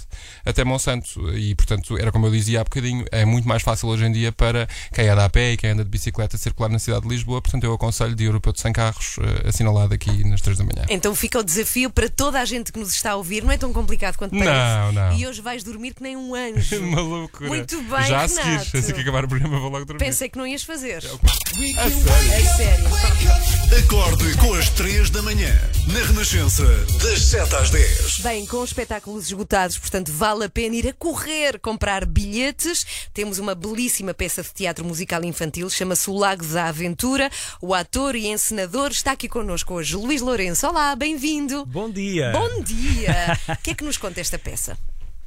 até 0.46 0.64
Monsanto. 0.64 1.36
E, 1.36 1.56
portanto, 1.56 1.98
era 1.98 2.12
como 2.12 2.28
eu 2.28 2.32
dizia 2.32 2.62
há 2.62 2.64
bocadinho, 2.64 3.06
é 3.12 3.26
muito 3.26 3.48
mais 3.48 3.64
fácil 3.64 3.90
hoje 3.90 4.06
em 4.06 4.12
dia 4.12 4.32
para 4.32 4.68
quem 4.94 5.10
anda 5.10 5.26
a 5.26 5.30
pé 5.30 5.54
e 5.54 5.58
quem 5.58 5.72
anda 5.72 5.84
de 5.84 5.90
bicicleta 5.90 6.38
circular 6.38 6.70
na 6.70 6.78
cidade 6.78 7.02
de 7.02 7.10
Lisboa. 7.10 7.42
Portanto, 7.42 7.64
eu 7.64 7.74
aconselho 7.74 8.14
de 8.14 8.24
europeu 8.26 8.54
de 8.54 8.62
100 8.62 8.72
carros, 8.72 9.18
uh, 9.18 9.48
assinalado 9.48 9.96
aqui 9.96 10.24
nas 10.26 10.42
3 10.42 10.60
da 10.60 10.64
manhã. 10.64 10.86
Então 10.90 11.16
fica 11.16 11.40
o 11.40 11.44
desafio 11.44 11.90
para 11.90 12.08
toda 12.08 12.40
a 12.40 12.46
gente 12.46 12.72
que 12.72 12.78
nos 12.78 12.94
está 12.94 13.14
a 13.14 13.16
ouvir. 13.16 13.44
Não 13.44 13.52
é 13.52 13.58
tão 13.58 13.74
complicado 13.74 14.16
quanto 14.16 14.38
parece. 14.38 14.52
Não, 14.52 14.92
não. 14.92 15.18
E 15.18 15.26
hoje 15.26 15.42
vais 15.42 15.64
dormir 15.64 15.96
que 15.96 16.04
nem 16.04 16.16
um 16.16 16.36
anjo. 16.36 16.78
Uma 16.86 17.02
loucura. 17.02 17.50
Muito 17.50 17.82
bem, 17.82 17.95
Já 18.04 18.24
a 18.24 18.28
seguir. 18.28 18.60
Assim 18.78 18.94
que 18.94 19.02
acabar 19.02 19.26
o 19.26 19.28
programa, 19.28 19.60
vou 19.60 19.70
logo 19.70 19.86
dormir. 19.86 20.00
Pensei 20.06 20.30
que 20.30 20.38
não 20.38 20.46
ias 20.46 20.64
fazer. 20.64 21.04
É 21.04 21.82
a 21.82 21.90
sério? 21.90 22.36
A 22.36 22.56
sério. 22.56 23.56
Acorde 23.80 24.38
com 24.38 24.54
as 24.54 24.70
3 24.70 25.10
da 25.10 25.22
manhã, 25.22 25.54
na 25.88 26.00
Renascença, 26.00 26.66
das 27.02 27.22
7 27.24 27.56
às 27.56 27.70
10. 27.70 28.20
Bem, 28.20 28.46
com 28.46 28.64
espetáculos 28.64 29.26
esgotados, 29.28 29.78
portanto, 29.78 30.12
vale 30.12 30.46
a 30.46 30.50
pena 30.50 30.76
ir 30.76 30.88
a 30.88 30.94
correr 30.94 31.60
comprar 31.60 32.06
bilhetes. 32.06 32.86
Temos 33.14 33.40
uma 33.40 33.56
belíssima 33.56 34.14
peça 34.14 34.44
de 34.44 34.54
teatro 34.54 34.86
musical 34.86 35.24
infantil, 35.24 35.70
chama-se 35.70 36.10
O 36.10 36.18
Lago 36.18 36.46
da 36.46 36.66
Aventura. 36.68 37.30
O 37.62 37.74
ator 37.74 38.16
e 38.16 38.28
encenador 38.28 38.92
está 38.92 39.12
aqui 39.12 39.28
connosco 39.28 39.74
hoje, 39.74 39.96
Luís 39.96 40.22
Lourenço. 40.22 40.68
Olá, 40.68 40.96
bem-vindo. 40.96 41.66
Bom 41.66 41.90
dia. 41.90 42.32
Bom 42.32 42.62
dia. 42.62 43.38
O 43.50 43.62
que 43.62 43.72
é 43.72 43.74
que 43.74 43.84
nos 43.84 43.98
conta 43.98 44.22
esta 44.22 44.38
peça? 44.38 44.78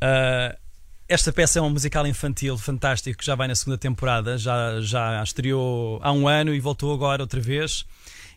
Uh, 0.03 0.68
esta 1.09 1.33
peça 1.33 1.59
é 1.59 1.63
um 1.63 1.71
musical 1.71 2.07
infantil 2.07 2.59
fantástico 2.59 3.19
que 3.19 3.25
já 3.25 3.35
vai 3.35 3.49
na 3.49 3.55
segunda 3.55 3.79
temporada, 3.79 4.37
já, 4.37 4.81
já 4.81 5.23
estreou 5.23 5.99
há 6.03 6.13
um 6.13 6.29
ano 6.29 6.55
e 6.55 6.61
voltou 6.61 6.93
agora 6.93 7.23
outra 7.23 7.41
vez. 7.41 7.87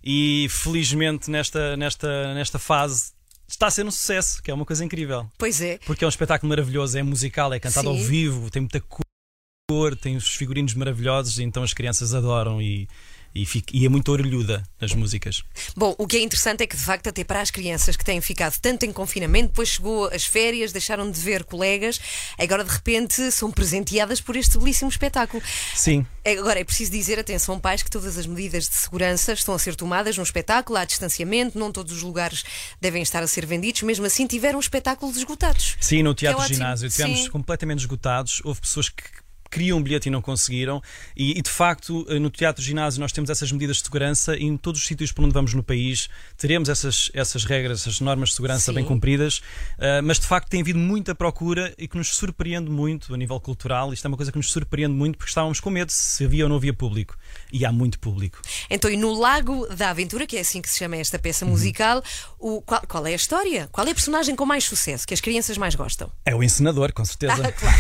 E 0.04 0.48
felizmente 0.50 1.30
nesta, 1.30 1.76
nesta, 1.76 2.34
nesta 2.34 2.58
fase 2.58 3.12
está 3.48 3.68
a 3.68 3.72
ser 3.72 3.86
um 3.86 3.92
sucesso, 3.92 4.42
que 4.42 4.50
é 4.50 4.54
uma 4.54 4.66
coisa 4.66 4.84
incrível. 4.86 5.30
Pois 5.38 5.62
é. 5.62 5.80
Porque 5.86 6.04
é 6.04 6.08
um 6.08 6.10
espetáculo 6.10 6.50
maravilhoso, 6.50 6.98
é 6.98 7.04
musical, 7.04 7.54
é 7.54 7.60
cantado 7.60 7.92
Sim. 7.92 8.00
ao 8.00 8.04
vivo, 8.04 8.50
tem 8.50 8.62
muita 8.62 8.82
cor, 8.82 9.96
tem 9.96 10.16
os 10.16 10.34
figurinos 10.34 10.74
maravilhosos, 10.74 11.40
então 11.40 11.62
as 11.62 11.74
crianças 11.74 12.14
adoram 12.14 12.62
e 12.62 12.88
e, 13.34 13.46
fico, 13.46 13.68
e 13.74 13.86
é 13.86 13.90
muito 13.90 14.12
orelhuda 14.12 14.64
nas 14.80 14.94
músicas. 14.94 15.44
Bom, 15.76 15.96
o 15.98 16.08
que 16.08 16.18
é 16.18 16.22
interessante 16.22 16.64
é 16.64 16.68
que 16.68 16.76
de 16.76 16.84
facto 16.84 17.08
até 17.08 17.24
para 17.24 17.42
as 17.42 17.52
crianças 17.52 17.96
que 17.96 18.04
têm 18.04 18.20
ficado 18.22 18.58
tanto 18.60 18.86
em 18.86 18.92
confinamento, 18.92 19.50
depois 19.50 19.70
chegou 19.70 20.08
as 20.08 20.26
férias, 20.26 20.72
deixaram 20.72 21.10
de 21.10 21.20
ver 21.20 21.44
colegas, 21.44 22.00
agora 22.38 22.64
de 22.64 22.72
repente 22.72 23.32
são 23.32 23.52
presenteadas 23.52 24.20
por 24.20 24.36
este 24.36 24.58
belíssimo 24.58 24.90
espetáculo. 24.90 25.42
Sim. 25.76 26.06
Agora 26.26 26.60
é 26.60 26.64
preciso 26.64 26.92
dizer, 26.92 27.20
atenção 27.20 27.60
pais, 27.60 27.82
que 27.82 27.90
todas 27.90 28.18
as 28.18 28.26
medidas 28.26 28.68
de 28.68 28.76
segurança 28.76 29.34
estão 29.34 29.54
a 29.54 29.60
ser 29.60 29.76
tomadas 29.76 30.18
no 30.18 30.24
espetáculo, 30.24 30.78
há 30.78 30.86
distanciamento, 30.86 31.58
não 31.58 31.72
todos 31.72 31.94
os 31.94 32.04
lugares 32.04 32.44
devem 32.80 33.02
estar 33.02 33.24
a 33.24 33.28
ser 33.28 33.46
vendidos, 33.46 33.82
mesmo 33.82 34.06
assim 34.06 34.28
tiveram 34.28 34.60
espetáculos 34.60 35.18
esgotados. 35.18 35.78
Sim, 35.80 36.04
no 36.04 36.14
Teatro 36.14 36.44
é 36.44 36.48
Ginásio 36.48 36.90
tivemos 36.90 37.22
Sim. 37.22 37.30
completamente 37.30 37.80
esgotados, 37.80 38.42
houve 38.44 38.62
pessoas 38.62 38.90
que 38.90 39.04
queriam 39.52 39.78
um 39.78 39.84
bilhete 39.84 40.08
e 40.08 40.12
não 40.12 40.22
conseguiram. 40.22 40.82
E, 41.16 41.38
e, 41.38 41.42
de 41.42 41.50
facto, 41.50 42.06
eh, 42.10 42.18
no 42.18 42.30
Teatro 42.30 42.64
Ginásio 42.64 43.02
nós 43.02 43.12
temos 43.12 43.30
essas 43.30 43.52
medidas 43.52 43.78
de 43.78 43.84
segurança 43.84 44.38
e 44.38 44.46
em 44.46 44.56
todos 44.56 44.80
os 44.80 44.88
sítios 44.88 45.12
por 45.12 45.26
onde 45.26 45.34
vamos 45.34 45.54
no 45.54 45.62
país 45.62 46.10
teremos 46.38 46.70
essas, 46.70 47.12
essas 47.14 47.44
regras, 47.44 47.82
essas 47.82 48.00
normas 48.00 48.30
de 48.30 48.36
segurança 48.36 48.72
Sim. 48.72 48.76
bem 48.76 48.86
cumpridas. 48.86 49.40
Uh, 49.78 50.02
mas 50.04 50.20
de 50.20 50.26
facto 50.26 50.50
tem 50.50 50.62
havido 50.62 50.80
muita 50.80 51.14
procura 51.14 51.74
e 51.78 51.88
que 51.88 51.98
nos 51.98 52.16
surpreende 52.16 52.72
muito 52.72 53.14
a 53.14 53.18
nível 53.18 53.40
cultural. 53.40 53.94
Isto 53.94 54.06
é 54.06 54.08
uma 54.08 54.18
coisa 54.18 54.32
que 54.32 54.38
nos 54.38 54.50
surpreende 54.50 54.94
muito 54.94 55.18
porque 55.18 55.30
estávamos 55.30 55.60
com 55.60 55.70
medo 55.70 55.92
se 55.92 56.24
havia 56.24 56.46
ou 56.46 56.50
não 56.50 56.56
havia 56.56 56.74
público. 56.74 57.18
E 57.52 57.66
há 57.66 57.72
muito 57.72 58.00
público. 58.00 58.42
Então, 58.70 58.90
e 58.90 58.96
no 58.96 59.14
Lago 59.14 59.68
da 59.76 59.90
Aventura, 59.90 60.26
que 60.26 60.38
é 60.38 60.40
assim 60.40 60.62
que 60.62 60.70
se 60.70 60.80
chama 60.80 60.96
esta 60.96 61.20
peça 61.20 61.44
uhum. 61.44 61.52
musical, 61.52 62.02
uhum. 62.40 62.56
o, 62.56 62.62
qual, 62.62 62.82
qual, 62.88 63.06
é 63.06 63.12
a 63.12 63.16
história? 63.16 63.68
Qual 63.72 63.86
é 63.86 63.92
a 63.92 63.94
personagem 63.94 64.36
com 64.36 64.46
mais 64.46 64.64
sucesso, 64.64 65.06
que 65.06 65.14
as 65.14 65.20
crianças 65.20 65.58
mais 65.58 65.76
gostam? 65.76 66.10
É 66.26 66.34
o 66.34 66.42
encenador, 66.42 66.94
com 66.94 67.04
certeza. 67.04 67.34
Ah, 67.46 67.52
claro. 67.52 67.78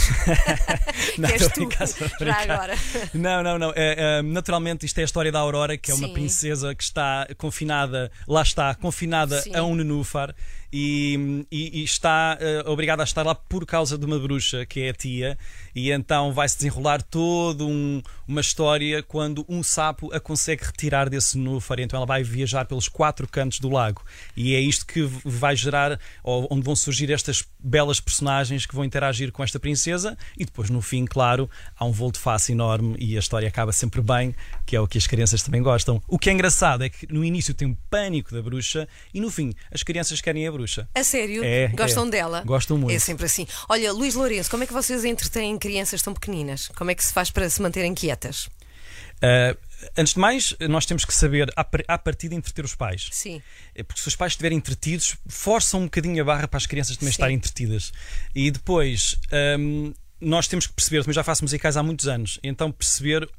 não, 1.18 1.30
agora. 2.42 2.76
Não, 3.14 3.44
não, 3.44 3.58
não. 3.58 3.74
É, 3.76 4.20
é, 4.20 4.22
naturalmente, 4.22 4.86
isto 4.86 4.98
é 5.00 5.02
a 5.02 5.06
história 5.06 5.32
da 5.32 5.40
Aurora, 5.40 5.78
que 5.78 5.92
é 5.92 5.94
uma 5.94 6.08
Sim. 6.08 6.14
princesa 6.14 6.74
que 6.74 6.84
está 6.84 7.28
confinada, 7.38 8.12
lá 8.28 8.42
está, 8.42 8.74
confinada 8.76 9.42
Sim. 9.42 9.56
a 9.56 9.64
um 9.64 9.76
nenúfar 9.76 10.34
e, 10.72 11.46
e, 11.52 11.82
e 11.82 11.84
está 11.84 12.38
uh, 12.40 12.70
obrigada 12.70 13.04
a 13.04 13.06
estar 13.06 13.24
lá 13.26 13.36
por 13.36 13.66
causa 13.66 13.98
de 13.98 14.06
uma 14.06 14.18
bruxa, 14.18 14.66
que 14.66 14.82
é 14.82 14.90
a 14.90 14.94
tia, 14.94 15.38
e 15.76 15.92
então 15.92 16.34
vai-se 16.34 16.58
desenrolar 16.58 17.02
toda 17.02 17.64
um, 17.64 18.02
uma 18.28 18.42
história 18.42 19.04
quando 19.04 19.46
um 19.50 19.62
sapo 19.62 20.14
a 20.14 20.20
consegue 20.20 20.64
retirar 20.64 21.10
desse 21.10 21.38
nenúfar, 21.38 21.80
então 21.80 21.98
ela 21.98 22.06
vai 22.06 22.24
viajar 22.24 22.66
pelos 22.66 22.88
quatro 22.88 23.28
cantos 23.28 23.60
do 23.60 23.70
lago. 23.70 24.04
E 24.36 24.56
é 24.56 24.60
isto 24.60 24.86
que 24.86 25.02
vai 25.26 25.56
gerar, 25.56 26.00
onde 26.24 26.64
vão 26.64 26.76
surgir 26.76 27.12
estas 27.12 27.44
belas 27.60 28.00
personagens 28.00 28.66
que 28.66 28.76
vão 28.76 28.86
interagir 28.86 29.32
com 29.32 29.44
esta 29.44 29.60
princesa, 29.60 30.18
e 30.38 30.46
depois, 30.46 30.70
no 30.70 30.82
fim, 30.82 31.06
claro, 31.06 31.50
há 31.76 31.86
um 31.86 31.92
voo 31.92 32.12
de 32.12 32.20
face 32.20 32.52
enorme 32.52 32.96
e 32.98 33.16
a 33.16 33.20
história 33.20 33.48
acaba 33.48 33.72
sempre 33.72 34.02
bem, 34.02 34.34
que 34.66 34.76
é 34.76 34.80
o 34.80 34.88
que 34.88 34.98
as 34.98 35.08
crianças 35.08 35.44
também 35.44 35.62
gostam. 35.62 36.02
O 36.08 36.18
que 36.18 36.30
é 36.30 36.34
engraçado 36.34 36.84
é 36.84 36.90
que 36.90 37.12
no 37.12 37.24
início 37.24 37.54
tem 37.54 37.68
um 37.68 37.76
pânico 37.90 38.34
da 38.34 38.42
bruxa 38.42 38.88
e 39.14 39.20
no 39.20 39.30
fim 39.30 39.54
as 39.72 39.84
crianças 39.84 40.22
querem 40.22 40.48
a 40.48 40.52
bruxa. 40.52 40.61
A 40.94 41.04
sério? 41.04 41.44
É, 41.44 41.68
Gostam 41.70 42.08
é. 42.08 42.10
dela? 42.10 42.44
Gostam 42.46 42.78
muito. 42.78 42.96
É 42.96 43.00
sempre 43.00 43.26
assim. 43.26 43.48
Olha, 43.70 43.92
Luís 43.92 44.16
Lourenço, 44.16 44.50
como 44.50 44.64
é 44.64 44.68
que 44.68 44.74
vocês 44.74 45.04
entretêm 45.06 45.58
crianças 45.58 46.02
tão 46.02 46.14
pequeninas? 46.14 46.68
Como 46.70 46.92
é 46.92 46.96
que 46.96 47.04
se 47.04 47.14
faz 47.14 47.30
para 47.30 47.50
se 47.50 47.62
manterem 47.62 47.94
quietas? 47.94 48.50
Uh, 49.22 49.56
antes 49.96 50.14
de 50.14 50.20
mais, 50.20 50.56
nós 50.68 50.86
temos 50.86 51.06
que 51.06 51.14
saber, 51.14 51.52
à 51.56 51.98
partida, 51.98 52.34
entreter 52.34 52.66
os 52.66 52.76
pais. 52.76 53.10
Sim. 53.12 53.42
É 53.76 53.84
porque 53.84 54.02
se 54.02 54.08
os 54.08 54.16
pais 54.16 54.32
estiverem 54.32 54.58
entretidos, 54.58 55.16
forçam 55.28 55.82
um 55.82 55.84
bocadinho 55.84 56.22
a 56.22 56.26
barra 56.26 56.48
para 56.48 56.58
as 56.58 56.66
crianças 56.66 56.98
também 56.98 57.12
Sim. 57.12 57.16
estarem 57.16 57.36
entretidas. 57.36 57.92
E 58.34 58.50
depois, 58.50 59.18
um, 59.60 59.94
nós 60.20 60.48
temos 60.48 60.68
que 60.68 60.74
perceber, 60.74 61.02
também 61.02 61.14
já 61.14 61.24
faço 61.24 61.44
musicais 61.44 61.78
há 61.78 61.84
muitos 61.84 62.08
anos, 62.08 62.40
então 62.44 62.72
perceber 62.72 63.30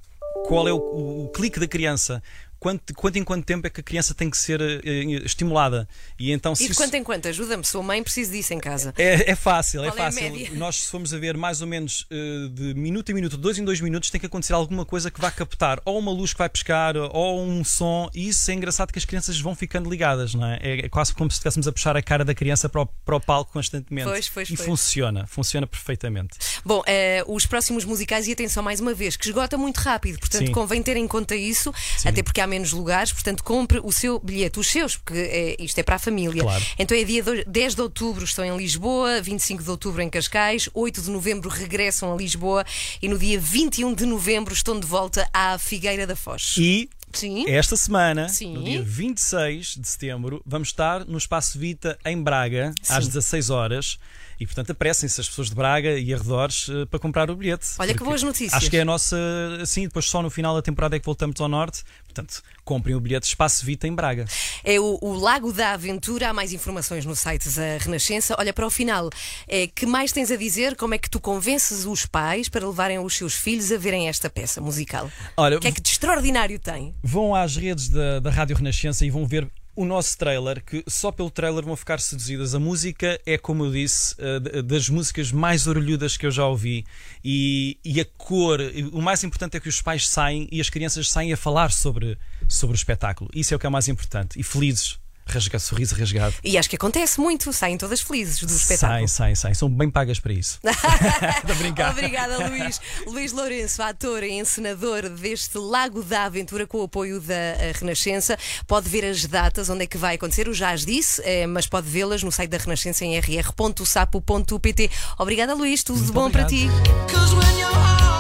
qual 0.47 0.67
é 0.67 0.73
o, 0.73 0.79
o, 0.79 1.25
o 1.25 1.29
clique 1.29 1.59
da 1.59 1.67
criança, 1.67 2.23
quanto, 2.63 2.95
quanto 2.95 3.19
em 3.19 3.25
quanto 3.25 3.45
tempo 3.45 3.67
é 3.67 3.71
que 3.71 3.81
a 3.81 3.83
criança 3.83 4.15
tem 4.15 4.31
que 4.31 4.37
ser 4.37 4.61
uh, 4.61 5.27
estimulada. 5.27 5.89
E, 6.17 6.31
então, 6.31 6.55
se 6.55 6.67
e 6.67 6.69
de 6.69 6.75
quanto 6.77 6.95
em 6.95 7.03
quanto? 7.03 7.27
Ajuda-me, 7.27 7.65
sua 7.65 7.83
mãe 7.83 8.01
precisa 8.01 8.31
disso 8.31 8.55
em 8.55 8.61
casa. 8.61 8.95
É, 8.97 9.33
é 9.33 9.35
fácil, 9.35 9.83
é 9.83 9.91
Qual 9.91 9.99
é 9.99 10.13
fácil. 10.13 10.47
É 10.47 10.51
Nós, 10.55 10.77
se 10.77 10.89
formos 10.89 11.13
a 11.13 11.19
ver 11.19 11.37
mais 11.37 11.61
ou 11.61 11.67
menos 11.67 12.03
uh, 12.03 12.49
de 12.51 12.73
minuto 12.75 13.11
em 13.11 13.15
minuto, 13.15 13.37
dois 13.37 13.59
em 13.59 13.65
dois 13.65 13.81
minutos, 13.81 14.11
tem 14.11 14.21
que 14.21 14.27
acontecer 14.27 14.53
alguma 14.53 14.87
coisa 14.87 15.11
que 15.11 15.21
vá 15.21 15.29
captar, 15.33 15.81
ou 15.85 15.99
uma 15.99 16.13
luz 16.13 16.33
que 16.33 16.39
vai 16.39 16.49
pescar, 16.49 16.95
ou 16.97 17.43
um 17.43 17.65
som, 17.65 18.09
e 18.15 18.29
isso 18.29 18.49
é 18.49 18.55
engraçado 18.55 18.93
que 18.93 18.99
as 18.99 19.05
crianças 19.05 19.41
vão 19.41 19.57
ficando 19.57 19.91
ligadas, 19.91 20.33
não 20.33 20.47
é? 20.47 20.61
É, 20.63 20.89
quase 20.89 21.13
como 21.13 21.29
se 21.33 21.35
estivéssemos 21.35 21.67
a 21.67 21.73
puxar 21.73 21.97
a 21.97 22.03
cara 22.03 22.25
da 22.25 22.35
criança 22.35 22.69
para 22.69 22.83
o, 22.83 22.87
para 22.87 23.17
o 23.17 23.21
palco 23.21 23.53
constantemente. 23.53 24.09
Pois, 24.09 24.29
pois, 24.29 24.51
e 24.51 24.57
pois. 24.57 24.69
funciona, 24.69 25.27
funciona 25.27 25.67
perfeitamente. 25.67 26.39
Bom, 26.65 26.79
uh, 26.79 27.35
os 27.35 27.45
próximos 27.45 27.85
musicais, 27.85 28.29
e 28.29 28.33
atenção 28.33 28.63
mais 28.63 28.79
uma 28.79 28.95
vez, 28.95 29.17
que 29.17 29.27
esgota 29.27 29.59
muito 29.59 29.79
rápido, 29.79 30.21
portanto 30.21 30.47
Sim. 30.47 30.53
convém 30.53 30.81
ter 30.81 30.97
em 30.97 31.09
conta 31.09 31.35
isso, 31.35 31.75
Sim. 31.99 32.09
até 32.09 32.23
porque 32.23 32.41
há 32.41 32.52
menos 32.53 32.73
lugares, 32.73 33.13
portanto 33.13 33.43
compre 33.43 33.81
o 33.83 33.91
seu 33.91 34.21
bilhete, 34.21 34.61
os 34.61 34.69
seus, 34.69 34.97
porque 34.97 35.19
é, 35.19 35.57
isto 35.59 35.79
é 35.79 35.83
para 35.83 35.97
a 35.97 35.99
família. 35.99 36.43
Claro. 36.43 36.65
Então 36.79 36.97
é 36.97 37.03
dia 37.03 37.25
10 37.47 37.75
de 37.75 37.81
outubro 37.81 38.25
estão 38.25 38.45
em 38.45 38.55
Lisboa, 38.55 39.23
25 39.23 39.63
de 39.63 39.71
outubro 39.71 40.03
em 40.03 40.11
Cascais, 40.11 40.69
8 40.75 41.01
de 41.01 41.11
novembro 41.11 41.49
regressam 41.49 42.13
a 42.13 42.17
Lisboa 42.17 42.65
e 43.01 43.09
no 43.09 43.19
dia 43.19 43.41
21 43.41 43.95
de 43.95 44.05
novembro 44.05 44.53
estão 44.53 44.79
de 44.79 44.87
volta 44.87 45.27
à 45.33 45.57
Figueira 45.57 46.07
da 46.07 46.15
Foz. 46.15 46.55
E 46.59 46.91
Sim. 47.13 47.45
Esta 47.47 47.77
semana, 47.77 48.29
Sim. 48.29 48.55
no 48.55 48.65
dia 48.65 48.83
26 48.83 49.77
de 49.79 49.87
setembro, 49.87 50.43
vamos 50.47 50.69
estar 50.69 51.05
no 51.05 51.19
Espaço 51.19 51.59
Vita 51.59 51.99
em 52.07 52.21
Braga, 52.23 52.73
Sim. 52.83 52.95
às 52.95 53.07
16 53.07 53.51
horas. 53.51 53.99
E 54.43 54.47
portanto 54.47 54.73
apressem-se 54.73 55.21
as 55.21 55.29
pessoas 55.29 55.51
de 55.51 55.55
Braga 55.55 55.97
e 55.97 56.13
arredores 56.13 56.67
uh, 56.67 56.85
para 56.89 56.99
comprar 56.99 57.31
o 57.31 57.37
bilhete. 57.37 57.65
Olha 57.79 57.95
que 57.95 58.03
boas 58.03 58.25
notícias. 58.25 58.53
Acho 58.55 58.69
que 58.69 58.77
é 58.77 58.81
a 58.81 58.85
nossa. 58.85 59.17
Assim, 59.61 59.83
depois 59.83 60.05
só 60.07 60.21
no 60.21 60.31
final 60.31 60.53
da 60.53 60.61
temporada 60.61 60.97
é 60.97 60.99
que 60.99 61.07
voltamos 61.07 61.41
ao 61.41 61.49
norte. 61.49 61.85
Portanto, 62.03 62.43
comprem 62.65 62.97
o 62.97 63.01
bilhete 63.01 63.29
Espaço 63.29 63.65
Vita 63.65 63.87
em 63.87 63.95
Braga. 63.95 64.25
É 64.65 64.81
o, 64.81 64.99
o 65.01 65.13
Lago 65.13 65.53
da 65.53 65.75
Aventura. 65.75 66.31
Há 66.31 66.35
mais 66.35 66.53
informações 66.53 67.07
no 67.07 67.15
site 67.15 67.49
da 67.51 67.79
Renascença. 67.79 68.35
Olha, 68.37 68.53
para 68.53 68.67
o 68.67 68.71
final, 68.71 69.11
é, 69.47 69.69
que 69.69 69.87
mais 69.87 70.11
tens 70.11 70.33
a 70.33 70.37
dizer? 70.37 70.75
Como 70.75 70.93
é 70.93 70.99
que 70.99 71.09
tu 71.09 71.21
convences 71.21 71.87
os 71.87 72.05
pais 72.05 72.49
para 72.49 72.67
levarem 72.67 72.99
os 72.99 73.15
seus 73.15 73.35
filhos 73.35 73.71
a 73.71 73.79
verem 73.79 74.09
esta 74.09 74.29
peça 74.29 74.61
musical? 74.61 75.09
Olha, 75.37 75.57
o 75.57 75.61
que 75.61 75.69
é 75.69 75.73
que 75.73 75.81
de 75.81 75.89
extraordinário 75.89 76.59
tem? 76.59 76.97
Vão 77.01 77.33
às 77.33 77.55
redes 77.55 77.89
da, 77.89 78.19
da 78.19 78.31
Rádio 78.31 78.57
Renascença 78.57 79.07
e 79.07 79.11
vão 79.11 79.25
ver 79.25 79.49
o 79.75 79.85
nosso 79.85 80.17
trailer, 80.19 80.63
que 80.65 80.85
só 80.87 81.11
pelo 81.11 81.31
trailer 81.31 81.65
vão 81.65 81.77
ficar 81.77 82.01
seduzidas. 82.01 82.55
A 82.55 82.59
música 82.59 83.21
é, 83.25 83.39
como 83.39 83.65
eu 83.65 83.73
disse, 83.73 84.15
eh, 84.19 84.63
das 84.63 84.89
músicas 84.89 85.33
mais 85.33 85.67
orelhudas 85.67 86.17
que 86.17 86.27
eu 86.27 86.31
já 86.31 86.47
ouvi. 86.47 86.85
E, 87.25 87.79
e 87.85 88.01
a 88.01 88.05
cor, 88.05 88.61
o 88.93 89.01
mais 89.01 89.25
importante 89.25 89.57
é 89.57 89.61
que 89.61 89.69
os 89.69 89.81
pais 89.81 90.09
saem 90.09 90.49
e 90.53 90.61
as 90.61 90.69
crianças 90.69 91.11
saem 91.11 91.33
a 91.33 91.37
falar 91.37 91.73
sobre, 91.73 92.19
sobre 92.49 92.75
o 92.75 92.77
espetáculo. 92.77 93.31
Isso 93.35 93.55
é 93.55 93.57
o 93.57 93.61
que 93.61 93.67
é 93.67 93.71
mais 93.71 93.89
importante. 93.89 94.39
E 94.39 94.43
felizes 94.43 95.02
rasgar, 95.27 95.61
sorriso 95.61 95.95
rasgado. 95.95 96.35
E 96.43 96.59
acho 96.59 96.69
que 96.69 96.77
acontece 96.77 97.21
muito, 97.21 97.53
saem 97.53 97.77
todas 97.77 98.01
felizes 98.01 98.41
do 98.41 98.55
espetáculo. 98.55 98.79
Saem, 98.79 99.07
saem, 99.07 99.35
saem. 99.35 99.55
São 99.55 99.69
bem 99.69 99.91
pagas 99.91 100.19
para 100.21 100.33
isso. 100.33 100.59
Obrigada, 101.91 102.49
Luís. 102.49 102.81
Luís 103.07 103.33
Lourenço, 103.33 103.83
ator 103.83 104.23
e 104.23 104.33
encenador 104.33 105.09
deste 105.09 105.59
Lago 105.59 106.03
da 106.03 106.25
Aventura, 106.25 106.67
com 106.67 106.79
o 106.79 106.83
apoio 106.85 107.21
da 107.21 107.35
eh, 107.35 107.73
Renascença. 107.75 108.39
Pode 108.67 108.89
ver 108.89 109.05
as 109.05 109.25
datas, 109.27 109.69
onde 109.69 109.85
é 109.85 109.87
que 109.87 109.97
vai 109.97 110.17
acontecer. 110.17 110.47
Eu 110.47 110.55
já 110.55 110.71
as 110.71 110.85
disse, 110.85 111.23
eh, 111.25 111.47
mas 111.47 111.67
pode 111.67 111.89
vê-las 111.89 112.23
no 112.23 112.33
site 112.33 112.51
da 112.51 112.59
Renascença 112.59 113.05
em 113.05 113.19
rr.sapo.pt. 113.19 114.91
Obrigada, 115.19 115.55
Luís. 115.55 115.83
Tudo 115.83 116.05
de 116.05 116.13
bom 116.13 116.27
obrigado. 116.27 116.49
para 116.49 116.57
ti. 116.57 118.12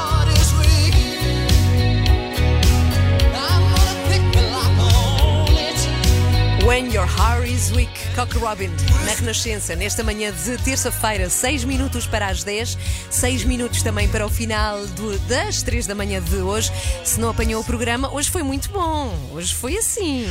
When 6.66 6.92
Your 6.92 7.06
Heart 7.06 7.48
is 7.48 7.72
Weak, 7.72 7.90
Cock 8.14 8.38
Robin, 8.38 8.70
na 9.04 9.14
Renascença, 9.14 9.74
nesta 9.74 10.04
manhã 10.04 10.32
de 10.32 10.56
terça-feira, 10.58 11.28
6 11.28 11.64
minutos 11.64 12.06
para 12.06 12.28
as 12.28 12.44
10, 12.44 12.78
6 13.10 13.44
minutos 13.44 13.82
também 13.82 14.08
para 14.08 14.24
o 14.24 14.30
final 14.30 14.86
do, 14.86 15.18
das 15.20 15.62
3 15.62 15.88
da 15.88 15.94
manhã 15.94 16.22
de 16.22 16.36
hoje. 16.36 16.72
Se 17.04 17.18
não 17.18 17.30
apanhou 17.30 17.62
o 17.62 17.64
programa, 17.64 18.14
hoje 18.14 18.30
foi 18.30 18.44
muito 18.44 18.70
bom. 18.70 19.12
Hoje 19.32 19.52
foi 19.52 19.76
assim. 19.76 20.24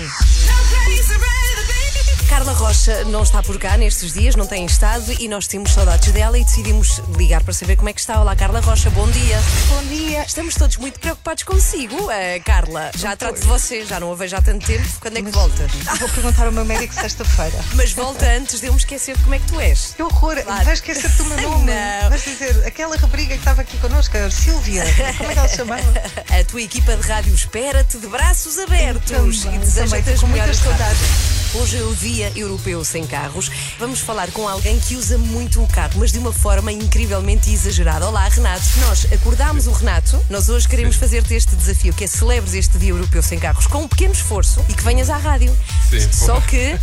Carla 2.31 2.53
Rocha 2.53 3.03
não 3.03 3.23
está 3.23 3.43
por 3.43 3.59
cá 3.59 3.75
nestes 3.75 4.13
dias, 4.13 4.37
não 4.37 4.47
tem 4.47 4.65
estado 4.65 5.11
e 5.19 5.27
nós 5.27 5.47
temos 5.47 5.73
saudades 5.73 6.13
dela 6.13 6.39
e 6.39 6.45
decidimos 6.45 7.01
ligar 7.17 7.43
para 7.43 7.53
saber 7.53 7.75
como 7.75 7.89
é 7.89 7.93
que 7.93 7.99
está. 7.99 8.21
Olá, 8.21 8.33
Carla 8.37 8.61
Rocha, 8.61 8.89
bom 8.91 9.05
dia. 9.11 9.37
Bom 9.67 9.83
dia. 9.89 10.23
Estamos 10.23 10.55
todos 10.55 10.77
muito 10.77 10.97
preocupados 10.97 11.43
consigo, 11.43 12.05
uh, 12.05 12.43
Carla. 12.45 12.89
Já 12.95 13.17
trato 13.17 13.41
de 13.41 13.45
você, 13.45 13.85
já 13.85 13.99
não 13.99 14.13
a 14.13 14.15
vejo 14.15 14.37
há 14.37 14.41
tanto 14.41 14.65
tempo. 14.65 14.87
Quando 15.01 15.17
é 15.17 15.21
que 15.21 15.29
volta? 15.29 15.67
Vou 15.99 16.07
perguntar 16.07 16.45
ao 16.45 16.53
meu 16.53 16.63
médico 16.63 16.93
sexta-feira. 16.93 17.59
Mas 17.75 17.91
volta 17.91 18.25
antes 18.25 18.61
de 18.61 18.67
eu 18.67 18.71
me 18.71 18.79
esquecer 18.79 19.17
como 19.23 19.35
é 19.35 19.39
que 19.39 19.47
tu 19.47 19.59
és. 19.59 19.93
Que 19.97 20.01
horror! 20.01 20.41
Claro. 20.41 20.63
Vais 20.63 20.79
esquecer-te 20.79 21.21
o 21.23 21.25
meu 21.25 21.41
nome. 21.41 21.65
Não. 21.65 22.09
Vais 22.09 22.23
dizer, 22.23 22.65
aquela 22.65 22.95
rapariga 22.95 23.33
que 23.33 23.41
estava 23.41 23.61
aqui 23.61 23.77
connosco, 23.79 24.15
a 24.15 24.31
Silvia, 24.31 24.85
como 25.17 25.29
é 25.29 25.33
que 25.33 25.37
ela 25.39 25.47
se 25.49 25.57
chamava? 25.57 25.83
A 26.31 26.43
tua 26.45 26.61
equipa 26.61 26.95
de 26.95 27.05
rádio 27.05 27.35
espera-te 27.35 27.97
de 27.97 28.07
braços 28.07 28.57
abertos 28.57 29.11
então, 29.11 29.53
e 29.53 29.57
deseja-te 29.57 30.11
as 30.11 30.23
melhores 30.23 30.57
saudades. 30.57 31.40
Hoje 31.53 31.77
é 31.77 31.83
o 31.83 31.93
Dia 31.95 32.31
Europeu 32.33 32.81
Sem 32.85 33.05
Carros. 33.05 33.51
Vamos 33.77 33.99
falar 33.99 34.31
com 34.31 34.47
alguém 34.47 34.79
que 34.79 34.95
usa 34.95 35.17
muito 35.17 35.61
o 35.61 35.67
carro, 35.67 35.95
mas 35.97 36.09
de 36.09 36.17
uma 36.17 36.31
forma 36.31 36.71
incrivelmente 36.71 37.51
exagerada. 37.51 38.07
Olá, 38.07 38.25
Renato. 38.29 38.63
Nós 38.87 39.05
acordámos 39.11 39.67
o 39.67 39.71
Renato. 39.71 40.17
Nós 40.29 40.47
hoje 40.47 40.65
queremos 40.65 40.95
fazer-te 40.95 41.33
este 41.33 41.53
desafio, 41.53 41.93
que 41.93 42.05
é 42.05 42.07
celebres 42.07 42.53
este 42.53 42.77
Dia 42.77 42.91
Europeu 42.91 43.21
Sem 43.21 43.37
Carros 43.37 43.67
com 43.67 43.79
um 43.79 43.87
pequeno 43.87 44.13
esforço 44.13 44.63
e 44.69 44.73
que 44.73 44.81
venhas 44.81 45.09
à 45.09 45.17
rádio. 45.17 45.53
Sim, 45.89 46.09
Só 46.13 46.39
que 46.39 46.79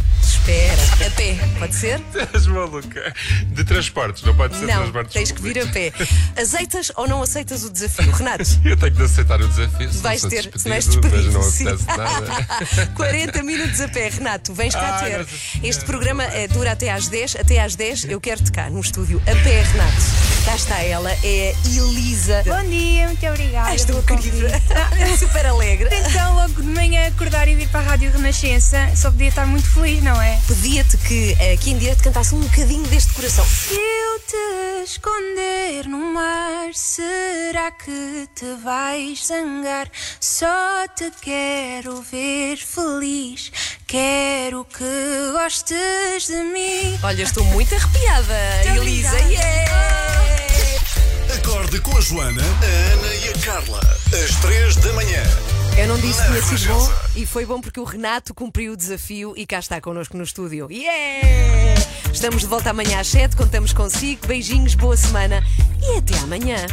Espera, 0.49 1.07
a 1.07 1.11
pé, 1.11 1.39
pode 1.59 1.75
ser? 1.75 2.01
És 2.33 2.47
maluca. 2.47 3.13
De 3.49 3.65
transportes, 3.65 4.23
não 4.23 4.35
pode 4.35 4.57
ser 4.57 4.65
não, 4.65 4.79
transportes. 4.79 5.13
Tens 5.13 5.31
que 5.31 5.43
vir 5.43 5.59
a 5.59 5.67
pé. 5.67 5.93
Aceitas 6.41 6.91
ou 6.97 7.07
não 7.07 7.23
aceitas 7.23 7.65
o 7.65 7.71
desafio, 7.71 8.11
Renato? 8.11 8.45
Eu 8.65 8.75
tenho 8.75 8.93
de 8.93 9.03
aceitar 9.03 9.39
o 9.43 9.47
desafio. 9.47 9.91
Vais 10.01 10.23
ter, 10.23 10.45
despedido, 10.45 10.69
vais 10.71 10.87
despedido. 10.87 11.17
Mas 11.17 11.35
não 11.35 11.43
acontece 11.43 11.87
nada. 11.99 12.87
40 12.97 13.43
minutos 13.43 13.79
a 13.83 13.89
pé, 13.89 14.09
Renato, 14.09 14.55
vens 14.55 14.75
cá 14.75 14.97
ah, 14.97 15.03
ter. 15.03 15.27
Este 15.63 15.85
programa 15.85 16.25
é, 16.25 16.49
dura 16.49 16.73
até 16.73 16.91
às 16.91 17.09
10. 17.09 17.37
Até 17.37 17.61
às 17.61 17.77
10 17.77 18.05
eu 18.05 18.19
quero-te 18.19 18.51
cá 18.51 18.71
no 18.71 18.81
estúdio. 18.81 19.21
A 19.27 19.45
pé, 19.45 19.63
Renato. 19.65 20.38
Cá 20.49 20.57
está 20.57 20.83
ela, 20.83 21.13
é 21.23 21.55
a 21.55 21.69
Elisa. 21.69 22.43
Bom 22.47 22.71
dia, 22.71 23.05
muito 23.05 23.27
obrigada. 23.27 23.71
És 23.71 23.85
tão 23.85 24.01
querida. 24.01 24.49
É 24.99 25.15
super 25.15 25.45
alegre. 25.45 25.91
Então, 25.93 26.37
logo 26.37 26.63
de 26.63 26.69
manhã, 26.69 27.07
acordar 27.07 27.47
e 27.49 27.55
vir 27.55 27.69
para 27.69 27.81
a 27.81 27.83
Rádio 27.83 28.11
Renascença, 28.11 28.79
só 28.97 29.11
podia 29.11 29.29
estar 29.29 29.47
muito 29.47 29.69
feliz, 29.69 30.03
não 30.03 30.19
é? 30.23 30.41
Pedia-te 30.49 30.97
que 30.97 31.35
aqui 31.53 31.73
em 31.73 31.77
direto 31.79 32.03
cantasse 32.03 32.35
um 32.35 32.41
bocadinho 32.41 32.83
deste 32.85 33.13
coração. 33.13 33.45
Se 33.45 33.75
eu 33.75 34.21
te 34.21 34.91
esconder 34.91 35.87
no 35.87 36.15
mar, 36.15 36.73
será 36.73 37.71
que 37.71 38.27
te 38.35 38.47
vais 38.65 39.27
zangar? 39.27 39.91
Só 40.19 40.89
te 40.97 41.13
quero 41.21 42.01
ver 42.01 42.57
feliz, 42.57 43.53
quero 43.89 44.67
que 44.67 45.33
gostes 45.33 46.29
de 46.29 46.43
mim. 46.45 46.99
Olha, 47.03 47.23
estou 47.23 47.43
muito 47.47 47.75
arrepiada, 47.75 48.35
Elisa. 48.77 49.19
Yeah! 49.21 49.73
Acorde 51.35 51.81
com 51.81 51.97
a 51.97 52.01
Joana, 52.01 52.43
a 52.43 52.93
Ana 52.93 53.15
e 53.15 53.29
a 53.31 53.33
Carla, 53.45 53.81
às 53.81 54.37
três 54.43 54.77
da 54.77 54.93
manhã. 54.93 55.23
Eu 55.79 55.89
não 55.89 55.99
disse 55.99 56.21
que 56.21 56.29
tinha 56.29 56.43
sido 56.43 56.75
bom 56.75 56.93
e 57.17 57.25
foi 57.25 57.47
bom 57.47 57.61
porque 57.61 57.81
o 57.81 57.85
Renato 57.85 58.35
cumpriu 58.35 58.75
o 58.75 58.77
desafio 58.77 59.33
e 59.37 59.47
cá 59.47 59.59
está 59.59 59.81
connosco 59.81 60.17
no 60.19 60.25
estúdio. 60.25 60.71
Yeah! 60.71 61.81
Estamos 62.13 62.43
de 62.43 62.47
volta 62.47 62.71
amanhã 62.71 63.01
às 63.01 63.09
7, 63.09 63.37
contamos 63.37 63.73
consigo. 63.73 64.27
Beijinhos, 64.27 64.75
boa 64.75 64.97
semana 64.97 65.43
e 65.81 65.97
até 65.97 66.19
amanhã. 66.19 66.67